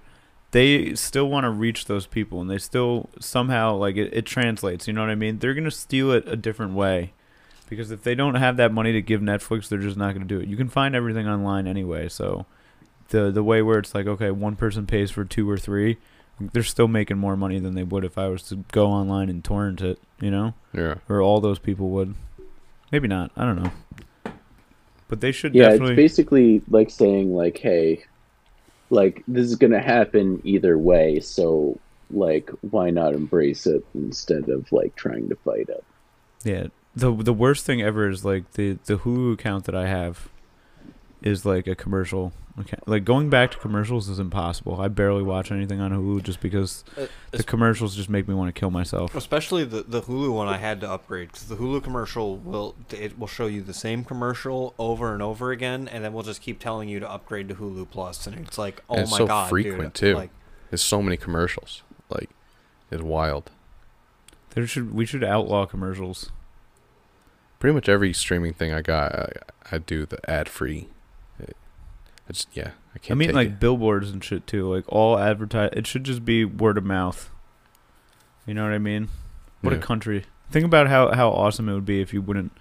they 0.53 0.95
still 0.95 1.29
want 1.29 1.45
to 1.45 1.51
reach 1.51 1.87
those 1.87 2.07
people 2.07 2.41
and 2.41 2.51
they 2.51 2.59
still 2.59 3.09
somehow 3.21 3.75
like 3.75 3.97
it, 3.97 4.13
it 4.13 4.27
translates 4.27 4.87
you 4.87 4.93
know 4.93 5.01
what 5.01 5.11
i 5.11 5.15
mean? 5.15 5.39
They're 5.39 5.55
gonna 5.55 5.71
steal 5.71 6.11
it 6.13 6.27
a 6.27 6.37
different 6.37 6.75
way. 6.75 7.13
Because 7.69 7.93
if 7.93 8.03
they 8.03 8.17
don't 8.17 8.35
have 8.35 8.57
that 8.57 8.73
money 8.73 8.93
to 8.93 9.01
give 9.01 9.21
netflix 9.21 9.69
they're 9.69 9.79
just 9.79 9.97
not 9.97 10.13
gonna 10.13 10.25
do 10.25 10.41
it. 10.41 10.49
You 10.49 10.57
can 10.57 10.69
find 10.69 10.95
everything 10.97 11.29
online 11.29 11.67
anyway 11.69 12.09
so 12.09 12.47
the 13.11 13.31
the 13.31 13.45
way 13.45 13.63
where 13.63 13.79
it's 13.79 13.95
like 13.95 14.07
okay 14.07 14.31
one 14.31 14.57
person 14.57 14.87
pays 14.87 15.11
for 15.11 15.25
two 15.25 15.49
or 15.49 15.57
three 15.57 15.99
they're 16.53 16.63
still 16.63 16.89
making 16.89 17.19
more 17.19 17.37
money 17.37 17.59
than 17.59 17.75
they 17.75 17.83
would 17.83 18.05
if 18.05 18.17
i 18.17 18.27
was 18.29 18.43
to 18.43 18.57
go 18.73 18.87
online 18.87 19.29
and 19.29 19.45
torrent 19.45 19.81
it 19.81 19.99
you 20.21 20.31
know 20.31 20.55
yeah. 20.73 20.97
or 21.09 21.21
all 21.21 21.41
those 21.41 21.59
people 21.59 21.89
would. 21.91 22.15
Maybe 22.93 23.09
not. 23.09 23.31
I 23.37 23.45
don't 23.45 23.63
know. 23.63 23.73
But 25.09 25.21
they 25.21 25.33
should 25.33 25.55
yeah, 25.55 25.71
it's 25.71 25.81
basically 25.81 26.63
like 26.69 26.91
saying 26.91 27.35
like, 27.35 27.59
hey, 27.59 28.05
like 28.91 29.23
this 29.27 29.47
is 29.47 29.57
gonna 29.57 29.83
happen 29.83 30.41
either 30.45 30.79
way, 30.79 31.21
so 31.21 31.79
like 32.11 32.51
why 32.61 32.91
not 32.91 33.15
embrace 33.15 33.67
it 33.67 33.85
instead 33.95 34.49
of 34.49 34.71
like 34.73 34.95
trying 34.95 35.29
to 35.29 35.37
fight 35.37 35.69
it? 35.69 35.85
yeah. 36.45 36.67
the 36.95 37.13
The 37.13 37.33
worst 37.33 37.65
thing 37.67 37.83
ever 37.83 38.09
is 38.09 38.25
like 38.25 38.53
the 38.53 38.79
the 38.85 38.99
Hulu 38.99 39.35
account 39.35 39.65
that 39.65 39.75
I 39.75 39.89
have 39.89 40.29
is 41.23 41.45
like 41.45 41.67
a 41.67 41.75
commercial. 41.75 42.33
Account. 42.61 42.87
Like 42.89 43.05
going 43.05 43.31
back 43.31 43.51
to 43.53 43.59
commercials 43.59 44.09
is 44.09 44.19
impossible. 44.19 44.81
I 44.81 44.89
barely 44.89 45.23
watch 45.23 45.51
anything 45.51 45.81
on 45.81 45.91
Hulu 45.93 46.23
just 46.23 46.41
because 46.41 46.85
uh, 46.99 47.07
the 47.31 47.43
commercials 47.43 47.97
just 47.97 48.09
make 48.09 48.27
me 48.29 48.35
want 48.35 48.55
to 48.55 48.59
kill 48.59 48.71
myself. 48.71 49.15
Especially 49.15 49.65
the 49.65 49.83
the 49.83 50.03
Hulu 50.03 50.33
one, 50.33 50.49
I 50.49 50.59
had 50.59 50.81
to 50.83 50.91
upgrade 50.91 51.29
because 51.29 51.49
the 51.49 51.57
Hulu 51.57 51.83
commercial 51.83 52.37
will 52.37 52.75
it 52.91 53.19
will 53.19 53.27
show 53.27 53.47
you 53.47 53.63
the 53.63 53.75
same 53.75 54.05
commercial 54.05 54.75
over 54.79 55.13
and 55.13 55.23
over 55.23 55.51
again, 55.53 55.89
and 55.89 56.05
then 56.05 56.13
we'll 56.13 56.23
just 56.23 56.43
keep 56.43 56.59
telling 56.59 56.89
you 56.89 57.01
to 57.01 57.11
upgrade 57.11 57.49
to 57.49 57.55
Hulu 57.55 57.91
Plus, 57.91 58.27
and 58.27 58.37
it's 58.47 58.59
like, 58.59 58.83
oh 58.89 58.95
And 58.95 59.03
it's 59.03 59.11
my 59.13 59.19
so 59.19 59.27
god, 59.27 59.49
frequent, 59.49 59.95
dude. 59.95 59.95
too. 59.95 60.15
Like, 60.15 60.31
There's 60.71 60.83
so 60.83 61.03
many 61.03 61.17
commercials. 61.17 61.83
Like, 62.09 62.31
it's 62.91 63.03
wild. 63.03 63.51
There 64.51 64.67
should 64.67 64.93
we 64.95 65.07
should 65.07 65.23
outlaw 65.25 65.67
commercials. 65.67 66.31
Pretty 67.59 67.75
much 67.75 67.89
every 67.89 68.13
streaming 68.15 68.55
thing 68.55 68.73
I 68.73 68.81
got, 68.81 69.15
I, 69.15 69.33
I 69.73 69.79
do 69.79 70.07
the 70.07 70.19
ad 70.29 70.49
free. 70.49 70.89
I 72.31 72.33
just 72.33 72.49
yeah, 72.53 72.71
I 72.95 73.01
can't. 73.01 73.11
I 73.11 73.19
mean, 73.19 73.29
take 73.31 73.35
like 73.35 73.49
it. 73.49 73.61
billboards 73.61 74.09
and 74.09 74.23
shit 74.23 74.47
too. 74.47 74.73
Like 74.73 74.85
all 74.87 75.19
advertise. 75.19 75.71
It 75.73 75.89
should 75.89 76.05
just 76.05 76.25
be 76.25 76.45
word 76.45 76.79
of 76.79 76.85
mouth. 76.85 77.29
You 78.47 78.55
know 78.55 78.63
what 78.63 78.73
I 78.73 78.79
mean? 78.79 79.09
What 79.63 79.75
a 79.75 79.79
country. 79.79 80.27
Think 80.49 80.65
about 80.65 80.87
how 80.87 81.13
how 81.13 81.31
awesome 81.31 81.69
it 81.69 81.75
would 81.75 81.85
be 81.85 82.01
if 82.01 82.15
you 82.15 82.23
wouldn't. 82.23 82.53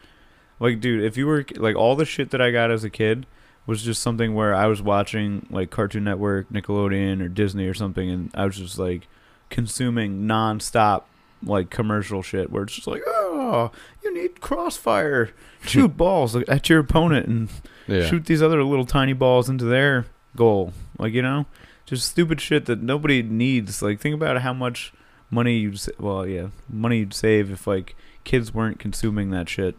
Like, 0.60 0.82
dude, 0.82 1.04
if 1.04 1.18
you 1.18 1.28
were 1.28 1.46
like 1.56 1.76
all 1.76 1.96
the 1.96 2.04
shit 2.04 2.32
that 2.32 2.42
I 2.42 2.50
got 2.50 2.72
as 2.72 2.84
a 2.84 2.90
kid 2.90 3.28
was 3.68 3.84
just 3.84 4.02
something 4.02 4.34
where 4.34 4.56
I 4.56 4.66
was 4.66 4.82
watching 4.82 5.46
like 5.52 5.70
Cartoon 5.70 6.04
Network, 6.04 6.50
Nickelodeon, 6.50 7.22
or 7.22 7.28
Disney 7.28 7.68
or 7.68 7.76
something, 7.76 8.10
and 8.10 8.32
I 8.34 8.46
was 8.46 8.58
just 8.58 8.80
like 8.80 9.08
consuming 9.52 10.24
nonstop 10.24 11.04
like 11.44 11.70
commercial 11.70 12.22
shit 12.22 12.52
where 12.52 12.64
it's 12.64 12.76
just 12.76 12.88
like, 12.88 13.02
oh, 13.08 13.72
you 14.04 14.14
need 14.14 14.42
crossfire, 14.42 15.32
shoot 15.66 15.90
balls 15.98 16.36
at 16.36 16.70
your 16.70 16.80
opponent 16.80 17.28
and 17.28 17.50
Yeah. 17.88 18.06
shoot 18.08 18.26
these 18.26 18.42
other 18.42 18.64
little 18.64 18.86
tiny 18.86 19.14
balls 19.14 19.50
into 19.50 19.66
their 19.66 20.06
goal. 20.36 20.74
Like 20.98 21.14
you 21.14 21.22
know, 21.22 21.46
just 21.86 22.08
stupid 22.10 22.42
shit 22.42 22.66
that 22.66 22.82
nobody 22.82 23.22
needs. 23.24 23.82
Like 23.82 24.00
think 24.00 24.16
about 24.16 24.42
how 24.42 24.54
much 24.54 24.94
money 25.32 25.58
you'd 25.58 25.80
sa- 25.80 25.92
well, 26.00 26.28
yeah, 26.28 26.48
money 26.70 27.00
you'd 27.00 27.14
save 27.14 27.52
if 27.52 27.66
like 27.68 27.96
kids 28.24 28.54
weren't 28.54 28.80
consuming 28.80 29.30
that 29.32 29.48
shit. 29.50 29.76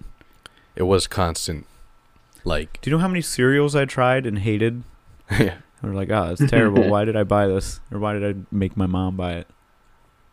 It 0.76 0.84
was 0.84 1.06
constant. 1.06 1.66
Like, 2.42 2.80
Do 2.80 2.88
you 2.88 2.96
know 2.96 3.00
how 3.02 3.08
many 3.08 3.20
cereals 3.20 3.76
I 3.76 3.84
tried 3.84 4.24
and 4.24 4.38
hated? 4.38 4.82
yeah. 5.30 5.56
Or 5.82 5.90
like, 5.92 6.08
oh, 6.10 6.30
it's 6.38 6.50
terrible. 6.50 6.88
why 6.88 7.04
did 7.04 7.16
I 7.16 7.22
buy 7.24 7.46
this? 7.46 7.80
Or 7.92 7.98
why 7.98 8.14
did 8.14 8.24
I 8.36 8.38
make 8.50 8.76
my 8.78 8.86
mom 8.86 9.16
buy 9.16 9.32
it? 9.34 9.46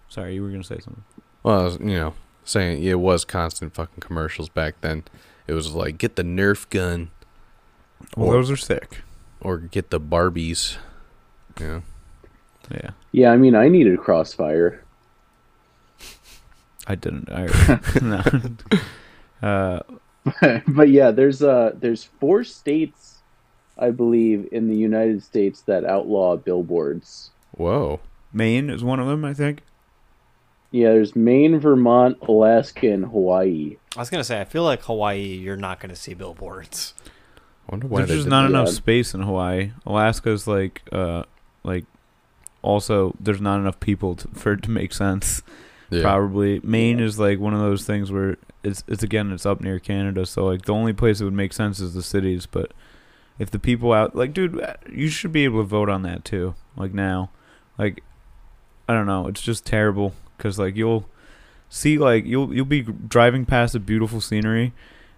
Sorry, 0.08 0.36
you 0.36 0.42
were 0.42 0.50
gonna 0.50 0.64
say 0.64 0.80
something. 0.80 1.04
Well, 1.48 1.62
I 1.62 1.64
was, 1.64 1.78
you 1.80 1.86
know, 1.98 2.14
saying 2.44 2.84
it 2.84 3.00
was 3.00 3.24
constant 3.24 3.74
fucking 3.74 4.02
commercials 4.02 4.50
back 4.50 4.82
then. 4.82 5.04
It 5.48 5.54
was 5.54 5.74
like 5.74 5.98
get 5.98 6.18
the 6.18 6.24
Nerf 6.24 6.70
gun 6.70 7.10
Well, 8.18 8.28
Or- 8.28 8.34
those 8.34 8.52
are 8.52 8.58
sick. 8.58 8.98
or 9.40 9.58
get 9.58 9.90
the 9.90 10.00
Barbies. 10.02 10.76
You 11.58 11.66
know. 11.68 11.84
Yeah, 12.70 12.90
Yeah, 13.14 13.32
I 13.32 13.38
mean, 13.38 13.56
I 13.56 13.70
needed 13.70 13.98
Crossfire. 13.98 14.84
I 16.86 16.96
didn't. 16.96 17.30
I 17.32 17.80
no. 19.42 19.48
uh, 19.48 19.80
but 20.68 20.90
yeah, 20.90 21.12
there's 21.12 21.42
uh 21.42 21.72
there's 21.80 22.04
four 22.20 22.44
states, 22.44 23.20
I 23.78 23.92
believe, 23.92 24.50
in 24.52 24.68
the 24.68 24.76
United 24.76 25.24
States 25.24 25.62
that 25.62 25.86
outlaw 25.86 26.36
billboards. 26.36 27.30
Whoa. 27.54 28.02
Maine 28.34 28.70
is 28.70 28.84
one 28.84 29.00
of 29.00 29.08
them, 29.08 29.24
I 29.24 29.34
think. 29.34 29.62
Yeah, 30.72 30.90
there's 30.90 31.16
Maine, 31.16 31.60
Vermont, 31.60 32.18
Alaska, 32.28 32.92
and 32.92 33.06
Hawaii. 33.06 33.78
I 33.96 34.00
was 34.00 34.10
gonna 34.10 34.24
say, 34.24 34.42
I 34.42 34.46
feel 34.46 34.64
like 34.64 34.82
Hawaii, 34.84 35.20
you're 35.22 35.56
not 35.58 35.80
gonna 35.80 35.96
see 35.96 36.14
billboards. 36.14 36.94
I 37.68 37.72
wonder 37.72 37.88
why 37.88 38.00
There's 38.04 38.20
just 38.20 38.28
not 38.28 38.50
enough 38.50 38.68
Yeah. 38.68 38.74
space 38.74 39.14
in 39.14 39.22
Hawaii. 39.22 39.72
Alaska's 39.86 40.48
like, 40.48 40.82
uh, 40.92 41.24
like, 41.64 41.86
also 42.62 43.16
there's 43.20 43.42
not 43.42 43.60
enough 43.60 43.80
people 43.80 44.16
to, 44.16 44.28
for 44.30 44.54
it 44.54 44.64
to 44.64 44.72
make 44.72 44.94
sense. 44.94 45.42
Yeah. 45.90 46.02
Probably 46.02 46.60
Maine 46.64 47.00
is 47.00 47.18
like 47.18 47.40
one 47.40 47.54
of 47.54 47.62
those 47.62 47.86
things 47.86 48.12
where 48.12 48.38
it's 48.64 48.84
it's 48.88 49.04
again 49.04 49.32
it's 49.32 49.46
up 49.46 49.62
near 49.62 49.80
Canada, 49.80 50.26
so 50.26 50.46
like 50.46 50.64
the 50.66 50.74
only 50.74 50.92
place 50.92 51.22
it 51.22 51.24
would 51.24 51.34
make 51.34 51.54
sense 51.54 51.80
is 51.80 51.94
the 51.94 52.04
cities. 52.04 52.46
But 52.46 52.74
if 53.40 53.50
the 53.52 53.60
people 53.60 53.94
out 53.94 54.14
like, 54.16 54.34
dude, 54.34 54.60
uh, 54.60 54.74
you 54.92 55.08
should 55.08 55.32
be 55.32 55.46
able 55.46 55.62
to 55.62 55.68
vote 55.68 55.88
on 55.90 56.02
that 56.02 56.26
too. 56.26 56.56
Like 56.76 56.94
now, 56.94 57.30
like 57.78 58.04
I 58.90 58.94
don't 58.94 59.06
know, 59.08 59.28
it's 59.28 59.42
just 59.42 59.66
terrible 59.66 60.14
because 60.38 60.58
like 60.60 60.76
you'll 60.76 61.06
see 61.70 61.98
like 61.98 62.26
you'll 62.26 62.54
you'll 62.54 62.66
be 62.66 62.82
driving 62.82 63.46
past 63.46 63.76
a 63.76 63.80
beautiful 63.80 64.22
scenery. 64.22 64.74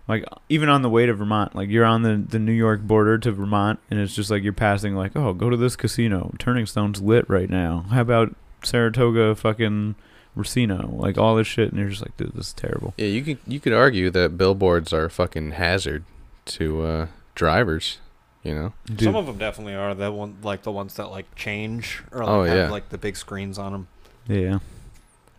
Like 0.07 0.26
even 0.49 0.70
on 0.70 0.82
the 0.82 0.89
way 0.89 1.05
to 1.05 1.13
Vermont, 1.13 1.53
like 1.55 1.70
you're 1.70 1.86
on 1.86 2.01
the, 2.01 2.15
the 2.17 2.39
New 2.39 2.51
York 2.51 2.82
border 2.82 3.20
to 3.20 3.32
Vermont, 3.32 3.80
and 3.91 3.99
it's 3.99 4.15
just 4.15 4.32
like 4.32 4.41
you're 4.41 4.53
passing 4.53 4.95
like, 4.95 5.15
oh, 5.15 5.34
go 5.34 5.51
to 5.51 5.57
this 5.57 5.76
casino. 5.76 6.34
Turning 6.39 6.65
Stone's 6.65 6.99
lit 6.99 7.30
right 7.30 7.47
now. 7.49 7.86
How 7.91 8.01
about 8.01 8.36
Saratoga, 8.63 9.36
fucking 9.36 9.93
Racino, 10.36 10.97
like 10.99 11.20
all 11.20 11.36
this 11.36 11.45
shit, 11.45 11.70
and 11.70 11.80
you're 11.80 11.89
just 11.89 12.01
like, 12.01 12.17
dude, 12.17 12.34
this 12.34 12.47
is 12.47 12.53
terrible. 12.53 12.95
Yeah, 12.97 13.05
you 13.05 13.22
could 13.22 13.38
you 13.45 13.59
could 13.59 13.74
argue 13.74 14.09
that 14.09 14.36
billboards 14.36 14.91
are 14.93 15.05
a 15.05 15.09
fucking 15.11 15.51
hazard 15.51 16.03
to 16.45 16.82
uh, 16.84 17.07
drivers. 17.36 17.99
You 18.41 18.55
know. 18.55 18.74
Dude, 18.88 19.01
Some 19.01 19.15
of 19.15 19.26
them 19.28 19.38
definitely 19.38 19.76
are. 19.76 19.93
The 19.93 20.11
one, 20.11 20.38
like 20.41 20.63
the 20.63 20.72
ones 20.72 20.95
that 20.95 21.11
like 21.11 21.36
change 21.36 22.01
or 22.11 22.22
like 22.22 22.30
Oh, 22.30 22.43
have 22.45 22.57
yeah. 22.57 22.70
like 22.72 22.89
the 22.89 22.97
big 22.97 23.15
screens 23.15 23.59
on 23.59 23.74
them. 23.74 23.88
yeah, 24.28 24.57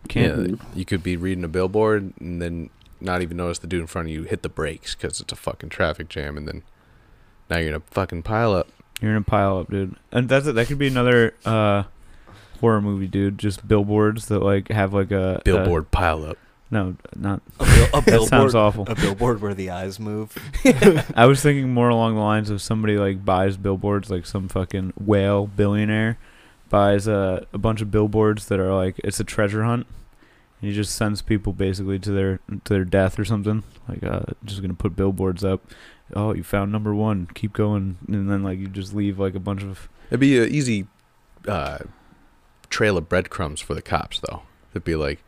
can't. 0.07 0.49
yeah, 0.49 0.55
you 0.75 0.85
could 0.85 1.03
be 1.03 1.15
reading 1.17 1.43
a 1.43 1.47
billboard 1.47 2.13
and 2.19 2.41
then 2.41 2.69
not 2.99 3.21
even 3.21 3.37
notice 3.37 3.59
the 3.59 3.67
dude 3.67 3.81
in 3.81 3.87
front 3.87 4.07
of 4.07 4.13
you 4.13 4.23
hit 4.23 4.43
the 4.43 4.49
brakes 4.49 4.93
because 4.95 5.19
it's 5.19 5.31
a 5.31 5.35
fucking 5.35 5.69
traffic 5.69 6.07
jam, 6.09 6.37
and 6.37 6.47
then 6.47 6.63
now 7.49 7.57
you're 7.57 7.69
in 7.69 7.75
a 7.75 7.79
fucking 7.91 8.23
pile 8.23 8.53
up. 8.53 8.67
You're 9.01 9.11
in 9.11 9.17
a 9.17 9.21
pile 9.23 9.57
up, 9.59 9.69
dude. 9.71 9.95
And 10.11 10.29
that's 10.29 10.45
it. 10.47 10.53
That 10.53 10.67
could 10.67 10.77
be 10.77 10.87
another 10.87 11.33
uh, 11.43 11.83
horror 12.59 12.81
movie, 12.81 13.07
dude. 13.07 13.37
Just 13.39 13.67
billboards 13.67 14.27
that 14.27 14.39
like 14.39 14.69
have 14.69 14.93
like 14.93 15.11
a 15.11 15.37
a- 15.37 15.41
Billboard 15.43 15.89
pile 15.91 16.23
up. 16.25 16.37
no, 16.69 16.95
not. 17.15 17.41
A, 17.59 17.65
bil- 17.65 17.87
a 17.95 18.01
That 18.05 18.27
sounds 18.29 18.53
awful. 18.53 18.85
A 18.87 18.93
billboard 18.95 19.41
where 19.41 19.55
the 19.55 19.71
eyes 19.71 19.99
move. 19.99 20.37
I 21.15 21.25
was 21.25 21.41
thinking 21.41 21.73
more 21.73 21.89
along 21.89 22.13
the 22.15 22.21
lines 22.21 22.51
of 22.51 22.61
somebody 22.61 22.97
like 22.97 23.25
buys 23.25 23.57
billboards, 23.57 24.11
like 24.11 24.27
some 24.27 24.47
fucking 24.47 24.93
whale 24.99 25.47
billionaire 25.47 26.19
buys 26.71 27.07
a, 27.07 27.45
a 27.53 27.59
bunch 27.59 27.81
of 27.81 27.91
billboards 27.91 28.47
that 28.47 28.59
are 28.59 28.73
like 28.73 28.99
it's 29.03 29.19
a 29.19 29.23
treasure 29.23 29.63
hunt, 29.63 29.85
and 30.59 30.69
he 30.69 30.75
just 30.75 30.95
sends 30.95 31.21
people 31.21 31.53
basically 31.53 31.99
to 31.99 32.11
their 32.11 32.39
to 32.63 32.73
their 32.73 32.85
death 32.85 33.19
or 33.19 33.25
something. 33.25 33.63
Like, 33.87 34.03
uh, 34.03 34.21
just 34.43 34.63
gonna 34.63 34.73
put 34.73 34.95
billboards 34.95 35.43
up. 35.43 35.61
Oh, 36.15 36.33
you 36.33 36.43
found 36.43 36.71
number 36.71 36.95
one. 36.95 37.29
Keep 37.35 37.53
going, 37.53 37.99
and 38.07 38.29
then 38.29 38.41
like 38.41 38.57
you 38.57 38.67
just 38.67 38.95
leave 38.95 39.19
like 39.19 39.35
a 39.35 39.39
bunch 39.39 39.61
of 39.61 39.87
It'd 40.11 40.19
be 40.19 40.37
an 40.43 40.49
easy 40.49 40.87
uh, 41.47 41.79
trail 42.69 42.97
of 42.97 43.07
breadcrumbs 43.07 43.61
for 43.61 43.73
the 43.73 43.81
cops, 43.81 44.19
though. 44.19 44.41
It'd 44.71 44.83
be 44.83 44.97
like, 44.97 45.23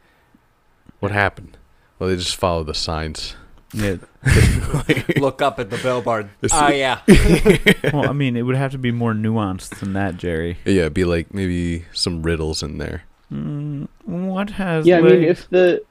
what 0.99 1.13
happened? 1.13 1.57
Well, 1.97 2.09
they 2.09 2.17
just 2.17 2.35
follow 2.35 2.63
the 2.63 2.73
signs. 2.73 3.37
Yeah. 3.73 3.95
Look 5.17 5.41
up 5.41 5.59
at 5.59 5.69
the 5.69 5.77
billboard. 5.77 6.29
It's- 6.41 6.51
Oh 6.53 6.69
yeah. 6.69 6.99
well, 7.93 8.09
I 8.09 8.13
mean, 8.13 8.35
it 8.37 8.43
would 8.43 8.55
have 8.55 8.71
to 8.71 8.77
be 8.77 8.91
more 8.91 9.13
nuanced 9.13 9.79
than 9.79 9.93
that, 9.93 10.17
Jerry. 10.17 10.57
Yeah, 10.65 10.81
it'd 10.81 10.93
be 10.93 11.05
like 11.05 11.33
maybe 11.33 11.85
some 11.93 12.21
riddles 12.23 12.61
in 12.63 12.77
there. 12.77 13.03
Mm, 13.31 13.87
what 14.05 14.51
has? 14.51 14.85
Yeah, 14.85 14.99
I 14.99 15.01
mean, 15.01 15.23
if 15.23 15.49
the 15.49 15.83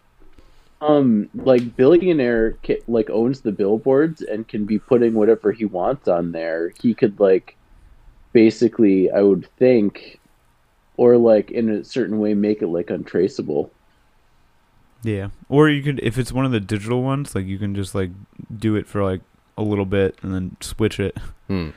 um 0.80 1.28
like 1.34 1.76
billionaire 1.76 2.56
ca- 2.66 2.82
like 2.88 3.08
owns 3.10 3.40
the 3.42 3.52
billboards 3.52 4.20
and 4.22 4.46
can 4.48 4.64
be 4.64 4.78
putting 4.78 5.14
whatever 5.14 5.52
he 5.52 5.64
wants 5.64 6.08
on 6.08 6.32
there, 6.32 6.72
he 6.80 6.94
could 6.94 7.18
like 7.20 7.56
basically, 8.32 9.10
I 9.10 9.22
would 9.22 9.46
think, 9.58 10.18
or 10.96 11.16
like 11.16 11.50
in 11.50 11.68
a 11.70 11.84
certain 11.84 12.18
way, 12.18 12.34
make 12.34 12.62
it 12.62 12.68
like 12.68 12.90
untraceable. 12.90 13.70
Yeah. 15.02 15.28
Or 15.48 15.68
you 15.68 15.82
could 15.82 16.00
if 16.02 16.16
it's 16.18 16.32
one 16.32 16.44
of 16.44 16.52
the 16.52 16.60
digital 16.60 17.02
ones, 17.02 17.34
like 17.34 17.46
you 17.46 17.58
can 17.58 17.74
just 17.74 17.94
like 17.94 18.10
do 18.56 18.76
it 18.76 18.86
for 18.86 19.02
like 19.02 19.20
a 19.58 19.62
little 19.62 19.84
bit 19.86 20.16
and 20.22 20.34
then 20.34 20.56
switch 20.60 20.98
it. 21.00 21.16
Hmm. 21.48 21.70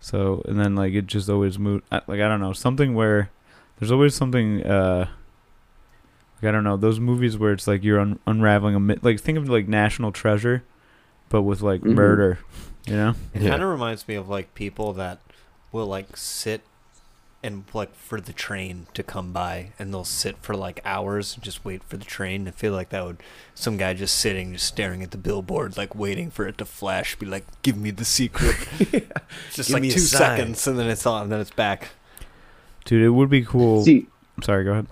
So 0.00 0.42
and 0.46 0.58
then 0.60 0.76
like 0.76 0.92
it 0.94 1.06
just 1.06 1.28
always 1.28 1.58
move 1.58 1.82
like 1.90 2.20
I 2.20 2.28
don't 2.28 2.40
know, 2.40 2.52
something 2.52 2.94
where 2.94 3.30
there's 3.78 3.90
always 3.92 4.14
something 4.14 4.64
uh 4.64 5.08
like 6.40 6.48
I 6.48 6.52
don't 6.52 6.64
know, 6.64 6.76
those 6.76 7.00
movies 7.00 7.36
where 7.36 7.52
it's 7.52 7.66
like 7.66 7.82
you're 7.82 7.98
un- 8.00 8.20
unraveling 8.26 8.74
a 8.76 8.80
mi- 8.80 8.98
like 9.02 9.20
think 9.20 9.38
of 9.38 9.48
like 9.48 9.66
National 9.68 10.12
Treasure 10.12 10.62
but 11.30 11.42
with 11.42 11.60
like 11.60 11.80
Mhm. 11.82 11.94
murder, 11.94 12.38
you 12.86 12.94
know? 12.94 13.14
It 13.34 13.42
Yeah. 13.42 13.50
kind 13.50 13.62
of 13.62 13.68
reminds 13.68 14.06
me 14.08 14.14
of 14.14 14.28
like 14.28 14.54
people 14.54 14.92
that 14.94 15.20
will 15.72 15.86
like 15.86 16.16
sit 16.16 16.62
and 17.42 17.64
like 17.72 17.94
for 17.94 18.20
the 18.20 18.32
train 18.32 18.86
to 18.94 19.02
come 19.02 19.32
by 19.32 19.72
and 19.78 19.92
they'll 19.92 20.04
sit 20.04 20.36
for 20.38 20.56
like 20.56 20.80
hours 20.84 21.34
and 21.34 21.42
just 21.42 21.64
wait 21.64 21.84
for 21.84 21.96
the 21.96 22.04
train. 22.04 22.48
I 22.48 22.50
feel 22.50 22.72
like 22.72 22.88
that 22.90 23.04
would 23.04 23.18
some 23.54 23.76
guy 23.76 23.94
just 23.94 24.16
sitting 24.16 24.52
just 24.52 24.66
staring 24.66 25.02
at 25.02 25.12
the 25.12 25.18
billboard 25.18 25.76
like 25.76 25.94
waiting 25.94 26.30
for 26.30 26.46
it 26.48 26.58
to 26.58 26.64
flash 26.64 27.16
be 27.16 27.26
like 27.26 27.44
give 27.62 27.76
me 27.76 27.90
the 27.90 28.04
secret. 28.04 28.56
just 29.52 29.68
Give 29.70 29.80
like 29.80 29.82
2 29.82 29.90
seconds 29.90 30.66
and 30.66 30.78
then 30.78 30.88
it's 30.88 31.06
on 31.06 31.24
and 31.24 31.32
then 31.32 31.40
it's 31.40 31.50
back. 31.50 31.90
Dude, 32.84 33.02
it 33.02 33.10
would 33.10 33.30
be 33.30 33.44
cool. 33.44 33.84
See, 33.84 34.06
I'm 34.36 34.42
sorry, 34.42 34.64
go 34.64 34.72
ahead. 34.72 34.86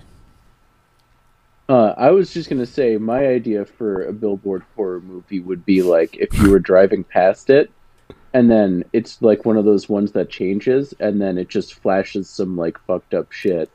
Uh, 1.69 1.95
I 1.97 2.11
was 2.11 2.33
just 2.33 2.49
gonna 2.49 2.67
say 2.67 2.97
my 2.97 3.27
idea 3.27 3.65
for 3.65 4.05
a 4.05 4.13
billboard 4.13 4.63
horror 4.77 5.01
movie 5.01 5.41
would 5.41 5.65
be 5.65 5.83
like 5.83 6.17
if 6.17 6.33
you 6.39 6.51
were 6.51 6.61
driving 6.61 7.03
past 7.03 7.51
it, 7.51 7.73
and 8.37 8.51
then 8.51 8.85
it's 8.93 9.23
like 9.23 9.47
one 9.47 9.57
of 9.57 9.65
those 9.65 9.89
ones 9.89 10.13
that 10.13 10.29
changes, 10.29 10.93
and 11.01 11.23
then 11.23 11.39
it 11.39 11.49
just 11.49 11.73
flashes 11.73 12.29
some 12.29 12.55
like 12.55 12.77
fucked 12.87 13.15
up 13.15 13.33
shit, 13.33 13.71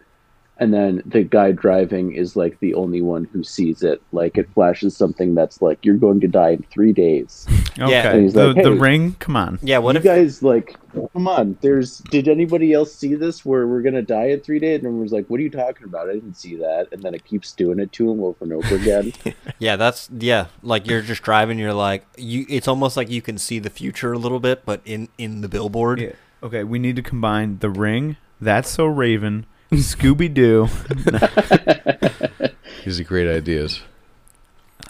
and 0.62 0.72
then 0.72 1.02
the 1.08 1.24
guy 1.24 1.52
driving 1.52 2.14
is 2.14 2.36
like 2.36 2.60
the 2.60 2.76
only 2.76 3.02
one 3.02 3.24
who 3.34 3.44
sees 3.44 3.82
it. 3.82 4.00
Like 4.12 4.38
it 4.38 4.48
flashes 4.54 4.96
something 4.96 5.34
that's 5.34 5.60
like 5.60 5.84
you're 5.84 5.98
going 5.98 6.20
to 6.20 6.28
die 6.28 6.52
in 6.52 6.64
three 6.72 6.94
days. 6.94 7.48
Okay. 7.80 8.00
And 8.00 8.24
he's 8.24 8.34
the 8.34 8.54
like, 8.54 8.64
the 8.64 8.74
ring, 8.74 9.16
come 9.20 9.38
on. 9.38 9.58
Yeah, 9.64 9.78
what 9.78 9.96
you 9.96 10.00
if 10.00 10.04
guys 10.04 10.44
like? 10.44 10.76
Come 11.14 11.26
on, 11.26 11.58
there's. 11.62 12.00
Did 12.00 12.28
anybody 12.28 12.74
else 12.74 12.94
see 12.94 13.16
this 13.16 13.46
where 13.46 13.66
we're 13.66 13.82
gonna 13.82 14.02
die 14.02 14.26
in 14.26 14.42
three 14.42 14.60
days? 14.60 14.80
And 14.80 14.88
everyone's 14.88 15.14
like, 15.14 15.26
"What 15.28 15.40
are 15.40 15.44
you 15.44 15.50
talking 15.50 15.86
about? 15.86 16.10
I 16.10 16.14
didn't 16.14 16.36
see 16.36 16.58
that." 16.58 16.90
And 16.92 17.02
then 17.02 17.14
it 17.14 17.24
keeps 17.24 17.54
doing 17.54 17.80
it 17.80 17.94
to 17.94 18.12
him 18.12 18.22
over 18.22 18.44
and 18.44 18.52
over 18.52 18.76
again. 18.76 19.14
Yeah, 19.58 19.78
that's 19.78 20.10
yeah. 20.12 20.48
Like 20.62 20.86
you're 20.86 21.02
just 21.02 21.22
driving, 21.22 21.58
you're 21.60 21.74
like 21.74 22.06
you. 22.18 22.46
It's 22.50 22.68
almost 22.68 22.98
like 22.98 23.10
you 23.10 23.22
can 23.22 23.38
see 23.38 23.58
the 23.58 23.70
future 23.70 24.12
a 24.12 24.18
little 24.18 24.42
bit, 24.42 24.66
but 24.66 24.82
in 24.84 25.08
in 25.18 25.40
the 25.40 25.48
billboard. 25.48 26.02
Yeah. 26.02 26.12
Okay, 26.44 26.66
we 26.66 26.78
need 26.78 26.98
to 26.98 27.02
combine 27.02 27.60
the 27.60 27.70
ring, 27.70 28.18
that's 28.42 28.70
so 28.70 28.86
Raven, 28.86 29.46
Scooby 29.72 30.34
Doo. 30.34 30.68
These 32.86 33.00
are 33.00 33.04
great 33.04 33.28
ideas. 33.34 33.82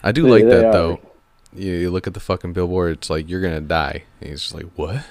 I 0.02 0.12
do 0.12 0.22
They- 0.24 0.30
like 0.30 0.44
they 0.44 0.50
that 0.50 0.64
are. 0.66 0.72
though. 0.72 1.00
You, 1.54 1.72
you 1.72 1.90
look 1.90 2.06
at 2.06 2.14
the 2.14 2.20
fucking 2.20 2.52
billboard. 2.54 2.92
It's 2.92 3.10
like 3.10 3.28
you're 3.28 3.42
gonna 3.42 3.60
die. 3.60 4.04
And 4.20 4.30
he's 4.30 4.40
just 4.42 4.54
like, 4.54 4.66
what? 4.74 5.04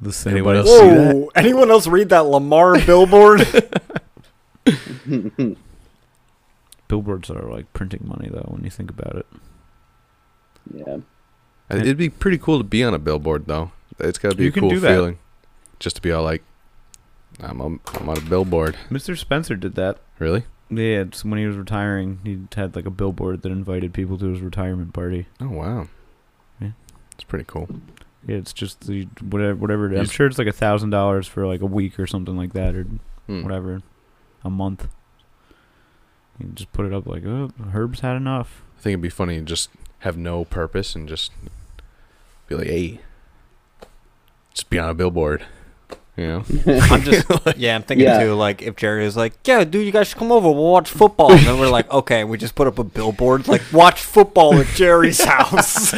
The 0.00 0.28
Anyone 0.30 0.54
Cinnabon. 0.54 0.58
else 0.58 0.68
see 0.68 0.88
that? 0.88 1.14
Whoa! 1.16 1.30
Anyone 1.36 1.70
else 1.70 1.86
read 1.86 2.08
that 2.10 2.26
Lamar 2.26 2.78
billboard? 2.86 3.46
Billboards 6.88 7.30
are 7.30 7.42
like 7.42 7.72
printing 7.74 8.06
money 8.06 8.28
though 8.30 8.46
when 8.48 8.64
you 8.64 8.70
think 8.70 8.90
about 8.90 9.16
it. 9.16 9.26
yeah. 10.74 10.98
It'd 11.70 11.98
be 11.98 12.08
pretty 12.08 12.38
cool 12.38 12.56
to 12.58 12.64
be 12.64 12.82
on 12.82 12.94
a 12.94 12.98
billboard, 12.98 13.44
though. 13.46 13.72
It's 13.98 14.16
got 14.18 14.30
to 14.30 14.36
be 14.36 14.44
You 14.44 14.48
a 14.48 14.52
cool 14.52 14.70
feeling. 14.80 15.18
Just 15.78 15.96
to 15.96 16.02
be 16.02 16.10
all 16.10 16.24
like, 16.24 16.42
I'm 17.40 17.60
on, 17.60 17.80
I'm 17.94 18.08
on 18.08 18.18
a 18.18 18.20
billboard. 18.22 18.76
Mr. 18.90 19.16
Spencer 19.16 19.54
did 19.56 19.74
that. 19.76 19.98
Really? 20.18 20.44
Yeah, 20.70 21.00
it's 21.02 21.24
when 21.24 21.38
he 21.38 21.46
was 21.46 21.56
retiring, 21.56 22.20
he 22.24 22.40
had 22.60 22.74
like 22.76 22.84
a 22.86 22.90
billboard 22.90 23.42
that 23.42 23.52
invited 23.52 23.94
people 23.94 24.18
to 24.18 24.26
his 24.26 24.40
retirement 24.40 24.92
party. 24.92 25.26
Oh, 25.40 25.48
wow. 25.48 25.88
Yeah. 26.60 26.72
It's 27.12 27.24
pretty 27.24 27.44
cool. 27.46 27.68
Yeah, 28.26 28.36
it's 28.36 28.52
just 28.52 28.86
the 28.86 29.04
whatever 29.22 29.54
whatever 29.54 29.86
it 29.86 29.92
is. 29.94 30.00
I'm 30.00 30.06
sure 30.12 30.26
it's 30.26 30.38
like 30.38 30.48
a 30.48 30.52
thousand 30.52 30.90
dollars 30.90 31.26
for 31.26 31.46
like 31.46 31.60
a 31.62 31.66
week 31.66 31.98
or 31.98 32.06
something 32.06 32.36
like 32.36 32.52
that, 32.52 32.74
or 32.74 32.86
Hmm. 33.26 33.42
whatever, 33.42 33.80
a 34.44 34.50
month. 34.50 34.88
You 36.38 36.48
just 36.54 36.72
put 36.72 36.84
it 36.86 36.92
up 36.92 37.06
like, 37.06 37.24
oh, 37.24 37.50
Herb's 37.72 38.00
had 38.00 38.16
enough. 38.16 38.62
I 38.78 38.80
think 38.82 38.92
it'd 38.92 39.02
be 39.02 39.08
funny 39.08 39.38
to 39.38 39.44
just 39.44 39.70
have 40.00 40.16
no 40.16 40.44
purpose 40.44 40.94
and 40.94 41.08
just 41.08 41.32
be 42.48 42.54
like, 42.56 42.66
hey, 42.68 43.00
just 44.52 44.70
be 44.70 44.78
on 44.78 44.88
a 44.88 44.94
billboard. 44.94 45.44
You 46.18 46.26
know? 46.26 46.44
I'm 46.66 47.02
just 47.02 47.26
yeah, 47.56 47.76
I'm 47.76 47.82
thinking 47.84 48.06
Yeah. 48.06 48.18
too. 48.24 48.34
Like 48.34 48.60
if 48.60 48.74
Jerry 48.76 49.06
is 49.06 49.16
like, 49.16 49.34
yeah, 49.44 49.62
dude, 49.64 49.86
you 49.86 49.92
guys 49.92 50.08
should 50.08 50.18
come 50.18 50.32
over. 50.32 50.48
We'll 50.50 50.72
watch 50.72 50.90
football. 50.90 51.30
And 51.32 51.46
then 51.46 51.58
we're 51.60 51.68
like, 51.70 51.88
okay, 52.00 52.24
we 52.24 52.36
just 52.36 52.54
put 52.56 52.66
up 52.66 52.78
a 52.78 52.84
billboard 52.84 53.46
like, 53.46 53.62
watch 53.72 54.00
football 54.02 54.54
at 54.58 54.66
Jerry's 54.74 55.22
house. 55.22 55.94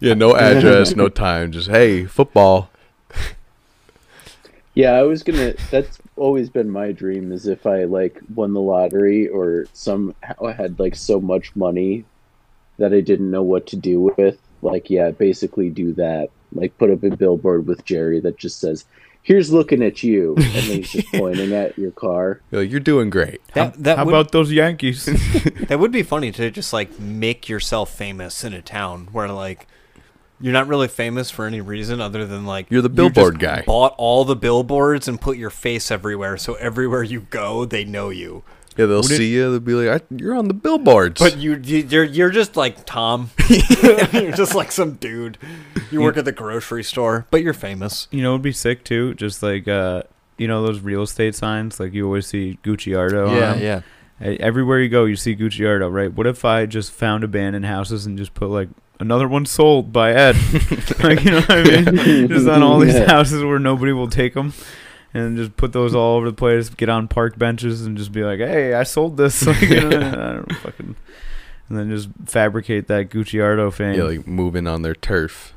yeah, 0.00 0.12
no 0.14 0.36
address, 0.36 0.94
no 0.94 1.08
time. 1.08 1.50
Just, 1.50 1.68
hey, 1.70 2.04
football. 2.04 2.70
Yeah, 4.74 4.92
I 4.92 5.02
was 5.02 5.22
gonna. 5.22 5.54
That's 5.70 5.98
always 6.16 6.50
been 6.50 6.68
my 6.68 6.90
dream. 6.92 7.30
Is 7.32 7.46
if 7.46 7.64
I 7.66 7.84
like 7.84 8.20
won 8.34 8.52
the 8.52 8.60
lottery 8.60 9.28
or 9.28 9.66
somehow 9.72 10.46
I 10.46 10.52
had 10.52 10.78
like 10.80 10.96
so 10.96 11.20
much 11.20 11.54
money 11.54 12.04
that 12.78 12.92
I 12.92 13.00
didn't 13.00 13.30
know 13.30 13.42
what 13.42 13.68
to 13.68 13.76
do 13.76 14.00
with. 14.00 14.38
Like, 14.62 14.90
yeah, 14.90 15.10
basically 15.10 15.70
do 15.70 15.92
that. 15.94 16.30
Like, 16.52 16.76
put 16.78 16.90
up 16.90 17.04
a 17.04 17.10
billboard 17.16 17.66
with 17.66 17.84
Jerry 17.84 18.18
that 18.20 18.36
just 18.38 18.58
says, 18.60 18.84
"Here's 19.24 19.52
looking 19.52 19.82
at 19.82 20.04
you," 20.04 20.36
and 20.36 20.46
he's 20.46 20.92
just 20.92 21.08
pointing 21.12 21.52
at 21.52 21.76
your 21.76 21.90
car. 21.90 22.40
You're 22.52 22.60
like, 22.60 22.70
you're 22.70 22.78
doing 22.78 23.10
great. 23.10 23.40
That 23.54 23.82
that 23.82 23.98
How 23.98 24.04
would, 24.04 24.14
about 24.14 24.30
those 24.30 24.52
Yankees? 24.52 25.06
that 25.68 25.80
would 25.80 25.90
be 25.90 26.04
funny 26.04 26.30
to 26.32 26.50
just 26.50 26.72
like 26.72 27.00
make 27.00 27.48
yourself 27.48 27.90
famous 27.90 28.44
in 28.44 28.52
a 28.52 28.62
town 28.62 29.08
where 29.10 29.28
like 29.28 29.66
you're 30.40 30.52
not 30.52 30.68
really 30.68 30.88
famous 30.88 31.30
for 31.30 31.46
any 31.46 31.60
reason 31.60 32.00
other 32.00 32.26
than 32.26 32.44
like 32.44 32.66
You're 32.70 32.82
the 32.82 32.90
you 32.90 33.08
just 33.08 33.14
billboard 33.14 33.38
guy. 33.40 33.62
Bought 33.66 33.94
all 33.96 34.24
the 34.24 34.36
billboards 34.36 35.08
and 35.08 35.20
put 35.20 35.38
your 35.38 35.50
face 35.50 35.90
everywhere, 35.90 36.36
so 36.36 36.54
everywhere 36.54 37.02
you 37.02 37.22
go, 37.22 37.64
they 37.64 37.84
know 37.84 38.10
you. 38.10 38.44
Yeah, 38.76 38.86
they'll 38.86 39.02
Would 39.02 39.10
it- 39.10 39.16
see 39.16 39.32
you. 39.32 39.50
They'll 39.50 39.60
be 39.60 39.74
like, 39.74 40.02
I, 40.02 40.14
you're 40.16 40.34
on 40.34 40.48
the 40.48 40.54
billboards. 40.54 41.20
But 41.20 41.38
you, 41.38 41.56
you 41.62 41.78
you're 41.88 42.04
you're 42.04 42.30
just 42.30 42.56
like 42.56 42.84
Tom. 42.86 43.30
you're 44.12 44.32
just 44.32 44.54
like 44.54 44.72
some 44.72 44.94
dude. 44.94 45.38
You 45.90 46.00
work 46.00 46.16
at 46.16 46.24
the 46.24 46.32
grocery 46.32 46.82
store, 46.82 47.26
but 47.30 47.42
you're 47.42 47.52
famous. 47.54 48.08
you 48.10 48.22
know, 48.22 48.30
it'd 48.32 48.42
be 48.42 48.52
sick 48.52 48.84
too. 48.84 49.14
Just 49.14 49.42
like 49.42 49.68
uh, 49.68 50.02
you 50.38 50.48
know 50.48 50.66
those 50.66 50.80
real 50.80 51.02
estate 51.02 51.34
signs, 51.34 51.78
like 51.78 51.92
you 51.92 52.04
always 52.06 52.26
see 52.26 52.58
Gucciardo. 52.62 53.28
on 53.28 53.36
'em? 53.58 53.60
yeah. 53.62 53.80
Everywhere 54.20 54.80
you 54.80 54.88
go, 54.88 55.04
you 55.04 55.16
see 55.16 55.34
Gucciardo, 55.36 55.88
right? 55.92 56.12
What 56.12 56.26
if 56.26 56.44
I 56.44 56.66
just 56.66 56.92
found 56.92 57.24
abandoned 57.24 57.66
houses 57.66 58.06
and 58.06 58.16
just 58.16 58.32
put 58.32 58.48
like 58.48 58.68
another 59.00 59.26
one 59.28 59.44
sold 59.44 59.92
by 59.92 60.12
Ed? 60.12 60.36
like 61.02 61.24
you 61.24 61.32
know 61.32 61.40
what 61.40 61.50
I 61.50 61.62
mean? 61.90 62.28
just 62.28 62.48
on 62.48 62.62
all 62.62 62.78
these 62.78 62.94
Yeah. 62.94 63.06
houses 63.06 63.42
where 63.44 63.58
nobody 63.58 63.92
will 63.92 64.08
take 64.08 64.34
them, 64.34 64.52
and 65.14 65.36
just 65.36 65.56
put 65.56 65.72
those 65.72 65.94
all 65.94 66.16
over 66.16 66.28
the 66.28 66.36
place. 66.36 66.68
Get 66.68 66.88
on 66.88 67.08
park 67.08 67.38
benches 67.38 67.86
and 67.86 67.96
just 67.96 68.12
be 68.12 68.22
like, 68.24 68.40
"Hey, 68.40 68.74
I 68.74 68.82
sold 68.82 69.16
this." 69.16 69.42
Like, 69.46 69.60
you 69.62 69.80
know, 69.80 69.86
I 69.96 70.00
don't 70.00 70.50
know, 70.50 70.56
fucking, 70.56 70.96
and 71.68 71.78
then 71.78 71.88
just 71.90 72.08
fabricate 72.26 72.88
that 72.88 73.08
Gucciardo 73.10 73.70
fame. 73.72 73.94
yeah, 73.94 74.04
like 74.04 74.26
moving 74.26 74.66
on 74.66 74.82
their 74.82 74.94
turf. 74.94 75.54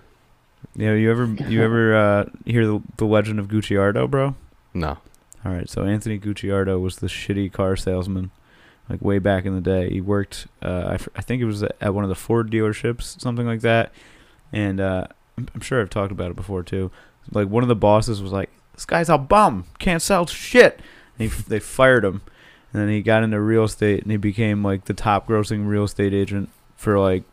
Yeah, 0.75 0.93
you 0.93 1.09
ever 1.11 1.25
you 1.49 1.63
ever 1.63 1.95
uh, 1.95 2.25
hear 2.45 2.65
the, 2.65 2.81
the 2.97 3.05
legend 3.05 3.39
of 3.39 3.47
Gucciardo, 3.47 4.07
bro? 4.07 4.35
No. 4.73 4.97
All 5.45 5.51
right, 5.53 5.69
so 5.69 5.83
Anthony 5.85 6.17
Gucciardo 6.17 6.77
was 6.79 6.97
the 6.97 7.07
shitty 7.07 7.51
car 7.53 7.75
salesman, 7.75 8.31
like 8.89 9.01
way 9.01 9.17
back 9.19 9.45
in 9.45 9.55
the 9.55 9.61
day. 9.61 9.89
He 9.89 10.01
worked, 10.01 10.47
uh, 10.61 10.83
I, 10.89 10.93
f- 10.95 11.07
I 11.15 11.21
think 11.21 11.41
it 11.41 11.45
was 11.45 11.63
at 11.63 11.93
one 11.93 12.03
of 12.03 12.09
the 12.09 12.15
Ford 12.15 12.51
dealerships, 12.51 13.19
something 13.21 13.45
like 13.45 13.61
that. 13.61 13.91
And 14.51 14.81
uh, 14.81 15.07
I'm, 15.37 15.47
I'm 15.55 15.61
sure 15.61 15.79
I've 15.79 15.89
talked 15.89 16.11
about 16.11 16.31
it 16.31 16.35
before 16.35 16.63
too. 16.63 16.91
Like 17.31 17.47
one 17.47 17.63
of 17.63 17.69
the 17.69 17.75
bosses 17.75 18.21
was 18.21 18.31
like, 18.31 18.49
"This 18.77 18.85
guy's 18.85 19.09
a 19.09 19.17
bum, 19.17 19.65
can't 19.79 20.01
sell 20.01 20.25
shit." 20.25 20.79
And 21.19 21.29
he, 21.29 21.41
they 21.49 21.59
fired 21.59 22.05
him, 22.05 22.21
and 22.71 22.81
then 22.81 22.87
he 22.87 23.01
got 23.01 23.23
into 23.23 23.41
real 23.41 23.65
estate, 23.65 24.03
and 24.03 24.11
he 24.11 24.17
became 24.17 24.63
like 24.63 24.85
the 24.85 24.93
top 24.93 25.27
grossing 25.27 25.67
real 25.67 25.83
estate 25.83 26.13
agent 26.13 26.49
for 26.77 26.97
like 26.97 27.23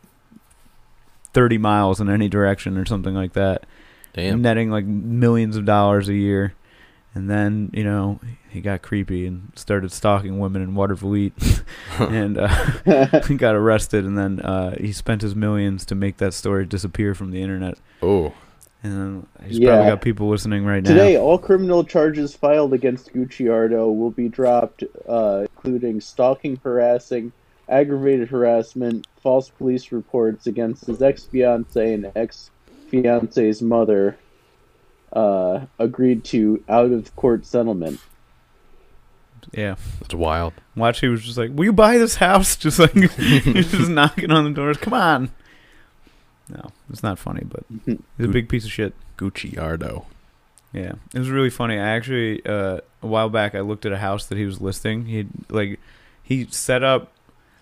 30 1.35 1.57
miles 1.57 1.99
in 2.01 2.09
any 2.09 2.27
direction 2.29 2.77
or 2.77 2.85
something 2.85 3.13
like 3.13 3.33
that 3.33 3.65
Damn. 4.13 4.41
netting 4.41 4.71
like 4.71 4.85
millions 4.85 5.57
of 5.57 5.65
dollars 5.65 6.07
a 6.09 6.13
year. 6.13 6.55
And 7.13 7.29
then, 7.29 7.69
you 7.73 7.83
know, 7.83 8.19
he 8.49 8.59
got 8.61 8.81
creepy 8.81 9.25
and 9.27 9.51
started 9.55 9.91
stalking 9.91 10.39
women 10.39 10.61
in 10.61 10.73
Watervliet 10.75 11.63
and 11.99 12.37
uh, 12.37 13.21
he 13.27 13.35
got 13.35 13.55
arrested. 13.55 14.05
And 14.05 14.17
then 14.17 14.39
uh, 14.39 14.77
he 14.77 14.91
spent 14.93 15.21
his 15.21 15.35
millions 15.35 15.85
to 15.85 15.95
make 15.95 16.17
that 16.17 16.33
story 16.33 16.65
disappear 16.65 17.13
from 17.13 17.31
the 17.31 17.41
internet. 17.41 17.77
Oh. 18.01 18.33
And 18.85 18.93
then 18.93 19.27
he's 19.47 19.57
Yeah. 19.57 19.69
probably 19.71 19.89
got 19.91 20.01
people 20.01 20.29
listening 20.29 20.63
right 20.63 20.83
Today, 20.83 20.93
now. 20.93 21.03
Today, 21.05 21.17
all 21.17 21.37
criminal 21.39 21.83
charges 21.83 22.35
filed 22.35 22.71
against 22.73 23.11
Gucciardo 23.13 23.89
will 23.91 24.11
be 24.11 24.29
dropped, 24.29 24.83
uh, 25.09 25.47
including 25.55 26.01
stalking, 26.01 26.59
harassing, 26.63 27.31
aggravated 27.67 28.29
harassment, 28.29 29.07
false 29.23 29.49
police 29.49 29.91
reports 29.91 30.45
against 30.45 30.85
his 30.85 31.01
ex 31.01 31.23
fiancee 31.23 31.93
and 31.93 32.11
ex 32.15 32.51
fiancee's 32.91 33.61
mother. 33.61 34.17
Uh, 35.11 35.61
agreed 35.79 36.23
to 36.25 36.63
out 36.69 36.91
of 36.91 37.15
court 37.15 37.45
settlement. 37.45 37.99
Yeah. 39.51 39.75
That's 40.01 40.13
wild. 40.13 40.53
Watch, 40.75 40.99
he 40.99 41.07
was 41.07 41.23
just 41.23 41.37
like, 41.39 41.51
Will 41.53 41.65
you 41.65 41.73
buy 41.73 41.97
this 41.97 42.15
house? 42.15 42.55
Just 42.57 42.77
like, 42.79 42.91
he's 42.93 43.71
just 43.71 43.89
knocking 43.89 44.29
on 44.31 44.43
the 44.43 44.49
doors. 44.51 44.77
Come 44.77 44.93
on. 44.93 45.29
No, 46.49 46.69
it's 46.89 47.01
not 47.03 47.17
funny, 47.17 47.43
but 47.43 47.63
he's 47.85 48.25
a 48.25 48.27
big 48.29 48.49
piece 48.49 48.65
of 48.65 48.71
shit. 48.71 48.93
Gucciardo. 49.17 50.05
Yeah, 50.73 50.93
it 51.13 51.19
was 51.19 51.29
really 51.29 51.49
funny. 51.49 51.75
I 51.79 51.87
actually 51.87 52.45
uh, 52.45 52.79
a 53.01 53.07
while 53.07 53.29
back 53.29 53.55
I 53.55 53.61
looked 53.61 53.85
at 53.85 53.91
a 53.91 53.97
house 53.97 54.25
that 54.27 54.37
he 54.37 54.45
was 54.45 54.59
listing. 54.61 55.05
He 55.05 55.25
like 55.49 55.79
he 56.21 56.45
set 56.49 56.83
up. 56.83 57.11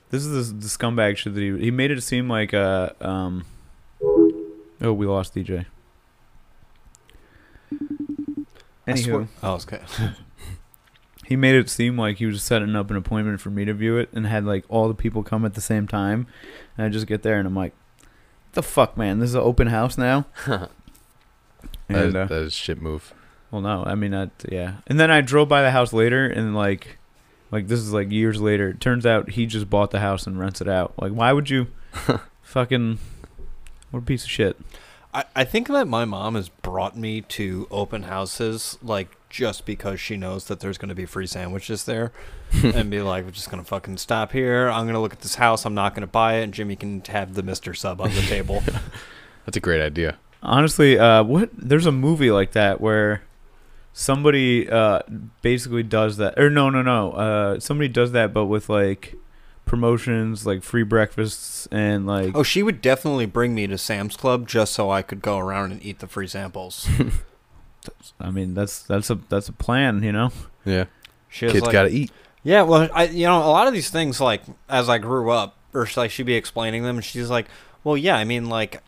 This 0.09 0.25
is 0.25 0.51
the, 0.51 0.57
the 0.59 0.67
scumbag 0.67 1.17
shit 1.17 1.33
that 1.35 1.41
he 1.41 1.57
he 1.59 1.71
made 1.71 1.91
it 1.91 2.01
seem 2.01 2.27
like 2.29 2.53
a 2.53 2.95
um. 2.99 3.45
Oh, 4.81 4.91
we 4.93 5.05
lost 5.05 5.35
DJ. 5.35 5.65
I 8.85 8.95
swear- 8.95 9.21
Anywho, 9.21 9.27
Oh, 9.41 9.53
okay. 9.53 9.79
he 11.25 11.35
made 11.35 11.55
it 11.55 11.69
seem 11.69 11.97
like 11.97 12.17
he 12.17 12.25
was 12.25 12.43
setting 12.43 12.75
up 12.75 12.91
an 12.91 12.97
appointment 12.97 13.39
for 13.39 13.49
me 13.49 13.63
to 13.65 13.73
view 13.73 13.97
it, 13.97 14.09
and 14.13 14.27
had 14.27 14.45
like 14.45 14.65
all 14.67 14.87
the 14.87 14.93
people 14.93 15.23
come 15.23 15.45
at 15.45 15.53
the 15.53 15.61
same 15.61 15.87
time. 15.87 16.27
And 16.77 16.85
I 16.85 16.89
just 16.89 17.07
get 17.07 17.23
there 17.23 17.37
and 17.37 17.47
I'm 17.47 17.55
like, 17.55 17.73
"The 18.53 18.63
fuck, 18.63 18.97
man! 18.97 19.19
This 19.19 19.29
is 19.29 19.35
an 19.35 19.41
open 19.41 19.67
house 19.67 19.97
now." 19.97 20.25
That, 21.89 22.05
and 22.05 22.15
uh, 22.15 22.25
that 22.25 22.41
is 22.43 22.53
shit 22.53 22.81
move. 22.81 23.13
Well, 23.51 23.61
no, 23.61 23.83
I 23.85 23.95
mean 23.95 24.11
that. 24.11 24.31
Yeah, 24.49 24.75
and 24.87 24.99
then 24.99 25.11
I 25.11 25.21
drove 25.21 25.49
by 25.49 25.61
the 25.61 25.71
house 25.71 25.93
later, 25.93 26.25
and 26.25 26.55
like, 26.55 26.97
like 27.51 27.67
this 27.67 27.79
is 27.79 27.93
like 27.93 28.09
years 28.11 28.41
later. 28.41 28.69
It 28.69 28.79
turns 28.79 29.05
out 29.05 29.31
he 29.31 29.45
just 29.45 29.69
bought 29.69 29.91
the 29.91 29.99
house 29.99 30.25
and 30.25 30.39
rents 30.39 30.61
it 30.61 30.67
out. 30.67 30.93
Like, 30.97 31.11
why 31.11 31.33
would 31.33 31.49
you, 31.49 31.67
fucking, 32.41 32.99
what 33.91 33.99
a 33.99 34.05
piece 34.05 34.23
of 34.23 34.29
shit. 34.29 34.57
I, 35.13 35.25
I 35.35 35.43
think 35.43 35.67
that 35.67 35.87
my 35.87 36.05
mom 36.05 36.35
has 36.35 36.49
brought 36.49 36.97
me 36.97 37.21
to 37.21 37.67
open 37.69 38.03
houses 38.03 38.77
like 38.81 39.09
just 39.33 39.65
because 39.65 39.99
she 39.99 40.15
knows 40.15 40.45
that 40.45 40.59
there's 40.59 40.77
going 40.77 40.89
to 40.89 40.95
be 40.95 41.05
free 41.07 41.25
sandwiches 41.25 41.85
there 41.85 42.11
and 42.63 42.91
be 42.91 43.01
like 43.01 43.25
we're 43.25 43.31
just 43.31 43.49
going 43.49 43.61
to 43.61 43.67
fucking 43.67 43.97
stop 43.97 44.31
here 44.31 44.69
i'm 44.69 44.83
going 44.85 44.93
to 44.93 44.99
look 44.99 45.11
at 45.11 45.21
this 45.21 45.35
house 45.35 45.65
i'm 45.65 45.73
not 45.73 45.95
going 45.95 46.01
to 46.01 46.07
buy 46.07 46.35
it 46.35 46.43
and 46.43 46.53
jimmy 46.53 46.75
can 46.75 47.01
have 47.07 47.33
the 47.33 47.41
mr 47.41 47.75
sub 47.75 47.99
on 47.99 48.11
the 48.11 48.21
table 48.27 48.61
That's 49.45 49.57
a 49.57 49.59
great 49.59 49.81
idea. 49.81 50.17
Honestly, 50.41 50.97
uh, 50.97 51.23
what? 51.23 51.49
There's 51.53 51.85
a 51.85 51.91
movie 51.91 52.31
like 52.31 52.51
that 52.53 52.81
where 52.81 53.23
somebody 53.93 54.69
uh 54.69 54.99
basically 55.41 55.83
does 55.83 56.17
that, 56.17 56.39
or 56.39 56.49
no, 56.49 56.69
no, 56.69 56.81
no. 56.81 57.11
Uh, 57.11 57.59
somebody 57.59 57.87
does 57.87 58.11
that, 58.13 58.33
but 58.33 58.45
with 58.45 58.69
like 58.69 59.15
promotions, 59.65 60.45
like 60.45 60.63
free 60.63 60.83
breakfasts 60.83 61.67
and 61.71 62.05
like. 62.05 62.35
oh 62.35 62.43
she 62.43 62.61
would 62.63 62.81
definitely 62.81 63.25
bring 63.25 63.55
me 63.55 63.67
to 63.67 63.77
sam's 63.77 64.17
club 64.17 64.47
just 64.47 64.73
so 64.73 64.91
i 64.91 65.01
could 65.01 65.21
go 65.21 65.37
around 65.37 65.71
and 65.71 65.83
eat 65.85 65.99
the 65.99 66.07
free 66.07 66.27
samples 66.27 66.87
I 68.19 68.31
mean, 68.31 68.53
that's 68.53 68.83
that's 68.83 69.09
a 69.09 69.15
that's 69.29 69.49
a 69.49 69.53
plan, 69.53 70.03
you 70.03 70.11
know. 70.11 70.31
Yeah. 70.65 70.85
she 71.29 71.47
Kids 71.47 71.61
like, 71.61 71.71
gotta 71.71 71.89
eat. 71.89 72.11
Yeah, 72.43 72.63
well, 72.63 72.89
I 72.93 73.05
you 73.05 73.25
know 73.25 73.37
a 73.37 73.49
lot 73.51 73.67
of 73.67 73.73
these 73.73 73.89
things 73.89 74.19
like 74.19 74.43
as 74.69 74.89
I 74.89 74.97
grew 74.97 75.29
up, 75.31 75.57
or 75.73 75.87
like 75.95 76.11
she'd 76.11 76.25
be 76.25 76.35
explaining 76.35 76.83
them, 76.83 76.97
and 76.97 77.05
she's 77.05 77.29
like, 77.29 77.47
"Well, 77.83 77.97
yeah, 77.97 78.17
I 78.17 78.23
mean 78.23 78.49
like." 78.49 78.81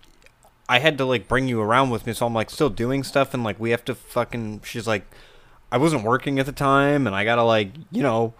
I 0.68 0.80
had 0.80 0.98
to 0.98 1.06
like 1.06 1.28
bring 1.28 1.48
you 1.48 1.62
around 1.62 1.92
with 1.92 2.08
me, 2.08 2.14
so 2.14 2.26
I'm 2.26 2.34
like 2.34 2.50
still 2.50 2.72
doing 2.72 3.04
stuff, 3.04 3.36
and 3.36 3.44
like 3.44 3.60
we 3.60 3.70
have 3.70 3.86
to 3.86 3.94
fucking. 3.94 4.62
She's 4.64 4.88
like, 4.88 5.06
I 5.72 5.78
wasn't 5.78 6.04
working 6.04 6.40
at 6.40 6.48
the 6.48 6.52
time, 6.52 7.06
and 7.06 7.16
I 7.16 7.24
gotta 7.24 7.44
like 7.44 7.70
you 7.92 8.02
know. 8.02 8.34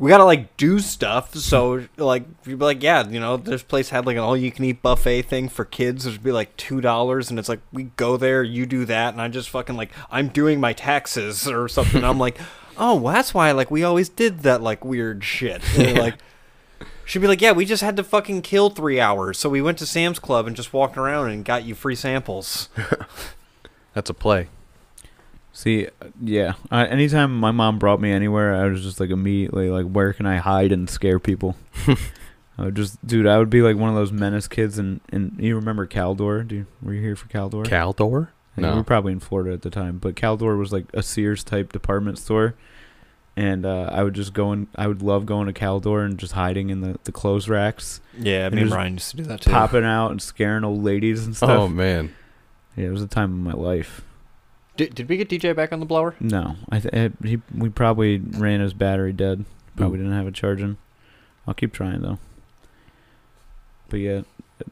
We 0.00 0.08
gotta 0.08 0.24
like 0.24 0.56
do 0.56 0.80
stuff, 0.80 1.34
so 1.34 1.86
like 1.96 2.24
you'd 2.44 2.58
be 2.58 2.64
like, 2.64 2.82
yeah, 2.82 3.06
you 3.06 3.20
know, 3.20 3.36
this 3.36 3.62
place 3.62 3.90
had 3.90 4.06
like 4.06 4.16
an 4.16 4.22
all-you-can-eat 4.22 4.82
buffet 4.82 5.22
thing 5.22 5.48
for 5.48 5.64
kids. 5.64 6.06
It'd 6.06 6.22
be 6.22 6.32
like 6.32 6.56
two 6.56 6.80
dollars, 6.80 7.30
and 7.30 7.38
it's 7.38 7.48
like 7.48 7.60
we 7.70 7.84
go 7.84 8.16
there, 8.16 8.42
you 8.42 8.66
do 8.66 8.84
that, 8.86 9.12
and 9.12 9.20
I 9.20 9.28
just 9.28 9.50
fucking 9.50 9.76
like 9.76 9.90
I'm 10.10 10.28
doing 10.28 10.58
my 10.58 10.72
taxes 10.72 11.46
or 11.52 11.68
something. 11.68 12.02
I'm 12.02 12.18
like, 12.18 12.38
oh, 12.76 12.96
well, 12.96 13.14
that's 13.14 13.34
why 13.34 13.52
like 13.52 13.70
we 13.70 13.84
always 13.84 14.08
did 14.08 14.40
that 14.40 14.62
like 14.62 14.84
weird 14.84 15.22
shit. 15.22 15.62
And, 15.78 15.98
like 15.98 16.14
She'd 17.10 17.18
be 17.18 17.26
like, 17.26 17.40
"Yeah, 17.40 17.50
we 17.50 17.64
just 17.64 17.82
had 17.82 17.96
to 17.96 18.04
fucking 18.04 18.42
kill 18.42 18.70
three 18.70 19.00
hours, 19.00 19.36
so 19.36 19.48
we 19.48 19.60
went 19.60 19.78
to 19.78 19.86
Sam's 19.86 20.20
Club 20.20 20.46
and 20.46 20.54
just 20.54 20.72
walked 20.72 20.96
around 20.96 21.30
and 21.30 21.44
got 21.44 21.64
you 21.64 21.74
free 21.74 21.96
samples." 21.96 22.68
That's 23.94 24.08
a 24.08 24.14
play. 24.14 24.46
See, 25.60 25.88
yeah. 26.22 26.54
I, 26.70 26.86
anytime 26.86 27.38
my 27.38 27.50
mom 27.50 27.78
brought 27.78 28.00
me 28.00 28.10
anywhere, 28.10 28.54
I 28.54 28.64
was 28.66 28.82
just 28.82 28.98
like 28.98 29.10
immediately 29.10 29.68
like, 29.68 29.84
where 29.84 30.14
can 30.14 30.24
I 30.24 30.36
hide 30.38 30.72
and 30.72 30.88
scare 30.88 31.18
people? 31.18 31.54
I 32.56 32.64
would 32.64 32.74
just, 32.76 33.04
dude, 33.06 33.26
I 33.26 33.36
would 33.36 33.50
be 33.50 33.60
like 33.60 33.76
one 33.76 33.90
of 33.90 33.94
those 33.94 34.10
menace 34.10 34.48
kids. 34.48 34.78
And 34.78 35.00
and 35.10 35.36
you 35.38 35.54
remember 35.56 35.86
Caldor? 35.86 36.48
Do 36.48 36.54
you, 36.56 36.66
were 36.80 36.94
you 36.94 37.02
here 37.02 37.14
for 37.14 37.28
Caldor? 37.28 37.66
Caldor? 37.66 38.28
And 38.56 38.64
We 38.64 38.70
No. 38.70 38.76
were 38.76 38.84
probably 38.84 39.12
in 39.12 39.20
Florida 39.20 39.52
at 39.52 39.60
the 39.60 39.68
time, 39.68 39.98
but 39.98 40.14
Caldor 40.14 40.56
was 40.58 40.72
like 40.72 40.86
a 40.94 41.02
Sears 41.02 41.44
type 41.44 41.72
department 41.74 42.18
store. 42.18 42.54
And 43.36 43.66
uh, 43.66 43.90
I 43.92 44.02
would 44.02 44.14
just 44.14 44.32
go 44.32 44.52
and 44.52 44.66
I 44.76 44.86
would 44.86 45.02
love 45.02 45.26
going 45.26 45.46
to 45.46 45.52
Caldor 45.52 46.06
and 46.06 46.18
just 46.18 46.32
hiding 46.32 46.70
in 46.70 46.80
the, 46.80 46.98
the 47.04 47.12
clothes 47.12 47.50
racks, 47.50 48.00
Yeah, 48.18 48.48
me 48.48 48.62
and 48.62 48.70
Ryan 48.72 48.94
used 48.94 49.10
to 49.10 49.16
do 49.18 49.22
that 49.24 49.42
too. 49.42 49.50
popping 49.50 49.84
out 49.84 50.10
and 50.10 50.22
scaring 50.22 50.64
old 50.64 50.82
ladies 50.82 51.26
and 51.26 51.36
stuff. 51.36 51.50
Oh 51.50 51.68
man. 51.68 52.14
Yeah, 52.76 52.86
it 52.86 52.90
was 52.92 53.02
a 53.02 53.06
time 53.06 53.32
of 53.32 53.38
my 53.38 53.52
life. 53.62 54.00
Did, 54.76 54.94
did 54.94 55.08
we 55.08 55.16
get 55.16 55.28
DJ 55.28 55.54
back 55.54 55.72
on 55.72 55.80
the 55.80 55.86
blower? 55.86 56.14
No, 56.20 56.56
I 56.70 56.80
th- 56.80 56.94
eh, 56.94 57.08
he 57.22 57.40
we 57.54 57.68
probably 57.68 58.18
ran 58.18 58.60
his 58.60 58.72
battery 58.72 59.12
dead. 59.12 59.44
Probably 59.76 59.98
Ooh. 59.98 60.02
didn't 60.02 60.16
have 60.16 60.26
it 60.26 60.34
charging. 60.34 60.76
I'll 61.46 61.54
keep 61.54 61.72
trying 61.72 62.02
though. 62.02 62.18
But 63.88 64.00
yeah, 64.00 64.20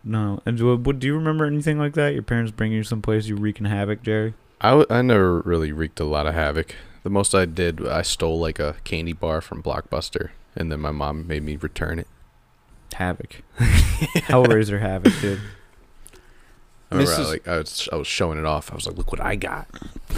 no. 0.05 0.41
And 0.47 0.57
do, 0.57 0.77
what, 0.77 0.99
do 0.99 1.07
you 1.07 1.15
remember 1.15 1.45
anything 1.45 1.79
like 1.79 1.95
that? 1.95 2.15
Your 2.15 2.23
parents 2.23 2.53
bring 2.53 2.73
you 2.73 2.85
someplace 2.85 3.27
you 3.27 3.37
wreaking 3.37 3.67
havoc, 3.67 4.03
Jerry? 4.03 4.35
I, 4.61 4.71
w- 4.71 4.87
I 4.91 5.03
never 5.03 5.41
really 5.41 5.73
wreaked 5.73 6.01
a 6.01 6.05
lot 6.05 6.27
of 6.27 6.35
havoc. 6.35 6.75
The 7.03 7.11
most 7.11 7.35
I 7.35 7.45
did, 7.45 7.87
I 7.87 8.03
stole 8.03 8.39
like 8.39 8.59
a 8.59 8.77
candy 8.85 9.13
bar 9.13 9.41
from 9.41 9.63
Blockbuster, 9.63 10.31
and 10.57 10.71
then 10.71 10.81
my 10.81 10.91
mom 10.91 11.27
made 11.27 11.43
me 11.43 11.57
return 11.57 11.99
it. 11.99 12.07
Havoc. 12.95 13.43
Hellraiser 13.59 14.81
havoc, 14.81 15.13
dude. 15.21 15.41
I 16.91 16.95
remember 16.97 17.13
I, 17.13 17.17
Mrs. 17.19 17.29
like 17.29 17.49
I 17.49 17.57
was 17.59 17.89
I 17.93 17.97
was 17.97 18.07
showing 18.07 18.39
it 18.39 18.45
off. 18.45 18.71
I 18.73 18.75
was 18.75 18.87
like, 18.87 18.97
"Look 18.97 19.13
what 19.13 19.21
I 19.21 19.37
got." 19.37 19.67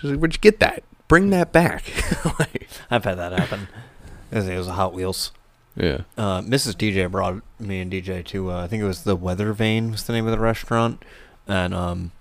She's 0.00 0.10
like, 0.10 0.18
"Where'd 0.18 0.34
you 0.34 0.40
get 0.40 0.60
that? 0.60 0.82
Bring 1.08 1.30
that 1.30 1.52
back." 1.52 1.84
like, 2.38 2.68
I've 2.90 3.04
had 3.04 3.16
that 3.18 3.32
happen. 3.32 3.68
It 4.30 4.36
was- 4.36 4.48
it 4.48 4.56
was 4.56 4.68
a 4.68 4.72
Hot 4.72 4.92
Wheels. 4.94 5.32
yeah. 5.76 6.00
Uh, 6.16 6.40
Mrs. 6.40 6.74
DJ 6.74 7.10
brought 7.10 7.42
me 7.60 7.80
and 7.80 7.92
DJ 7.92 8.24
to 8.26 8.50
uh, 8.50 8.64
I 8.64 8.66
think 8.66 8.82
it 8.82 8.86
was 8.86 9.04
the 9.04 9.14
Weather 9.16 9.52
Vane 9.52 9.90
was 9.90 10.04
the 10.04 10.12
name 10.14 10.24
of 10.26 10.32
the 10.32 10.38
restaurant, 10.38 11.04
and 11.46 11.74
um, 11.74 12.12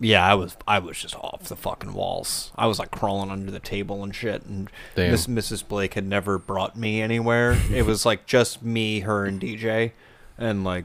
yeah, 0.00 0.26
I 0.26 0.34
was 0.34 0.56
I 0.66 0.78
was 0.78 0.98
just 0.98 1.14
off 1.16 1.44
the 1.44 1.56
fucking 1.56 1.92
walls. 1.94 2.50
I 2.56 2.66
was 2.66 2.78
like 2.78 2.90
crawling 2.90 3.30
under 3.30 3.50
the 3.50 3.60
table 3.60 4.02
and 4.02 4.14
shit. 4.14 4.44
And 4.46 4.70
Damn. 4.94 5.10
Miss 5.12 5.26
Mrs. 5.26 5.66
Blake 5.66 5.94
had 5.94 6.04
never 6.06 6.38
brought 6.38 6.76
me 6.76 7.00
anywhere. 7.00 7.56
it 7.72 7.84
was 7.86 8.04
like 8.06 8.26
just 8.26 8.62
me, 8.62 9.00
her, 9.00 9.24
and 9.24 9.40
DJ, 9.40 9.92
and 10.38 10.64
like 10.64 10.84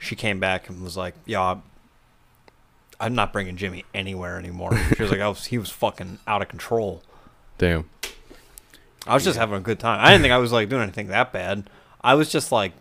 she 0.00 0.16
came 0.16 0.40
back 0.40 0.68
and 0.68 0.82
was 0.82 0.96
like, 0.96 1.14
"Yeah, 1.26 1.40
I'm- 1.42 1.62
I'm 2.98 3.14
not 3.14 3.32
bringing 3.32 3.56
Jimmy 3.56 3.84
anywhere 3.94 4.36
anymore." 4.38 4.76
She 4.96 5.02
was 5.02 5.12
like, 5.12 5.20
"I 5.20 5.28
was 5.28 5.38
oh, 5.46 5.50
he 5.50 5.58
was 5.58 5.70
fucking 5.70 6.18
out 6.26 6.42
of 6.42 6.48
control." 6.48 7.02
Damn. 7.58 7.88
I 9.06 9.14
was 9.14 9.22
just 9.24 9.38
having 9.38 9.56
a 9.56 9.60
good 9.60 9.78
time. 9.78 10.00
I 10.04 10.10
didn't 10.10 10.22
think 10.22 10.32
I 10.32 10.38
was 10.38 10.50
like 10.52 10.68
doing 10.68 10.82
anything 10.82 11.06
that 11.08 11.32
bad. 11.32 11.70
I 12.02 12.14
was 12.14 12.30
just 12.30 12.50
like 12.50 12.72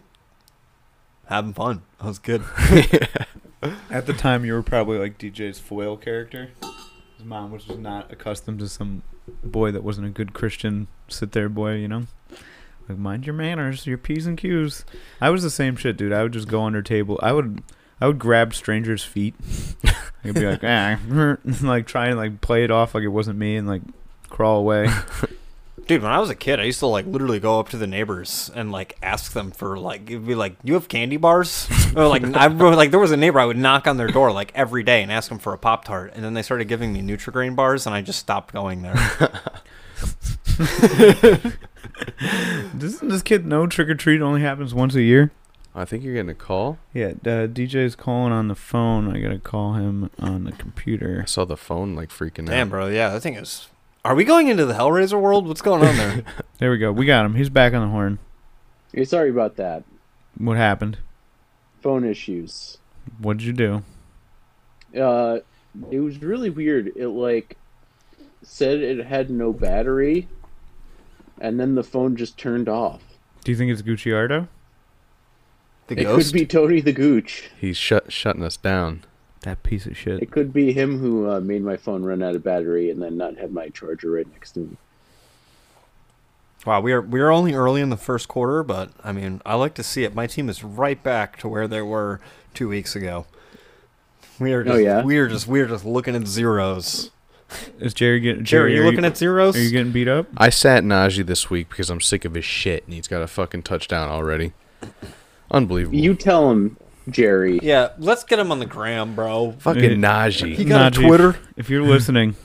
having 1.28 1.53
fun. 1.53 1.84
I 2.01 2.07
was 2.07 2.17
good. 2.20 2.43
At 3.89 4.05
the 4.05 4.13
time, 4.13 4.45
you 4.45 4.53
were 4.53 4.63
probably 4.63 4.97
like 4.97 5.17
DJ's 5.17 5.59
foil 5.59 5.97
character. 5.97 6.51
His 7.17 7.26
mom 7.26 7.51
was 7.51 7.65
just 7.65 7.80
not 7.80 8.11
accustomed 8.11 8.59
to 8.59 8.70
some 8.70 9.03
boy 9.43 9.72
that 9.72 9.84
wasn't 9.84 10.07
a 10.07 10.09
good 10.09 10.34
Christian 10.34 10.88
sit 11.09 11.34
there 11.34 11.49
boy, 11.49 11.76
you 11.76 11.88
know? 11.89 12.07
Like, 12.90 12.98
mind 12.98 13.28
your 13.28 13.36
manners, 13.36 13.86
your 13.86 14.00
P's 14.00 14.26
and 14.26 14.38
Q's. 14.38 14.84
I 15.22 15.30
was 15.30 15.44
the 15.44 15.52
same 15.52 15.76
shit, 15.76 15.96
dude. 15.96 16.12
I 16.12 16.24
would 16.24 16.34
just 16.34 16.48
go 16.48 16.64
under 16.64 16.82
table. 16.82 17.20
I 17.22 17.32
would. 17.32 17.64
I 18.02 18.08
would 18.08 18.18
grab 18.18 18.54
strangers' 18.54 19.04
feet. 19.04 19.36
I'd 20.24 20.34
be 20.34 20.46
like, 20.46 20.64
ah, 20.64 20.98
like 21.62 21.86
try 21.86 22.08
and 22.08 22.18
like 22.18 22.42
play 22.42 22.64
it 22.64 22.72
off 22.72 22.96
like 22.96 23.04
it 23.04 23.10
wasn't 23.10 23.38
me, 23.38 23.58
and 23.58 23.68
like 23.68 23.84
crawl 24.30 24.60
away. 24.60 24.90
Dude, 25.88 26.04
when 26.04 26.12
I 26.12 26.20
was 26.20 26.30
a 26.30 26.36
kid, 26.36 26.60
I 26.60 26.66
used 26.66 26.80
to 26.80 26.86
like 26.88 27.06
literally 27.06 27.40
go 27.40 27.60
up 27.60 27.70
to 27.70 27.78
the 27.78 27.88
neighbors 27.88 28.52
and 28.54 28.72
like 28.72 28.96
ask 29.02 29.34
them 29.34 29.52
for 29.52 29.78
like 29.78 30.10
it'd 30.10 30.26
be 30.26 30.36
like, 30.36 30.56
"You 30.64 30.76
have 30.76 30.88
candy 30.88 31.18
bars?" 31.18 31.68
or 31.96 32.08
like 32.08 32.24
I 32.24 32.46
remember, 32.46 32.76
like 32.76 32.92
there 32.92 33.00
was 33.00 33.12
a 33.12 33.18
neighbor 33.18 33.40
I 33.40 33.46
would 33.46 33.58
knock 33.58 33.86
on 33.86 33.98
their 33.98 34.08
door 34.08 34.32
like 34.32 34.52
every 34.56 34.84
day 34.84 35.04
and 35.04 35.12
ask 35.12 35.30
them 35.30 35.40
for 35.40 35.54
a 35.54 35.58
pop 35.58 35.86
tart, 35.86 36.14
and 36.16 36.24
then 36.24 36.34
they 36.34 36.42
started 36.42 36.66
giving 36.66 36.94
me 36.94 37.02
Nutrigrain 37.02 37.56
bars, 37.56 37.86
and 37.86 37.94
I 37.94 38.02
just 38.02 38.20
stopped 38.20 38.54
going 38.54 38.82
there. 38.82 38.96
Doesn't 42.78 43.08
this 43.10 43.22
kid 43.22 43.45
know 43.45 43.68
trick 43.68 43.89
or 43.89 43.95
treat 43.95 44.22
only 44.22 44.41
happens 44.41 44.74
once 44.74 44.95
a 44.95 45.02
year? 45.02 45.32
I 45.76 45.86
think 45.86 46.04
you're 46.04 46.14
getting 46.14 46.30
a 46.30 46.36
call. 46.36 46.80
Yeah, 46.93 47.10
uh, 47.22 47.47
DJ's 47.47 47.95
calling 47.95 48.34
on 48.34 48.47
the 48.47 48.56
phone. 48.56 49.16
I 49.16 49.20
gotta 49.20 49.39
call 49.39 49.74
him 49.74 50.10
on 50.20 50.43
the 50.43 50.52
computer. 50.52 51.20
I 51.22 51.26
saw 51.26 51.45
the 51.45 51.58
phone 51.58 51.95
like 51.95 52.10
freaking 52.10 52.47
Damn, 52.47 52.68
out. 52.68 52.72
bro, 52.72 52.88
yeah, 52.88 53.10
that 53.10 53.22
thing 53.22 53.36
is. 53.36 53.68
Are 54.04 54.16
we 54.16 54.24
going 54.24 54.47
into 54.47 54.66
the 54.66 54.74
Hellraiser 54.74 55.20
world? 55.20 55.47
What's 55.47 55.62
going 55.62 55.84
on 55.86 55.97
there? 55.97 56.24
There 56.58 56.72
we 56.72 56.78
go. 56.78 56.91
We 56.91 57.06
got 57.06 57.26
him. 57.26 57.36
He's 57.36 57.50
back 57.50 57.74
on 57.74 57.82
the 57.82 57.88
horn. 57.88 58.20
Hey, 58.91 59.06
sorry 59.06 59.30
about 59.30 59.56
that. 59.56 59.84
What 60.38 60.58
happened? 60.58 60.97
Phone 61.82 62.04
issues. 62.04 62.80
What 63.18 63.38
did 63.38 63.45
you 63.45 63.54
do? 63.54 63.84
Uh, 65.00 65.39
it 65.89 66.00
was 66.02 66.22
really 66.22 66.50
weird. 66.50 66.91
It 66.97 67.08
like 67.08 67.56
said 68.41 68.80
it 68.80 69.06
had 69.06 69.30
no 69.30 69.54
battery, 69.54 70.28
and 71.40 71.60
then 71.60 71.76
the 71.76 71.84
phone 71.84 72.16
just 72.16 72.38
turned 72.38 72.70
off. 72.70 73.02
Do 73.44 73.52
you 73.52 73.58
think 73.58 73.72
it's 73.72 73.82
Gucciardo? 73.82 74.48
The 75.88 76.00
It 76.00 76.04
ghost. 76.04 76.28
could 76.32 76.40
be 76.40 76.46
Tony 76.46 76.82
the 76.82 76.92
Gooch. 76.94 77.50
He's 77.60 77.78
shut 77.78 78.12
shutting 78.12 78.44
us 78.44 78.58
down. 78.58 79.06
That 79.42 79.64
piece 79.64 79.86
of 79.86 79.98
shit. 79.98 80.22
It 80.22 80.32
could 80.32 80.52
be 80.52 80.74
him 80.74 81.00
who 81.00 81.30
uh, 81.30 81.40
made 81.40 81.64
my 81.64 81.78
phone 81.78 82.04
run 82.04 82.22
out 82.22 82.36
of 82.36 82.44
battery 82.44 82.90
and 82.90 83.02
then 83.02 83.16
not 83.18 83.38
have 83.38 83.52
my 83.52 83.70
charger 83.70 84.12
right 84.12 84.28
next 84.34 84.52
to 84.52 84.60
me. 84.60 84.78
Wow, 86.66 86.82
we 86.82 86.92
are 86.92 87.02
we 87.02 87.22
are 87.22 87.32
only 87.32 87.54
early 87.54 87.80
in 87.80 87.90
the 87.90 87.96
first 87.98 88.28
quarter, 88.28 88.64
but 88.64 88.92
I 89.02 89.14
mean, 89.14 89.42
I 89.46 89.56
like 89.56 89.74
to 89.76 89.84
see 89.84 90.04
it. 90.04 90.14
My 90.14 90.28
team 90.28 90.50
is 90.50 90.62
right 90.62 91.02
back 91.02 91.38
to 91.40 91.48
where 91.48 91.70
they 91.70 91.82
were 91.82 92.20
two 92.54 92.68
weeks 92.68 92.98
ago. 92.98 93.26
We 94.40 94.52
are 94.54 94.66
Oh, 94.70 94.76
yeah? 94.76 95.04
we 95.04 95.18
are 95.18 95.30
just 95.30 95.48
we 95.48 95.62
are 95.62 95.68
just 95.68 95.86
looking 95.86 96.16
at 96.18 96.28
zeros. 96.28 97.12
Is 97.80 97.93
Jerry 97.93 98.20
getting? 98.20 98.43
Jerry, 98.43 98.76
you 98.76 98.82
are 98.82 98.86
looking 98.86 99.06
at 99.06 99.18
zeros? 99.18 99.56
Are 99.56 99.62
you 99.62 99.72
getting 99.72 99.91
beat 99.91 100.08
up? 100.08 100.28
I 100.38 100.50
sat 100.50 100.84
Najee 100.84 101.26
this 101.26 101.50
week 101.50 101.70
because 101.70 101.89
I'm 101.89 102.02
sick 102.02 102.26
of 102.26 102.34
his 102.36 102.45
shit, 102.45 102.84
and 102.86 102.93
he's 102.93 103.08
got 103.08 103.22
a 103.22 103.28
fucking 103.28 103.64
touchdown 103.64 104.10
already. 104.10 104.54
Unbelievable. 105.52 105.97
You 105.97 106.14
tell 106.14 106.52
him, 106.52 106.78
Jerry. 107.10 107.60
yeah, 107.64 107.89
let's 107.97 108.24
get 108.24 108.38
him 108.39 108.52
on 108.52 108.60
the 108.60 108.66
gram, 108.66 109.16
bro. 109.16 109.54
fucking 109.60 109.82
Hey, 109.82 109.95
Najee. 109.95 110.56
He 110.56 110.66
got 110.66 110.95
a 110.95 111.00
Najee, 111.00 111.08
Twitter. 111.08 111.38
If 111.58 111.70
you're 111.70 111.82
listening, 111.84 112.36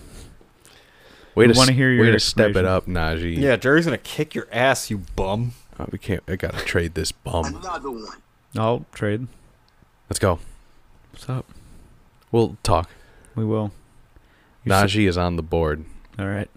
Way 1.34 1.48
we 1.48 1.52
to 1.52 1.58
wanna 1.58 1.72
hear 1.72 1.90
your 1.90 2.04
way 2.06 2.12
to 2.12 2.20
step 2.20 2.56
it 2.56 2.64
up, 2.64 2.86
Najee. 2.86 3.36
Yeah, 3.36 3.56
Jerry's 3.56 3.84
gonna 3.84 3.98
kick 3.98 4.34
your 4.34 4.46
ass, 4.52 4.88
you 4.88 4.98
bum. 5.16 5.52
Oh, 5.78 5.86
we 5.90 5.98
can't. 5.98 6.22
I 6.28 6.36
gotta 6.36 6.64
trade 6.64 6.94
this 6.94 7.12
bum. 7.12 7.44
Another 7.56 7.90
one. 7.90 8.06
I'll 8.56 8.86
trade. 8.92 9.26
Let's 10.08 10.20
go. 10.20 10.38
What's 11.10 11.28
up? 11.28 11.44
We'll 12.30 12.56
talk. 12.62 12.88
We 13.34 13.44
will. 13.44 13.72
You 14.64 14.72
Najee 14.72 15.08
is 15.08 15.18
on 15.18 15.36
the 15.36 15.42
board. 15.42 15.84
All 16.18 16.26
right. 16.26 16.48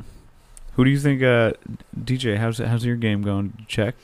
Who 0.74 0.86
do 0.86 0.92
you 0.92 1.00
think? 1.00 1.22
Uh, 1.22 1.54
DJ, 2.00 2.38
how's 2.38 2.60
how's 2.60 2.86
your 2.86 2.96
game 2.96 3.22
going? 3.22 3.66
Check. 3.68 3.96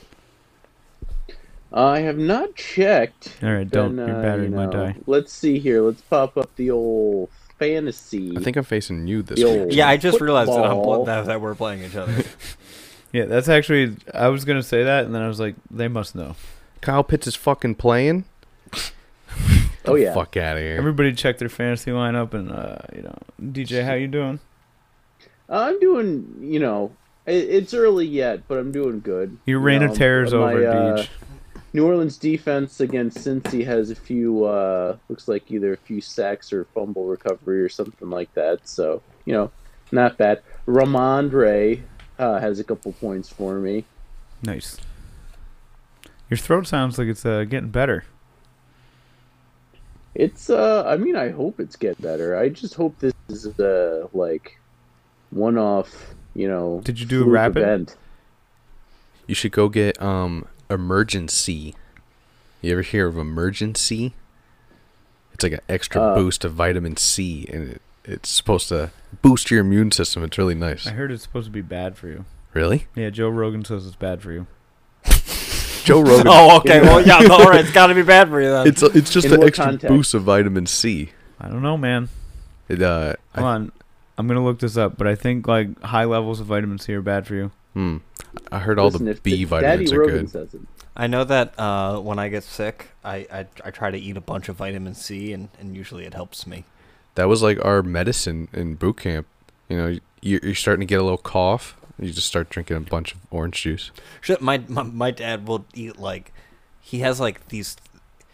I 1.72 2.00
have 2.00 2.18
not 2.18 2.54
checked. 2.54 3.36
All 3.42 3.52
right, 3.52 3.68
don't. 3.68 3.96
Then, 3.96 4.08
Your 4.08 4.18
uh, 4.18 4.22
battery 4.22 4.44
you 4.44 4.54
might 4.54 4.66
know, 4.66 4.86
die. 4.86 4.96
Let's 5.06 5.32
see 5.32 5.58
here. 5.58 5.82
Let's 5.82 6.02
pop 6.02 6.36
up 6.36 6.54
the 6.56 6.70
old 6.70 7.30
fantasy. 7.58 8.36
I 8.36 8.40
think 8.40 8.56
I'm 8.56 8.64
facing 8.64 9.06
you 9.06 9.22
this 9.22 9.40
The 9.40 9.64
week. 9.66 9.74
Yeah, 9.76 9.88
I 9.88 9.96
just 9.96 10.20
realized 10.20 10.50
that, 10.50 10.64
I'm, 10.64 11.04
that 11.06 11.26
that 11.26 11.40
we're 11.40 11.54
playing 11.54 11.82
each 11.82 11.96
other. 11.96 12.24
Yeah, 13.12 13.26
that's 13.26 13.48
actually. 13.48 13.96
I 14.12 14.26
was 14.26 14.44
gonna 14.44 14.60
say 14.60 14.82
that, 14.82 15.04
and 15.04 15.14
then 15.14 15.22
I 15.22 15.28
was 15.28 15.38
like, 15.38 15.54
they 15.70 15.86
must 15.86 16.16
know. 16.16 16.34
Kyle 16.80 17.04
Pitts 17.04 17.28
is 17.28 17.36
fucking 17.36 17.76
playing. 17.76 18.24
Oh 19.86 19.94
yeah. 19.94 20.14
Fuck 20.14 20.36
out 20.36 20.56
of 20.56 20.62
here. 20.62 20.76
Everybody 20.76 21.12
check 21.12 21.38
their 21.38 21.48
fantasy 21.48 21.90
lineup, 21.90 22.34
and 22.34 22.50
uh, 22.50 22.78
you 22.94 23.02
know, 23.02 23.18
DJ, 23.40 23.84
how 23.84 23.94
you 23.94 24.08
doing? 24.08 24.40
I'm 25.48 25.78
doing. 25.80 26.38
You 26.40 26.58
know, 26.58 26.92
it, 27.26 27.48
it's 27.48 27.74
early 27.74 28.06
yet, 28.06 28.48
but 28.48 28.58
I'm 28.58 28.72
doing 28.72 29.00
good. 29.00 29.38
Your 29.46 29.60
You 29.60 29.64
reign 29.64 29.80
know, 29.80 29.90
of 29.92 29.96
terror's 29.96 30.32
my, 30.32 30.38
over, 30.52 30.66
uh, 30.66 30.74
Deej. 30.74 31.08
New 31.74 31.86
Orleans 31.86 32.16
defense 32.16 32.80
against 32.80 33.18
Cincy 33.18 33.66
has 33.66 33.90
a 33.90 33.96
few, 33.96 34.44
uh, 34.44 34.96
looks 35.08 35.26
like 35.26 35.50
either 35.50 35.72
a 35.72 35.76
few 35.76 36.00
sacks 36.00 36.52
or 36.52 36.66
fumble 36.66 37.06
recovery 37.06 37.60
or 37.60 37.68
something 37.68 38.10
like 38.10 38.32
that. 38.34 38.68
So, 38.68 39.02
you 39.24 39.32
know, 39.32 39.50
not 39.90 40.16
bad. 40.16 40.40
Rhamondre 40.68 41.82
uh, 42.16 42.38
has 42.38 42.60
a 42.60 42.64
couple 42.64 42.92
points 42.92 43.28
for 43.28 43.54
me. 43.56 43.84
Nice. 44.40 44.76
Your 46.30 46.38
throat 46.38 46.68
sounds 46.68 46.96
like 46.96 47.08
it's 47.08 47.26
uh, 47.26 47.42
getting 47.42 47.70
better. 47.70 48.04
It's, 50.14 50.48
uh, 50.48 50.84
I 50.86 50.96
mean, 50.96 51.16
I 51.16 51.30
hope 51.30 51.58
it's 51.58 51.76
get 51.76 52.00
better. 52.00 52.36
I 52.36 52.48
just 52.48 52.74
hope 52.74 52.98
this 53.00 53.14
is 53.28 53.46
a, 53.58 54.08
like, 54.12 54.58
one 55.30 55.58
off, 55.58 56.14
you 56.34 56.46
know. 56.48 56.80
Did 56.84 57.00
you 57.00 57.06
do 57.06 57.22
a 57.22 57.24
fluke 57.24 57.34
rapid? 57.34 57.62
Event. 57.62 57.96
You 59.26 59.34
should 59.34 59.52
go 59.52 59.68
get 59.68 60.00
um 60.00 60.46
Emergen-C. 60.70 61.74
You 62.62 62.72
ever 62.72 62.82
hear 62.82 63.08
of 63.08 63.14
Emergen-C? 63.14 64.14
It's 65.32 65.42
like 65.42 65.52
an 65.52 65.60
extra 65.68 66.00
Uh, 66.00 66.14
boost 66.14 66.44
of 66.44 66.52
vitamin 66.52 66.96
C, 66.96 67.46
and 67.52 67.70
it, 67.70 67.82
it's 68.04 68.28
supposed 68.28 68.68
to 68.68 68.90
boost 69.20 69.50
your 69.50 69.60
immune 69.60 69.90
system. 69.90 70.22
It's 70.22 70.38
really 70.38 70.54
nice. 70.54 70.86
I 70.86 70.90
heard 70.90 71.10
it's 71.10 71.24
supposed 71.24 71.46
to 71.46 71.50
be 71.52 71.60
bad 71.62 71.96
for 71.96 72.06
you. 72.08 72.24
Really, 72.52 72.86
Yeah, 72.94 73.10
Joe 73.10 73.30
Rogan 73.30 73.64
says 73.64 73.84
it's 73.84 73.96
bad 73.96 74.22
for 74.22 74.30
you. 74.30 74.46
Joe 75.88 76.00
Rogan? 76.00 76.26
Oh, 76.28 76.56
okay. 76.58 76.80
Well, 76.80 77.04
yeah. 77.06 77.26
All 77.30 77.44
right. 77.50 77.60
It's 77.60 77.72
got 77.72 77.88
to 77.88 77.94
be 77.94 78.02
bad 78.02 78.28
for 78.28 78.40
you 78.40 78.50
then. 78.50 78.66
It's 78.66 78.82
it's 78.82 79.10
just 79.10 79.26
In 79.26 79.34
an 79.34 79.42
extra 79.42 79.64
context? 79.66 79.88
boost 79.88 80.14
of 80.14 80.22
vitamin 80.22 80.66
C. 80.66 81.10
I 81.40 81.48
don't 81.48 81.62
know, 81.62 81.76
man. 81.76 82.08
It 82.68 82.82
uh, 82.82 83.14
I, 83.34 83.42
on. 83.42 83.72
I'm 84.16 84.28
gonna 84.28 84.44
look 84.44 84.60
this 84.60 84.76
up, 84.76 84.96
but 84.96 85.06
I 85.06 85.14
think 85.14 85.46
like 85.46 85.80
high 85.82 86.04
levels 86.04 86.40
of 86.40 86.46
vitamin 86.46 86.78
C 86.78 86.94
are 86.94 87.02
bad 87.02 87.26
for 87.26 87.34
you. 87.34 87.50
hmm, 87.74 87.96
I 88.52 88.60
heard 88.60 88.78
all 88.78 88.86
Listen, 88.86 89.06
the 89.06 89.10
if 89.12 89.22
B 89.22 89.32
Daddy 89.32 89.44
vitamins 89.44 89.92
are 89.92 89.98
Rogan 90.00 90.16
good. 90.20 90.30
says 90.30 90.54
it. 90.54 90.60
I 90.96 91.08
know 91.08 91.24
that 91.24 91.58
uh, 91.58 91.98
when 91.98 92.20
I 92.20 92.28
get 92.28 92.44
sick, 92.44 92.90
I, 93.04 93.26
I 93.32 93.46
I 93.64 93.70
try 93.72 93.90
to 93.90 93.98
eat 93.98 94.16
a 94.16 94.20
bunch 94.20 94.48
of 94.48 94.56
vitamin 94.56 94.94
C, 94.94 95.32
and, 95.32 95.48
and 95.58 95.74
usually 95.76 96.04
it 96.06 96.14
helps 96.14 96.46
me. 96.46 96.64
That 97.16 97.24
was 97.28 97.42
like 97.42 97.62
our 97.64 97.82
medicine 97.82 98.48
in 98.52 98.76
boot 98.76 98.98
camp. 98.98 99.26
You 99.68 99.76
know, 99.76 99.98
you're, 100.22 100.40
you're 100.42 100.54
starting 100.54 100.80
to 100.80 100.86
get 100.86 101.00
a 101.00 101.02
little 101.02 101.18
cough. 101.18 101.76
You 101.98 102.10
just 102.10 102.26
start 102.26 102.50
drinking 102.50 102.76
a 102.76 102.80
bunch 102.80 103.12
of 103.14 103.20
orange 103.30 103.62
juice. 103.62 103.90
Shit, 104.20 104.40
my, 104.40 104.58
my 104.68 104.82
my 104.82 105.10
dad 105.10 105.46
will 105.46 105.64
eat 105.74 105.98
like 105.98 106.32
he 106.80 107.00
has 107.00 107.20
like 107.20 107.48
these. 107.48 107.76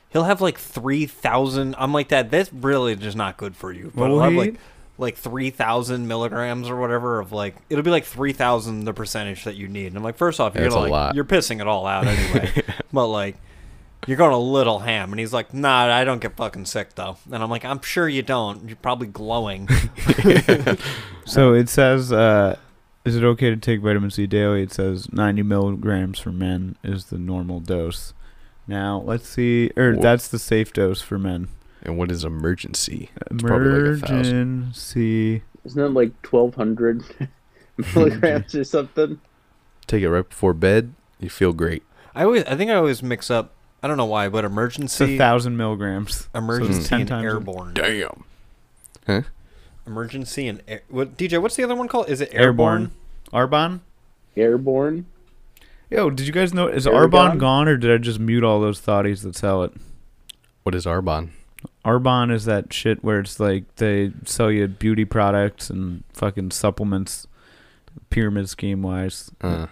He'll 0.08 0.24
have 0.24 0.40
like 0.40 0.58
three 0.58 1.06
thousand. 1.06 1.74
I'm 1.78 1.92
like 1.92 2.08
that. 2.08 2.30
That's 2.30 2.52
really 2.52 2.96
just 2.96 3.16
not 3.16 3.36
good 3.36 3.54
for 3.54 3.72
you. 3.72 3.92
But 3.94 4.02
What 4.02 4.08
he'll 4.11 4.20
have 4.20 4.32
he 4.32 4.38
like 4.38 4.54
like 4.98 5.16
three 5.16 5.50
thousand 5.50 6.08
milligrams 6.08 6.68
or 6.70 6.76
whatever 6.76 7.20
of 7.20 7.32
like 7.32 7.56
it'll 7.68 7.84
be 7.84 7.90
like 7.90 8.04
three 8.04 8.32
thousand 8.32 8.84
the 8.84 8.94
percentage 8.94 9.44
that 9.44 9.56
you 9.56 9.68
need. 9.68 9.88
And 9.88 9.96
I'm 9.96 10.02
like, 10.02 10.16
first 10.16 10.40
off, 10.40 10.54
you're 10.54 10.64
That's 10.64 10.74
gonna, 10.74 10.88
a 10.88 10.90
like, 10.90 10.92
lot. 10.92 11.14
you're 11.14 11.24
pissing 11.24 11.61
it 11.61 11.66
all 11.66 11.86
out 11.86 12.06
anyway. 12.06 12.62
but 12.92 13.06
like. 13.06 13.36
You're 14.06 14.16
going 14.16 14.32
a 14.32 14.38
little 14.38 14.78
ham, 14.78 15.12
and 15.12 15.20
he's 15.20 15.34
like, 15.34 15.52
"Nah, 15.52 15.94
I 15.94 16.04
don't 16.04 16.22
get 16.22 16.34
fucking 16.34 16.64
sick 16.64 16.94
though." 16.94 17.18
And 17.30 17.42
I'm 17.42 17.50
like, 17.50 17.66
"I'm 17.66 17.82
sure 17.82 18.08
you 18.08 18.22
don't. 18.22 18.66
You're 18.66 18.76
probably 18.76 19.08
glowing." 19.08 19.68
So 21.26 21.52
it 21.54 21.68
says, 21.68 22.11
uh, 22.11 22.56
is 23.05 23.16
it 23.16 23.24
okay 23.24 23.51
to 23.51 23.57
take 23.57 23.80
vitamin 23.80 24.11
C 24.11 24.26
daily? 24.26 24.62
It 24.62 24.72
says 24.72 25.12
90 25.12 25.42
milligrams 25.42 26.18
for 26.18 26.32
men 26.32 26.76
is 26.84 27.07
the 27.07 27.18
normal 27.18 27.61
dose. 27.61 28.12
Now 28.66 29.03
let's 29.05 29.28
see, 29.28 29.70
or 29.76 29.94
Wha- 29.94 30.03
that's 30.03 30.28
the 30.28 30.38
safe 30.38 30.72
dose 30.72 31.01
for 31.03 31.18
men. 31.18 31.48
And 31.82 31.96
what 31.96 32.11
is 32.11 32.24
Emergen-C? 32.24 33.09
It's 33.30 33.42
probably 33.42 33.70
like 33.70 34.03
a 34.03 34.07
thousand. 34.07 34.62
Emergen-C. 34.74 35.42
Isn't 35.64 35.82
that 35.82 35.88
like 35.90 36.12
1,200 36.26 37.03
milligrams 37.94 38.55
or 38.55 38.64
something? 38.64 39.18
Take 39.86 40.03
it 40.03 40.11
right 40.11 40.28
before 40.28 40.53
bed. 40.55 40.92
You 41.18 41.30
feel 41.30 41.53
great. 41.55 41.82
I 42.14 42.24
always, 42.24 42.44
I 42.44 42.57
think 42.57 42.70
I 42.70 42.74
always 42.74 43.03
mix 43.03 43.30
up. 43.30 43.53
I 43.82 43.88
don't 43.88 43.96
know 43.96 44.05
why, 44.05 44.28
but 44.28 44.44
It's 44.44 44.53
a 44.53 44.55
Emergen-C, 44.55 45.16
thousand 45.18 45.57
milligrams. 45.57 46.28
Emergen-C, 46.34 46.84
10 46.86 47.01
and 47.01 47.09
times 47.09 47.24
a- 47.24 47.28
airborne. 47.28 47.74
Damn. 47.74 48.24
Emergen-C 49.86 50.46
and 50.46 50.62
air, 50.68 50.82
what? 50.88 51.16
DJ, 51.16 51.40
what's 51.40 51.56
the 51.56 51.64
other 51.64 51.74
one 51.74 51.88
called? 51.88 52.08
Is 52.08 52.20
it 52.20 52.30
Airborne. 52.32 52.90
airborne? 53.32 53.78
Arbonne. 53.78 53.80
Airborne? 54.36 55.06
Yo, 55.90 56.08
did 56.10 56.26
you 56.26 56.32
guys 56.32 56.54
know? 56.54 56.68
Is 56.68 56.86
Aragon? 56.86 57.10
Arbonne 57.32 57.38
gone, 57.38 57.68
or 57.68 57.76
did 57.76 57.90
I 57.90 57.98
just 57.98 58.20
mute 58.20 58.44
all 58.44 58.60
those 58.60 58.80
thoughties 58.80 59.22
that 59.22 59.34
sell 59.36 59.62
it? 59.64 59.72
What 60.62 60.74
is 60.74 60.86
Arbonne? 60.86 61.30
Arbonne 61.84 62.32
is 62.32 62.44
that 62.44 62.72
shit 62.72 63.02
where 63.02 63.20
it's 63.20 63.40
like 63.40 63.64
they 63.76 64.12
sell 64.24 64.50
you 64.50 64.68
beauty 64.68 65.04
products 65.04 65.68
and 65.70 66.04
fucking 66.12 66.52
supplements, 66.52 67.26
pyramid 68.10 68.48
scheme 68.48 68.82
wise. 68.82 69.30
Uh, 69.40 69.66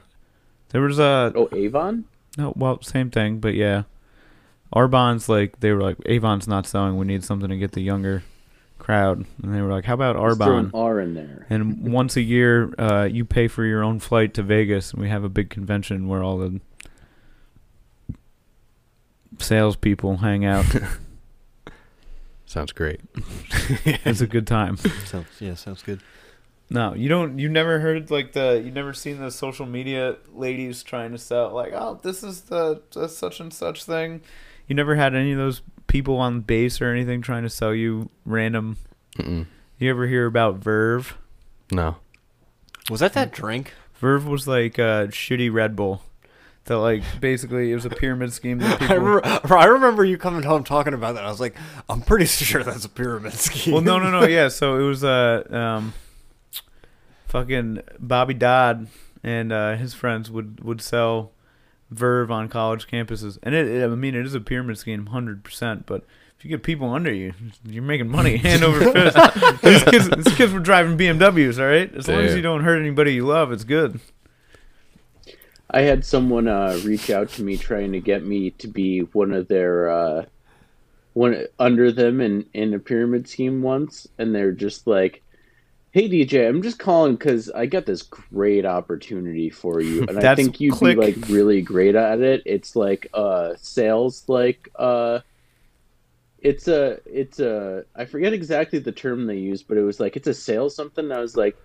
There 0.70 0.80
was 0.82 0.98
a 0.98 1.32
Oh, 1.34 1.48
Avon? 1.52 2.04
no, 2.36 2.52
well, 2.56 2.82
same 2.82 3.11
thing, 3.11 3.38
but 3.38 3.54
yeah, 3.54 3.84
Arbonne's 4.74 5.28
like 5.28 5.61
they 5.61 5.72
were 5.72 5.80
like 5.80 5.96
Avon's 6.06 6.48
not 6.48 6.66
selling. 6.66 6.96
We 6.98 7.06
need 7.06 7.22
something 7.24 7.48
to 7.48 7.56
get 7.56 7.72
the 7.72 7.80
younger 7.80 8.22
crowd, 8.89 9.26
and 9.43 9.55
they 9.55 9.61
were 9.61 9.70
like, 9.70 9.84
how 9.84 9.93
about 9.93 10.16
Let's 10.16 10.39
throw 10.39 10.57
an 10.57 10.70
Arbonne? 10.70 10.74
R 10.74 11.01
in 11.01 11.12
there. 11.12 11.47
And 11.51 11.93
once 11.93 12.16
a 12.16 12.22
year, 12.22 12.72
uh, 12.78 13.05
you 13.05 13.26
pay 13.26 13.47
for 13.47 13.66
your 13.66 13.84
own 13.84 13.99
flight 13.99 14.32
to 14.34 14.43
Vegas, 14.43 14.93
and 14.93 15.03
we 15.03 15.11
have 15.11 15.24
a 15.24 15.28
big 15.28 15.51
convention 15.51 16.09
where 16.09 16.22
all 16.22 16.39
the 16.39 16.59
salespeople 19.39 20.16
hang 20.16 20.47
out. 20.47 20.64
sounds 22.47 22.72
great. 22.72 23.03
it's 24.07 24.22
a 24.22 24.26
good 24.26 24.47
time. 24.47 24.78
Sounds, 25.05 25.26
yeah, 25.39 25.53
sounds 25.53 25.82
good. 25.82 26.01
No, 26.70 26.95
you 26.95 27.11
don't. 27.11 27.39
You 27.39 27.51
never 27.51 27.80
heard 27.80 28.11
like 28.11 28.32
the. 28.32 28.62
You 28.64 28.70
never 28.70 28.95
seen 28.95 29.20
the 29.20 29.30
social 29.30 29.66
media 29.66 30.16
ladies 30.34 30.82
trying 30.82 31.12
to 31.12 31.18
sell 31.18 31.53
like, 31.53 31.72
oh, 31.74 32.01
this 32.03 32.22
is 32.22 32.43
the, 32.43 32.82
the 32.93 33.09
such 33.09 33.41
and 33.41 33.53
such 33.53 33.84
thing. 33.84 34.22
You 34.69 34.75
never 34.75 34.95
had 34.95 35.14
any 35.14 35.33
of 35.33 35.39
those 35.39 35.62
people 35.87 36.19
on 36.19 36.41
base 36.43 36.81
or 36.81 36.93
anything 36.93 37.23
trying 37.23 37.43
to 37.43 37.51
sell 37.51 37.75
you 37.75 38.11
random. 38.25 38.77
Mm-mm. 39.16 39.47
You 39.79 39.91
ever 39.91 40.07
hear 40.07 40.27
about 40.27 40.57
Verve? 40.57 41.16
No. 41.73 41.97
Was 42.91 43.01
that 43.01 43.14
that 43.14 43.33
drink? 43.33 43.73
Verve 43.95 44.27
was 44.27 44.47
like 44.47 44.79
a 44.79 45.09
shitty 45.11 45.53
Red 45.53 45.75
Bull. 45.75 46.03
That 46.64 46.79
like 46.79 47.03
basically 47.19 47.73
it 47.73 47.75
was 47.75 47.87
a 47.87 47.91
pyramid 47.91 48.33
scheme. 48.33 48.59
That 48.59 48.75
I, 48.83 48.87
people, 48.87 48.99
remember, 48.99 49.57
I 49.57 49.64
remember 49.64 50.05
you 50.05 50.19
coming 50.19 50.43
home 50.43 50.64
talking 50.64 50.93
about 50.93 51.14
that. 51.14 51.25
I 51.25 51.31
was 51.31 51.41
like, 51.41 51.57
I'm 51.89 52.03
pretty 52.03 52.27
sure 52.27 52.62
that's 52.62 52.85
a 52.85 52.91
pyramid 52.91 53.33
scheme. 53.33 53.73
well, 53.73 53.83
no, 53.83 53.99
no, 53.99 54.11
no. 54.11 54.27
Yeah, 54.27 54.49
so 54.49 54.79
it 54.79 54.83
was 54.83 55.03
uh, 55.03 55.45
um, 55.51 55.95
fucking 57.27 57.81
Bobby 57.99 58.35
Dodd 58.35 58.89
and 59.23 59.53
uh, 59.53 59.77
his 59.77 59.95
friends 59.95 60.31
would 60.31 60.62
would 60.62 60.83
sell 60.83 61.33
Verve 61.91 62.30
on 62.30 62.49
college 62.49 62.86
campuses, 62.86 63.39
and 63.43 63.55
it, 63.55 63.66
it 63.66 63.84
I 63.84 63.89
mean, 63.89 64.14
it 64.14 64.26
is 64.26 64.34
a 64.34 64.41
pyramid 64.41 64.76
scheme, 64.78 65.07
hundred 65.07 65.43
percent. 65.43 65.86
But 65.86 66.05
if 66.39 66.45
you 66.45 66.51
get 66.51 66.62
people 66.62 66.91
under 66.91 67.12
you, 67.12 67.32
you're 67.64 67.82
making 67.82 68.09
money 68.09 68.36
hand 68.39 68.62
over 68.62 68.93
fist. 68.93 69.16
these 69.62 69.84
kids, 69.84 70.11
these 70.11 70.34
kids 70.34 70.53
were 70.53 70.61
driving 70.61 70.99
BMWs. 70.99 71.59
All 71.59 71.66
right, 71.66 71.93
as 71.95 72.07
long 72.07 72.20
as 72.20 72.36
you 72.36 72.43
don't 72.43 72.62
hurt 72.62 72.78
anybody 72.78 73.14
you 73.14 73.26
love, 73.26 73.53
it's 73.53 73.64
good. 73.64 74.01
I 75.70 75.82
had 75.82 76.05
someone 76.05 76.49
uh, 76.49 76.80
reach 76.84 77.11
out 77.11 77.30
to 77.30 77.43
me 77.43 77.57
trying 77.57 77.93
to 77.93 78.01
get 78.01 78.24
me 78.24 78.51
to 78.53 78.68
be 78.68 79.01
one 79.01 79.32
of 79.32 79.49
their 79.49 79.91
uh, 79.91 80.24
one 81.12 81.47
under 81.59 81.91
them 81.91 82.20
in 82.20 82.47
in 82.55 82.74
a 82.74 82.78
pyramid 82.78 83.28
scheme 83.28 83.62
once, 83.62 84.07
and 84.18 84.34
they're 84.34 84.53
just 84.53 84.86
like, 84.86 85.22
"Hey 85.99 86.09
DJ, 86.09 86.49
I'm 86.49 86.62
just 86.62 86.78
calling 86.78 87.16
because 87.16 87.51
I 87.51 87.66
got 87.66 87.84
this 87.84 88.03
great 88.03 88.64
opportunity 88.64 89.51
for 89.51 89.80
you, 89.80 90.03
and 90.09 90.16
I 90.16 90.36
think 90.36 90.61
you'd 90.61 90.74
click. 90.74 90.96
be 90.96 91.07
like 91.07 91.28
really 91.28 91.61
great 91.61 91.96
at 91.96 92.20
it. 92.20 92.42
It's 92.46 92.76
like 92.76 93.09
uh 93.12 93.55
sales 93.61 94.24
like 94.28 94.68
uh." 94.76 95.20
It's 96.40 96.68
a, 96.68 97.01
it's 97.05 97.40
a, 97.40 97.84
I 97.96 98.05
forget 98.05 98.32
exactly 98.32 98.78
the 98.78 98.92
term 98.92 99.26
they 99.26 99.38
used, 99.38 99.66
but 99.66 99.76
it 99.76 99.82
was 99.82 99.99
like, 99.99 100.16
it's 100.16 100.28
a 100.28 100.34
sales 100.34 100.72
something. 100.72 101.07
And 101.07 101.12
I 101.12 101.18
was 101.18 101.36
like, 101.36 101.57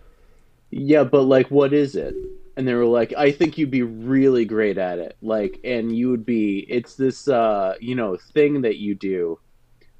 yeah, 0.72 1.04
but 1.04 1.22
like, 1.26 1.52
what 1.52 1.74
is 1.74 1.96
it? 1.96 2.16
and 2.56 2.68
they 2.68 2.74
were 2.74 2.86
like 2.86 3.14
i 3.18 3.32
think 3.32 3.58
you'd 3.58 3.72
be 3.72 3.84
really 3.84 4.46
great 4.46 4.78
at 4.78 5.00
it 5.00 5.18
like 5.22 5.60
and 5.64 5.96
you 5.96 6.10
would 6.10 6.26
be 6.26 6.60
it's 6.70 6.96
this 6.96 7.28
uh 7.28 7.74
you 7.80 7.96
know 7.96 8.18
thing 8.34 8.62
that 8.62 8.78
you 8.78 8.96
do 8.96 9.40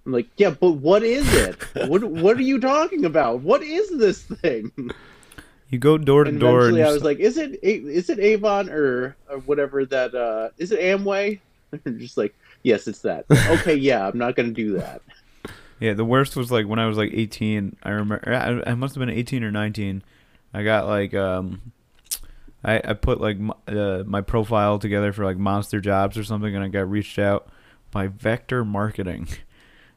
i'm 0.06 0.12
like 0.12 0.28
yeah 0.38 0.50
but 0.50 0.72
what 0.72 1.04
is 1.04 1.32
it 1.34 1.56
what 1.88 2.04
what 2.04 2.38
are 2.38 2.42
you 2.42 2.60
talking 2.60 3.06
about 3.06 3.42
what 3.42 3.62
is 3.64 3.90
this 3.98 4.24
thing 4.24 4.72
You 5.70 5.80
go 5.80 5.98
door 5.98 6.24
to 6.26 6.30
and 6.30 6.40
door, 6.40 6.68
and 6.68 6.78
eventually 6.78 6.82
you 6.82 6.88
i 6.88 6.92
was 6.92 7.04
like 7.04 7.20
is 7.20 7.38
it 7.38 7.60
is 7.64 8.10
it 8.10 8.20
avon 8.20 8.70
or, 8.70 9.16
or 9.30 9.40
whatever 9.40 9.86
that 9.86 10.14
uh 10.14 10.50
is 10.58 10.72
it 10.72 10.80
amway 10.80 11.40
They're 11.72 11.94
just 11.94 12.18
like 12.18 12.36
yes 12.64 12.88
it's 12.88 13.02
that 13.02 13.26
okay 13.30 13.76
yeah 13.76 14.08
i'm 14.08 14.18
not 14.18 14.36
gonna 14.36 14.52
do 14.52 14.74
that 14.78 15.02
Yeah, 15.80 15.94
the 15.94 16.06
worst 16.06 16.38
was 16.38 16.50
like 16.50 16.66
when 16.66 16.80
I 16.80 16.86
was 16.86 16.96
like 16.98 17.10
18. 17.12 17.76
I 17.84 17.90
remember 17.90 18.22
I, 18.26 18.72
I 18.72 18.74
must 18.76 18.96
have 18.96 19.02
been 19.06 19.10
18 19.10 19.44
or 19.44 19.52
19. 19.52 20.02
I 20.54 20.64
got 20.64 20.86
like 20.88 21.14
um, 21.14 21.74
I 22.64 22.80
I 22.86 22.94
put 22.94 23.20
like 23.20 23.36
m- 23.36 23.52
uh, 23.68 24.04
my 24.06 24.22
profile 24.22 24.80
together 24.80 25.12
for 25.12 25.26
like 25.26 25.36
Monster 25.38 25.82
Jobs 25.82 26.18
or 26.18 26.24
something, 26.24 26.56
and 26.56 26.64
I 26.64 26.70
got 26.70 26.90
reached 26.90 27.20
out 27.20 27.50
by 27.92 28.08
Vector 28.08 28.64
Marketing. 28.64 29.28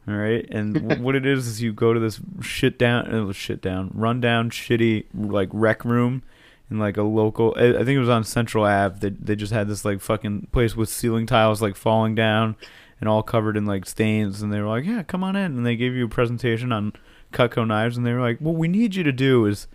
All 0.09 0.15
right, 0.15 0.47
and 0.51 1.01
what 1.05 1.17
it 1.17 1.27
is 1.27 1.47
is 1.47 1.63
you 1.63 1.73
go 1.73 1.93
to 1.93 2.01
this 2.01 2.21
shit 2.41 2.79
down, 2.79 3.13
uh, 3.13 3.33
shit 3.33 3.61
down, 3.61 3.91
rundown, 3.93 4.51
shitty 4.51 5.07
like 5.15 5.49
rec 5.53 5.85
room 5.85 6.23
in 6.71 6.79
like 6.79 6.97
a 6.97 7.03
local. 7.03 7.55
I 7.57 7.69
I 7.69 7.79
think 7.79 7.97
it 7.97 8.01
was 8.01 8.09
on 8.09 8.25
Central 8.25 8.65
Ave. 8.65 8.99
They 9.01 9.11
they 9.11 9.37
just 9.37 9.53
had 9.53 9.69
this 9.69 9.85
like 9.85 10.01
fucking 10.01 10.49
place 10.53 10.77
with 10.77 10.89
ceiling 10.89 11.27
tiles 11.27 11.61
like 11.61 11.77
falling 11.77 12.15
down 12.15 12.57
and 13.01 13.09
all 13.09 13.23
covered 13.23 13.57
in 13.57 13.67
like 13.67 13.87
stains. 13.87 14.43
And 14.43 14.53
they 14.53 14.61
were 14.61 14.69
like, 14.69 14.85
"Yeah, 14.85 15.03
come 15.03 15.25
on 15.25 15.37
in." 15.37 15.57
And 15.57 15.67
they 15.67 15.77
gave 15.77 15.95
you 15.95 16.07
a 16.07 16.09
presentation 16.09 16.73
on 16.73 16.93
Cutco 17.33 17.67
knives. 17.67 17.97
And 17.97 18.07
they 18.07 18.13
were 18.13 18.21
like, 18.21 18.39
"What 18.39 18.55
we 18.55 18.69
need 18.69 18.95
you 18.95 19.03
to 19.05 19.13
do 19.13 19.47
is 19.47 19.67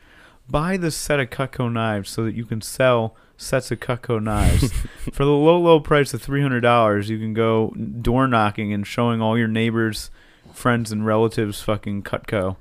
buy 0.50 0.78
this 0.78 0.96
set 0.96 1.20
of 1.20 1.30
Cutco 1.30 1.72
knives 1.72 2.10
so 2.10 2.24
that 2.24 2.36
you 2.36 2.46
can 2.46 2.62
sell." 2.62 3.16
Sets 3.42 3.72
of 3.72 3.80
Cutco 3.80 4.22
knives 4.22 4.72
for 5.14 5.26
the 5.26 5.32
low, 5.32 5.58
low 5.60 5.80
price 5.80 6.14
of 6.14 6.22
three 6.22 6.42
hundred 6.42 6.62
dollars. 6.62 7.10
You 7.10 7.18
can 7.18 7.34
go 7.34 7.70
door 7.72 8.28
knocking 8.28 8.72
and 8.72 8.86
showing 8.86 9.22
all 9.22 9.38
your 9.38 9.48
neighbors, 9.48 10.12
friends, 10.54 10.92
and 10.92 11.06
relatives 11.06 11.62
fucking 11.62 12.04
Cutco, 12.04 12.58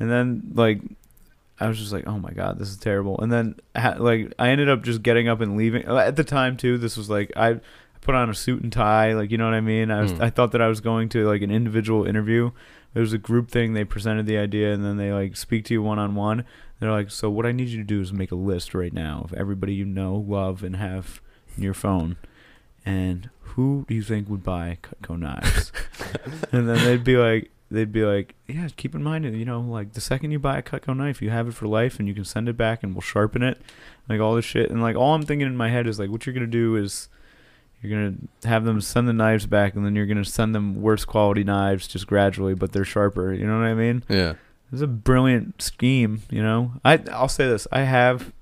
and 0.00 0.10
then 0.10 0.50
like 0.54 0.80
I 1.60 1.68
was 1.68 1.78
just 1.78 1.92
like, 1.92 2.06
oh 2.06 2.18
my 2.18 2.32
god, 2.32 2.58
this 2.58 2.68
is 2.68 2.76
terrible. 2.76 3.18
And 3.20 3.32
then 3.32 3.54
ha- 3.76 3.96
like 3.98 4.32
I 4.38 4.48
ended 4.50 4.68
up 4.68 4.82
just 4.82 5.02
getting 5.02 5.28
up 5.28 5.40
and 5.40 5.56
leaving. 5.56 5.84
At 5.84 6.16
the 6.16 6.24
time 6.24 6.56
too, 6.56 6.76
this 6.76 6.96
was 6.96 7.08
like 7.08 7.32
I 7.36 7.60
put 8.00 8.14
on 8.14 8.28
a 8.28 8.34
suit 8.34 8.62
and 8.62 8.72
tie, 8.72 9.14
like 9.14 9.30
you 9.30 9.38
know 9.38 9.46
what 9.46 9.54
I 9.54 9.60
mean. 9.60 9.90
I 9.90 10.02
was 10.02 10.12
Hmm. 10.12 10.22
I 10.22 10.30
thought 10.30 10.52
that 10.52 10.60
I 10.62 10.68
was 10.68 10.80
going 10.80 11.08
to 11.10 11.26
like 11.26 11.42
an 11.42 11.50
individual 11.50 12.04
interview. 12.04 12.50
It 12.94 13.00
was 13.00 13.12
a 13.12 13.18
group 13.18 13.50
thing. 13.50 13.74
They 13.74 13.84
presented 13.84 14.26
the 14.26 14.38
idea 14.38 14.72
and 14.72 14.84
then 14.84 14.96
they 14.96 15.12
like 15.12 15.36
speak 15.36 15.64
to 15.66 15.74
you 15.74 15.82
one 15.82 15.98
on 15.98 16.14
one. 16.14 16.44
They're 16.78 16.92
like, 16.92 17.10
so 17.10 17.30
what 17.30 17.46
I 17.46 17.52
need 17.52 17.68
you 17.68 17.78
to 17.78 17.84
do 17.84 18.00
is 18.00 18.12
make 18.12 18.32
a 18.32 18.36
list 18.36 18.74
right 18.74 18.92
now 18.92 19.22
of 19.24 19.32
everybody 19.32 19.72
you 19.72 19.84
know, 19.84 20.14
love, 20.14 20.62
and 20.62 20.76
have 20.76 21.20
in 21.56 21.62
your 21.62 21.74
phone, 21.74 22.16
and 22.84 23.30
who 23.40 23.86
do 23.88 23.94
you 23.94 24.02
think 24.02 24.28
would 24.28 24.42
buy 24.44 24.78
Cutco 24.82 25.18
knives? 25.18 25.72
and 26.52 26.68
then 26.68 26.84
they'd 26.84 27.02
be 27.04 27.16
like, 27.16 27.50
they'd 27.70 27.92
be 27.92 28.04
like, 28.04 28.34
yeah, 28.46 28.68
keep 28.76 28.94
in 28.94 29.02
mind, 29.02 29.24
you 29.24 29.44
know, 29.46 29.60
like 29.60 29.94
the 29.94 30.00
second 30.00 30.32
you 30.32 30.38
buy 30.38 30.58
a 30.58 30.62
Cutco 30.62 30.94
knife, 30.94 31.22
you 31.22 31.30
have 31.30 31.48
it 31.48 31.54
for 31.54 31.66
life, 31.66 31.98
and 31.98 32.06
you 32.06 32.14
can 32.14 32.24
send 32.24 32.48
it 32.48 32.56
back, 32.56 32.82
and 32.82 32.94
we'll 32.94 33.00
sharpen 33.00 33.42
it, 33.42 33.60
like 34.08 34.20
all 34.20 34.34
this 34.34 34.44
shit. 34.44 34.70
And 34.70 34.82
like 34.82 34.96
all 34.96 35.14
I'm 35.14 35.22
thinking 35.22 35.46
in 35.46 35.56
my 35.56 35.70
head 35.70 35.86
is 35.86 35.98
like, 35.98 36.10
what 36.10 36.26
you're 36.26 36.34
gonna 36.34 36.46
do 36.46 36.76
is. 36.76 37.08
You're 37.82 38.10
gonna 38.10 38.16
have 38.44 38.64
them 38.64 38.80
send 38.80 39.06
the 39.06 39.12
knives 39.12 39.46
back, 39.46 39.74
and 39.74 39.84
then 39.84 39.94
you're 39.94 40.06
gonna 40.06 40.24
send 40.24 40.54
them 40.54 40.80
worse 40.80 41.04
quality 41.04 41.44
knives 41.44 41.86
just 41.86 42.06
gradually, 42.06 42.54
but 42.54 42.72
they're 42.72 42.86
sharper. 42.86 43.34
You 43.34 43.46
know 43.46 43.58
what 43.58 43.66
I 43.66 43.74
mean? 43.74 44.02
Yeah. 44.08 44.34
It's 44.72 44.82
a 44.82 44.86
brilliant 44.86 45.62
scheme, 45.62 46.22
you 46.30 46.42
know. 46.42 46.72
I 46.84 47.00
I'll 47.12 47.28
say 47.28 47.46
this: 47.46 47.66
I 47.70 47.80
have 47.82 48.32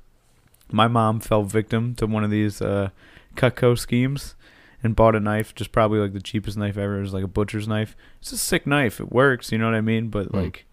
my 0.73 0.89
mom 0.89 1.21
fell 1.21 1.43
victim 1.45 1.95
to 1.97 2.07
one 2.07 2.25
of 2.25 2.31
these 2.31 2.63
uh, 2.63 2.91
Cutco 3.37 3.79
schemes 3.79 4.35
and 4.83 4.97
bought 4.97 5.15
a 5.15 5.21
knife, 5.21 5.55
just 5.55 5.73
probably 5.73 5.99
like 5.99 6.13
the 6.13 6.21
cheapest 6.23 6.57
knife 6.57 6.77
ever. 6.77 6.99
It 6.99 7.03
was 7.03 7.15
like 7.15 7.25
a 7.25 7.29
butcher's 7.29 7.69
knife. 7.69 7.97
It's 8.21 8.33
a 8.33 8.39
sick 8.39 8.67
knife. 8.67 9.01
It 9.01 9.13
works, 9.13 9.53
you 9.53 9.59
know 9.59 9.67
what 9.67 9.75
I 9.75 9.81
mean? 9.81 10.09
But 10.09 10.27
Hmm. 10.29 10.37
like, 10.39 10.67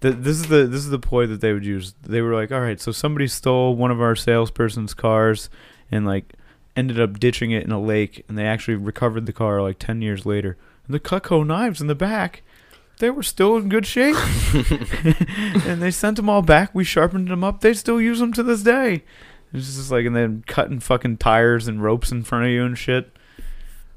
the, 0.00 0.12
this 0.12 0.36
is 0.36 0.46
the 0.46 0.66
this 0.66 0.80
is 0.80 0.90
the 0.90 0.98
ploy 0.98 1.26
that 1.26 1.40
they 1.40 1.52
would 1.52 1.64
use. 1.66 1.94
They 2.02 2.22
were 2.22 2.34
like, 2.34 2.52
all 2.52 2.60
right, 2.60 2.80
so 2.80 2.92
somebody 2.92 3.26
stole 3.28 3.74
one 3.76 3.90
of 3.90 4.00
our 4.00 4.16
salesperson's 4.16 4.94
cars 4.94 5.50
and 5.90 6.06
like 6.06 6.32
ended 6.76 7.00
up 7.00 7.18
ditching 7.18 7.50
it 7.50 7.64
in 7.64 7.72
a 7.72 7.80
lake, 7.80 8.24
and 8.28 8.38
they 8.38 8.46
actually 8.46 8.76
recovered 8.76 9.26
the 9.26 9.32
car 9.32 9.60
like 9.60 9.78
ten 9.80 10.00
years 10.00 10.24
later. 10.24 10.56
And 10.86 10.94
the 10.94 11.00
Cutco 11.00 11.44
knives 11.44 11.80
in 11.80 11.88
the 11.88 11.94
back 11.96 12.42
they 13.00 13.10
were 13.10 13.22
still 13.22 13.56
in 13.56 13.68
good 13.68 13.86
shape. 13.86 14.16
and 15.66 15.82
they 15.82 15.90
sent 15.90 16.16
them 16.16 16.30
all 16.30 16.42
back. 16.42 16.74
We 16.74 16.84
sharpened 16.84 17.28
them 17.28 17.42
up. 17.42 17.60
They 17.60 17.74
still 17.74 18.00
use 18.00 18.20
them 18.20 18.32
to 18.34 18.42
this 18.42 18.62
day. 18.62 19.04
It's 19.52 19.74
just 19.74 19.90
like, 19.90 20.06
and 20.06 20.14
then 20.14 20.44
cutting 20.46 20.78
fucking 20.78 21.16
tires 21.16 21.66
and 21.66 21.82
ropes 21.82 22.12
in 22.12 22.22
front 22.22 22.44
of 22.44 22.52
you 22.52 22.64
and 22.64 22.78
shit. 22.78 23.10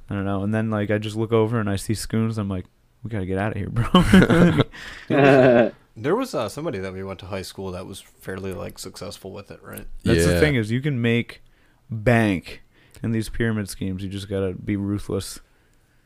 I 0.09 0.15
don't 0.15 0.25
know. 0.25 0.43
And 0.43 0.53
then 0.53 0.71
like 0.71 0.89
I 0.89 0.97
just 0.97 1.15
look 1.15 1.31
over 1.31 1.59
and 1.59 1.69
I 1.69 1.75
see 1.75 1.93
scoons. 1.93 2.37
I'm 2.37 2.49
like, 2.49 2.65
we 3.03 3.09
gotta 3.09 3.25
get 3.25 3.37
out 3.37 3.51
of 3.51 3.57
here, 3.57 3.69
bro. 3.69 5.71
There 5.95 6.15
was 6.15 6.33
uh, 6.33 6.49
somebody 6.49 6.79
that 6.79 6.91
we 6.91 7.03
went 7.03 7.19
to 7.19 7.27
high 7.27 7.43
school 7.43 7.69
that 7.73 7.85
was 7.85 8.01
fairly 8.01 8.51
like 8.51 8.79
successful 8.79 9.31
with 9.31 9.51
it, 9.51 9.61
right? 9.61 9.85
That's 10.03 10.25
the 10.25 10.39
thing 10.39 10.55
is 10.55 10.71
you 10.71 10.81
can 10.81 10.99
make 10.99 11.43
bank 11.87 12.63
in 13.03 13.11
these 13.11 13.29
pyramid 13.29 13.69
schemes. 13.69 14.01
You 14.01 14.09
just 14.09 14.27
gotta 14.27 14.53
be 14.53 14.75
ruthless. 14.75 15.39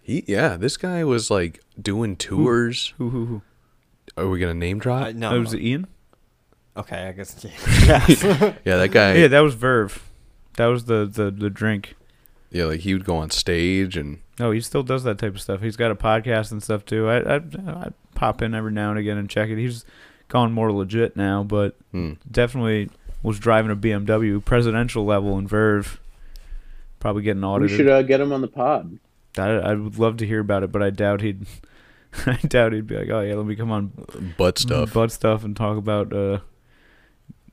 He, 0.07 0.23
yeah, 0.25 0.55
this 0.55 0.77
guy 0.77 1.03
was 1.03 1.29
like 1.29 1.59
doing 1.79 2.15
tours. 2.15 2.93
Who 2.97 3.09
who 3.09 3.25
who? 3.25 3.41
Are 4.15 4.29
we 4.29 4.39
gonna 4.39 4.53
name 4.53 4.79
drop? 4.79 5.07
Uh, 5.07 5.11
no, 5.11 5.31
Oh, 5.31 5.41
was 5.41 5.53
it 5.53 5.59
Ian? 5.59 5.85
okay, 6.77 7.09
I 7.09 7.11
guess. 7.11 7.43
Yeah. 7.43 8.05
yeah. 8.07 8.53
yeah, 8.63 8.77
that 8.77 8.91
guy. 8.91 9.15
yeah, 9.15 9.27
that 9.27 9.41
was 9.41 9.53
Verve. 9.55 10.09
That 10.55 10.67
was 10.67 10.85
the 10.85 11.05
the 11.05 11.29
the 11.29 11.49
drink. 11.49 11.95
yeah, 12.51 12.63
like 12.63 12.79
he 12.79 12.93
would 12.93 13.03
go 13.03 13.17
on 13.17 13.31
stage 13.31 13.97
and 13.97 14.19
No, 14.39 14.51
he 14.51 14.61
still 14.61 14.81
does 14.81 15.03
that 15.03 15.17
type 15.17 15.35
of 15.35 15.41
stuff. 15.41 15.59
He's 15.59 15.75
got 15.75 15.91
a 15.91 15.95
podcast 15.95 16.53
and 16.53 16.63
stuff 16.63 16.85
too. 16.85 17.09
I 17.09 17.35
I, 17.35 17.41
I 17.67 17.89
pop 18.15 18.41
in 18.41 18.55
every 18.55 18.71
now 18.71 18.91
and 18.91 18.97
again 18.97 19.17
and 19.17 19.29
check 19.29 19.49
it. 19.49 19.57
He's 19.57 19.83
gone 20.29 20.53
more 20.53 20.71
legit 20.71 21.17
now, 21.17 21.43
but 21.43 21.75
hmm. 21.91 22.13
definitely 22.31 22.89
was 23.23 23.39
driving 23.39 23.71
a 23.71 23.75
BMW, 23.75 24.43
presidential 24.45 25.03
level 25.03 25.37
in 25.37 25.49
Verve. 25.49 25.99
Probably 27.01 27.23
getting 27.23 27.43
audited. 27.43 27.71
we 27.71 27.77
should 27.77 27.89
uh, 27.89 28.03
get 28.03 28.21
him 28.21 28.31
on 28.31 28.39
the 28.39 28.47
pod. 28.47 28.99
I, 29.37 29.49
I 29.49 29.73
would 29.73 29.99
love 29.99 30.17
to 30.17 30.27
hear 30.27 30.39
about 30.39 30.63
it, 30.63 30.71
but 30.71 30.81
I 30.83 30.89
doubt 30.89 31.21
he'd. 31.21 31.45
I 32.25 32.37
doubt 32.47 32.73
he'd 32.73 32.87
be 32.87 32.95
like, 32.97 33.09
"Oh 33.09 33.21
yeah, 33.21 33.35
let 33.35 33.45
me 33.45 33.55
come 33.55 33.71
on 33.71 33.91
butt 34.37 34.57
stuff. 34.57 34.93
butt 34.93 35.11
stuff 35.11 35.43
and 35.43 35.55
talk 35.55 35.77
about 35.77 36.13
uh 36.13 36.39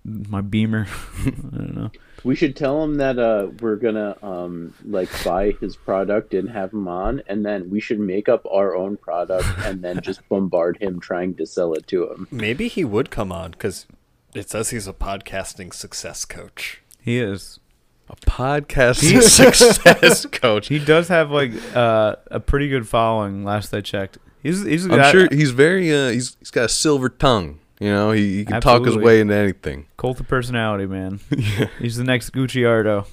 my 0.04 0.40
Beamer." 0.40 0.86
I 1.26 1.30
don't 1.30 1.74
know. 1.76 1.90
We 2.22 2.34
should 2.34 2.56
tell 2.56 2.82
him 2.82 2.94
that 2.96 3.18
uh, 3.18 3.48
we're 3.60 3.76
gonna 3.76 4.16
um, 4.22 4.72
like 4.86 5.10
buy 5.24 5.52
his 5.60 5.76
product 5.76 6.32
and 6.32 6.48
have 6.48 6.72
him 6.72 6.88
on, 6.88 7.22
and 7.26 7.44
then 7.44 7.68
we 7.68 7.80
should 7.80 8.00
make 8.00 8.28
up 8.30 8.46
our 8.50 8.74
own 8.74 8.96
product 8.96 9.46
and 9.58 9.82
then 9.82 10.00
just 10.00 10.26
bombard 10.30 10.78
him 10.78 11.00
trying 11.00 11.34
to 11.34 11.46
sell 11.46 11.74
it 11.74 11.86
to 11.88 12.10
him. 12.10 12.28
Maybe 12.30 12.68
he 12.68 12.84
would 12.84 13.10
come 13.10 13.30
on 13.30 13.50
because 13.50 13.86
it 14.34 14.48
says 14.48 14.70
he's 14.70 14.86
a 14.86 14.94
podcasting 14.94 15.74
success 15.74 16.24
coach. 16.24 16.80
He 17.00 17.18
is. 17.18 17.60
A 18.08 18.16
podcast 18.16 18.96
success 19.22 20.26
coach. 20.32 20.68
He 20.68 20.78
does 20.78 21.08
have 21.08 21.30
like 21.30 21.52
uh, 21.74 22.16
a 22.30 22.40
pretty 22.40 22.68
good 22.68 22.88
following. 22.88 23.44
Last 23.44 23.72
I 23.74 23.80
checked, 23.80 24.18
he's 24.42 24.62
he's. 24.64 24.86
I'm 24.90 25.10
sure 25.12 25.28
he's 25.30 25.50
very. 25.50 25.92
Uh, 25.92 26.08
he's 26.10 26.36
he's 26.38 26.50
got 26.50 26.64
a 26.64 26.68
silver 26.68 27.08
tongue. 27.08 27.60
You 27.80 27.90
know, 27.90 28.12
he, 28.12 28.36
he 28.38 28.44
can 28.44 28.60
talk 28.60 28.84
his 28.84 28.96
way 28.96 29.20
into 29.20 29.34
anything. 29.34 29.86
Cult 29.96 30.20
of 30.20 30.28
personality, 30.28 30.86
man. 30.86 31.20
yeah. 31.36 31.66
He's 31.80 31.96
the 31.96 32.04
next 32.04 32.30
Gucciardo, 32.30 33.06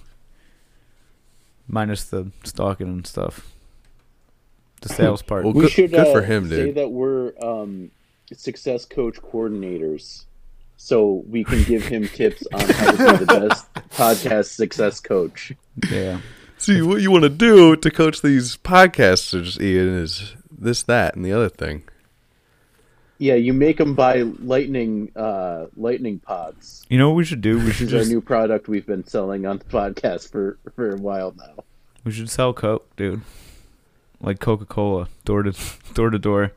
Minus 1.68 2.04
the 2.06 2.32
stalking 2.44 2.88
and 2.88 3.08
stuff. 3.08 3.52
The 4.82 4.90
sales 4.90 5.22
part. 5.22 5.44
Well, 5.46 5.54
we 5.54 5.64
good- 5.64 5.72
should 5.72 5.92
good 5.92 6.08
uh, 6.08 6.12
for 6.12 6.22
him, 6.22 6.50
say 6.50 6.66
dude. 6.68 6.76
that 6.76 6.90
we're 6.90 7.34
um, 7.42 7.92
success 8.36 8.86
coach 8.86 9.22
coordinators, 9.22 10.26
so 10.84 11.24
we 11.30 11.44
can 11.44 11.64
give 11.64 11.84
him 11.86 12.08
tips 12.08 12.44
on 12.54 12.60
how 12.62 12.92
to 12.92 12.98
be 13.20 13.26
the 13.26 13.48
best 13.48 13.74
podcast 13.92 14.46
success 14.56 15.00
coach. 15.00 15.54
yeah. 15.92 16.20
See, 16.58 16.82
what 16.82 17.02
you 17.02 17.12
want 17.12 17.24
to 17.24 17.30
do 17.30 17.76
to 17.76 17.92
coach 17.92 18.22
these 18.22 18.58
podcasters, 18.58 19.60
Ian, 19.62 19.90
is 19.90 20.36
this, 20.56 20.84
that, 20.84 21.16
and 21.16 21.24
the 21.26 21.32
other 21.34 21.50
thing. 21.50 21.84
Yeah, 23.20 23.36
you 23.36 23.54
make 23.54 23.78
them 23.78 23.94
buy 23.94 24.22
lightning 24.24 25.12
uh, 25.16 25.68
lightning 25.78 26.18
pods. 26.20 26.84
You 26.90 26.98
know 26.98 27.10
what 27.10 27.16
we 27.18 27.24
should 27.26 27.42
do? 27.42 27.60
We 27.60 27.66
This 27.66 27.76
should 27.76 27.94
is 27.94 27.94
our 27.94 28.12
new 28.12 28.20
product 28.22 28.68
we've 28.68 28.86
been 28.86 29.06
selling 29.06 29.46
on 29.46 29.60
the 29.60 29.66
podcast 29.66 30.32
for 30.32 30.58
for 30.76 30.90
a 30.92 30.98
while 30.98 31.34
now. 31.38 31.64
we 32.04 32.12
should 32.12 32.30
sell 32.32 32.52
Coke, 32.54 32.96
dude. 32.96 33.22
Like 34.20 34.40
Coca 34.40 34.66
Cola, 34.66 35.08
door 35.24 35.44
to 35.44 35.54
door 35.94 36.10
to 36.10 36.18
door, 36.20 36.52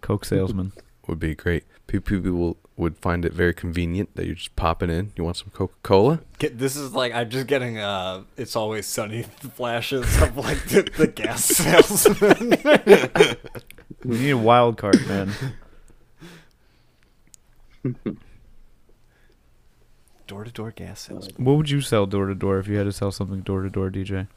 Coke 0.00 0.24
salesman. 0.24 0.72
Would 1.08 1.18
be 1.20 1.34
great. 1.34 1.64
People, 1.86 2.16
people 2.16 2.32
will, 2.38 2.56
would 2.82 2.98
find 2.98 3.24
it 3.24 3.32
very 3.32 3.54
convenient 3.54 4.14
that 4.16 4.26
you're 4.26 4.34
just 4.34 4.54
popping 4.56 4.90
in. 4.90 5.12
You 5.16 5.24
want 5.24 5.36
some 5.36 5.48
Coca 5.52 5.74
Cola? 5.82 6.20
This 6.38 6.76
is 6.76 6.92
like 6.92 7.14
I'm 7.14 7.30
just 7.30 7.46
getting 7.46 7.78
uh, 7.78 8.22
it's 8.36 8.56
always 8.56 8.86
sunny 8.86 9.22
flashes 9.22 10.04
of 10.20 10.36
like 10.36 10.62
the, 10.68 10.82
the 10.96 11.06
gas 11.06 11.44
salesman. 11.46 12.50
we 14.04 14.18
need 14.18 14.30
a 14.30 14.36
wild 14.38 14.76
card, 14.76 15.06
man. 15.06 15.32
Door 20.26 20.44
to 20.44 20.52
door 20.52 20.70
gas 20.70 21.00
salesman. 21.00 21.44
What 21.44 21.56
would 21.56 21.70
you 21.70 21.80
sell 21.80 22.06
door 22.06 22.26
to 22.26 22.34
door 22.34 22.58
if 22.58 22.68
you 22.68 22.76
had 22.76 22.84
to 22.84 22.92
sell 22.92 23.12
something 23.12 23.40
door 23.40 23.62
to 23.62 23.70
door, 23.70 23.90
DJ? 23.90 24.28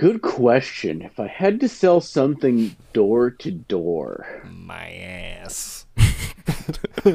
Good 0.00 0.22
question. 0.22 1.02
If 1.02 1.20
I 1.20 1.26
had 1.26 1.60
to 1.60 1.68
sell 1.68 2.00
something 2.00 2.74
door 2.94 3.30
to 3.32 3.50
door, 3.50 4.40
My 4.50 4.90
ass. 4.92 5.84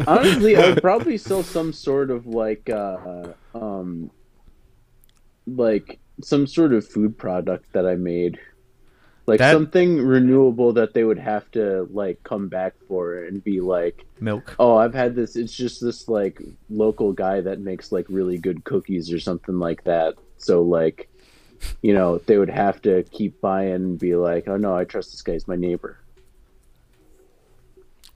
honestly, 0.05 0.55
I 0.55 0.69
would 0.69 0.81
probably 0.83 1.17
sell 1.17 1.41
some 1.41 1.73
sort 1.73 2.11
of 2.11 2.27
like, 2.27 2.69
uh, 2.69 3.29
um, 3.55 4.11
like 5.47 5.97
some 6.21 6.45
sort 6.45 6.73
of 6.73 6.87
food 6.87 7.17
product 7.17 7.73
that 7.73 7.87
I 7.87 7.95
made, 7.95 8.37
like 9.25 9.39
That- 9.39 9.53
something 9.53 9.97
renewable 10.05 10.71
that 10.73 10.93
they 10.93 11.03
would 11.03 11.17
have 11.17 11.49
to 11.53 11.87
like 11.91 12.21
come 12.21 12.49
back 12.49 12.75
for 12.87 13.23
and 13.23 13.43
be 13.43 13.61
like, 13.61 14.05
Milk. 14.19 14.55
oh, 14.59 14.77
I've 14.77 14.93
had 14.93 15.15
this. 15.15 15.35
It's 15.35 15.57
just 15.57 15.81
this 15.81 16.07
like 16.07 16.39
local 16.69 17.13
guy 17.13 17.41
that 17.41 17.59
makes 17.61 17.91
like 17.91 18.05
really 18.09 18.37
good 18.37 18.63
cookies 18.63 19.11
or 19.11 19.17
something 19.19 19.57
like 19.57 19.83
that. 19.85 20.13
So 20.37 20.61
like, 20.61 21.09
you 21.81 21.93
know, 21.93 22.17
they 22.19 22.37
would 22.37 22.49
have 22.49 22.81
to 22.83 23.03
keep 23.11 23.39
buying 23.41 23.73
and 23.73 23.99
be 23.99 24.15
like, 24.15 24.47
oh 24.47 24.57
no, 24.57 24.75
I 24.75 24.85
trust 24.85 25.11
this 25.11 25.21
guy. 25.21 25.33
He's 25.33 25.47
my 25.47 25.55
neighbor. 25.55 25.99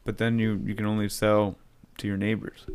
But 0.06 0.18
then 0.18 0.40
you 0.40 0.62
you 0.66 0.76
can 0.76 0.86
only 0.86 1.10
sell 1.10 1.56
to 1.98 2.08
your 2.08 2.18
neighbors. 2.18 2.66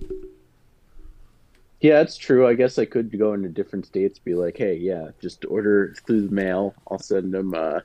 Yeah, 1.81 2.01
it's 2.01 2.17
true. 2.17 2.47
I 2.47 2.55
guess 2.55 2.79
I 2.79 2.87
could 2.87 3.19
go 3.19 3.35
into 3.35 3.49
different 3.49 3.87
states, 3.87 4.19
be 4.19 4.35
like, 4.35 4.57
"Hey, 4.57 4.77
yeah, 4.77 5.09
just 5.21 5.45
order 5.45 5.95
through 6.07 6.29
the 6.29 6.35
mail. 6.35 6.75
I'll 6.91 6.99
send 6.99 7.35
them." 7.35 7.55
Uh... 7.55 7.81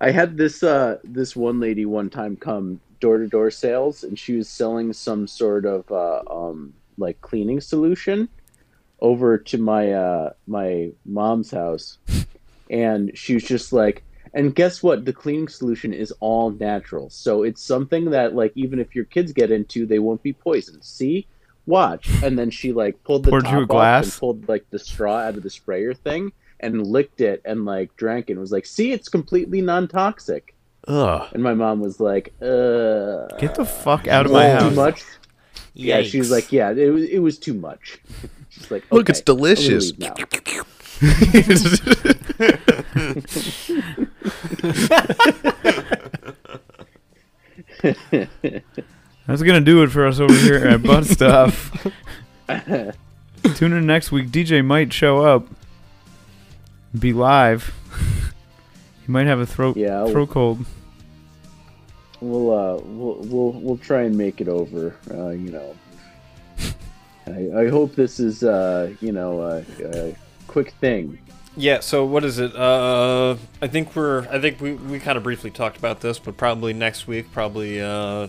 I 0.00 0.10
had 0.10 0.36
this 0.36 0.62
uh, 0.62 0.98
this 1.04 1.34
one 1.34 1.60
lady 1.60 1.84
one 1.84 2.10
time 2.10 2.36
come 2.36 2.80
door 3.00 3.18
to 3.18 3.26
door 3.26 3.50
sales, 3.50 4.04
and 4.04 4.18
she 4.18 4.36
was 4.36 4.48
selling 4.48 4.92
some 4.92 5.26
sort 5.26 5.66
of 5.66 5.90
uh, 5.90 6.22
um, 6.30 6.72
like 6.96 7.20
cleaning 7.20 7.60
solution 7.60 8.28
over 9.04 9.36
to 9.36 9.58
my 9.58 9.92
uh, 9.92 10.30
my 10.46 10.90
mom's 11.04 11.50
house, 11.50 11.98
and 12.70 13.12
she 13.16 13.34
was 13.34 13.44
just 13.44 13.72
like, 13.72 14.02
and 14.32 14.54
guess 14.54 14.82
what? 14.82 15.04
The 15.04 15.12
cleaning 15.12 15.48
solution 15.48 15.92
is 15.92 16.10
all 16.20 16.50
natural, 16.50 17.10
so 17.10 17.42
it's 17.42 17.62
something 17.62 18.10
that 18.10 18.34
like 18.34 18.52
even 18.54 18.78
if 18.80 18.94
your 18.96 19.04
kids 19.04 19.32
get 19.32 19.50
into, 19.50 19.86
they 19.86 19.98
won't 19.98 20.22
be 20.22 20.32
poisoned. 20.32 20.82
See, 20.82 21.26
watch. 21.66 22.08
And 22.22 22.38
then 22.38 22.50
she 22.50 22.72
like 22.72 23.02
pulled 23.04 23.24
the 23.24 23.30
Poured 23.30 23.44
top 23.44 23.52
you 23.52 23.58
a 23.58 23.62
off 23.62 23.68
glass? 23.68 24.04
and 24.06 24.20
pulled 24.20 24.48
like 24.48 24.64
the 24.70 24.78
straw 24.78 25.18
out 25.18 25.36
of 25.36 25.42
the 25.42 25.50
sprayer 25.50 25.92
thing 25.94 26.32
and 26.60 26.86
licked 26.86 27.20
it 27.20 27.42
and 27.44 27.64
like 27.66 27.94
drank 27.96 28.30
it. 28.30 28.32
and 28.32 28.40
Was 28.40 28.52
like, 28.52 28.66
see, 28.66 28.92
it's 28.92 29.08
completely 29.10 29.60
non 29.60 29.86
toxic. 29.86 30.54
Ugh. 30.88 31.28
And 31.32 31.42
my 31.42 31.54
mom 31.54 31.80
was 31.80 32.00
like, 32.00 32.32
uh, 32.42 33.26
Get 33.38 33.54
the 33.54 33.64
fuck 33.66 34.06
out 34.08 34.26
of 34.26 34.32
my 34.32 34.48
too 34.58 34.64
house. 34.64 34.76
much. 34.76 35.02
Yeah, 35.74 36.02
she 36.02 36.18
was 36.18 36.30
like, 36.30 36.52
yeah, 36.52 36.70
it 36.70 36.90
was 36.90 37.04
it 37.04 37.18
was 37.18 37.38
too 37.38 37.54
much. 37.54 37.98
She's 38.50 38.70
like, 38.70 38.84
Look, 38.92 39.08
it's 39.10 39.20
delicious. 39.20 39.92
I'm 39.92 39.98
gonna 39.98 40.26
leave 40.32 40.48
now." 40.48 41.64
That's 49.26 49.42
gonna 49.42 49.60
do 49.60 49.82
it 49.82 49.88
for 49.90 50.06
us 50.06 50.20
over 50.20 50.34
here 50.34 50.56
at 50.56 50.82
Butt 50.82 51.06
Stuff. 51.06 51.70
Tune 53.56 53.72
in 53.72 53.86
next 53.86 54.12
week. 54.12 54.28
DJ 54.28 54.64
might 54.64 54.92
show 54.92 55.22
up, 55.24 55.46
be 56.98 57.12
live. 57.12 57.72
he 59.06 59.12
might 59.12 59.26
have 59.26 59.38
a 59.40 59.46
throat 59.46 59.76
Yeah, 59.76 59.98
I'll- 60.00 60.10
throat 60.10 60.30
cold. 60.30 60.64
We'll 62.20 62.50
uh, 62.50 62.76
we'll 62.84 63.16
we'll 63.22 63.52
we'll 63.52 63.78
try 63.78 64.02
and 64.02 64.16
make 64.16 64.40
it 64.40 64.48
over. 64.48 64.96
Uh, 65.10 65.30
you 65.30 65.50
know, 65.50 65.74
I, 67.26 67.62
I 67.62 67.68
hope 67.68 67.94
this 67.94 68.20
is 68.20 68.42
uh, 68.44 68.92
you 69.00 69.12
know, 69.12 69.40
a, 69.42 69.64
a 69.84 70.16
quick 70.46 70.72
thing. 70.80 71.18
Yeah, 71.56 71.80
so 71.80 72.04
what 72.04 72.24
is 72.24 72.38
it? 72.40 72.54
Uh 72.56 73.36
I 73.62 73.68
think 73.68 73.94
we're 73.94 74.26
I 74.28 74.40
think 74.40 74.60
we, 74.60 74.72
we 74.74 74.98
kind 74.98 75.16
of 75.16 75.22
briefly 75.22 75.50
talked 75.52 75.76
about 75.76 76.00
this, 76.00 76.18
but 76.18 76.36
probably 76.36 76.72
next 76.72 77.06
week 77.06 77.30
probably 77.30 77.80
uh 77.80 78.26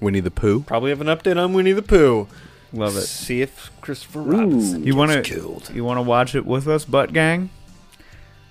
Winnie 0.00 0.20
the 0.20 0.30
Pooh. 0.30 0.60
probably 0.64 0.90
have 0.90 1.00
an 1.00 1.06
update 1.06 1.42
on 1.42 1.54
Winnie 1.54 1.72
the 1.72 1.80
Pooh. 1.82 2.28
Love 2.74 2.96
it. 2.98 3.02
See 3.02 3.40
if 3.40 3.70
Christopher 3.80 4.18
Ooh. 4.20 4.24
Robinson 4.24 4.80
You 4.80 4.92
gets 4.92 4.96
wanna 4.96 5.22
killed. 5.22 5.70
you 5.74 5.82
wanna 5.82 6.02
watch 6.02 6.34
it 6.34 6.44
with 6.44 6.68
us, 6.68 6.84
Butt 6.84 7.14
Gang? 7.14 7.48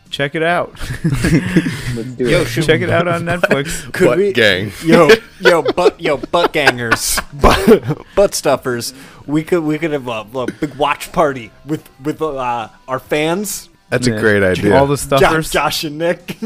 Check 0.09 0.35
it 0.35 0.43
out. 0.43 0.71
Let's 1.03 2.09
do 2.15 2.29
Yo, 2.29 2.41
it. 2.41 2.45
should 2.45 2.63
Check 2.65 2.81
it 2.81 2.89
out 2.89 3.07
on 3.07 3.21
Netflix. 3.25 3.91
Could 3.93 4.07
Butt 4.07 4.17
we 4.17 4.33
gang. 4.33 4.71
Yo, 4.83 5.09
yo, 5.39 5.61
butt, 5.61 5.99
yo, 6.01 6.17
butt 6.17 6.53
gangers, 6.53 7.19
butt, 7.33 8.05
butt 8.15 8.33
stuffers. 8.33 8.93
We 9.25 9.43
could, 9.43 9.63
we 9.63 9.77
could 9.77 9.91
have 9.91 10.07
a, 10.07 10.25
a 10.33 10.45
big 10.51 10.75
watch 10.75 11.11
party 11.11 11.51
with 11.65 11.87
with 12.01 12.21
uh, 12.21 12.69
our 12.87 12.99
fans, 12.99 13.69
That's 13.89 14.07
Yeah. 14.07 14.15
a 14.15 14.19
great 14.19 14.43
idea. 14.43 14.75
All 14.77 14.87
the 14.87 14.95
Josh, 14.95 15.03
stuffers. 15.03 15.51
Josh 15.51 15.83
and 15.83 15.97
Nick. 15.97 16.37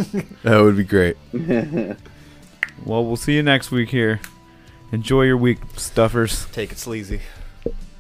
that 0.44 0.60
would 0.62 0.78
be 0.78 0.84
great. 0.84 1.18
Well, 2.84 3.06
we'll 3.06 3.16
see 3.16 3.36
you 3.36 3.44
next 3.44 3.70
week 3.72 3.90
here. 3.90 4.20
Enjoy 4.92 5.22
your 5.24 5.38
week, 5.38 5.60
stuffers. 5.78 6.48
Take 6.52 6.72
it 6.72 6.78
sleazy. 6.80 7.22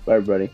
Bye, 0.06 0.16
everybody. 0.16 0.50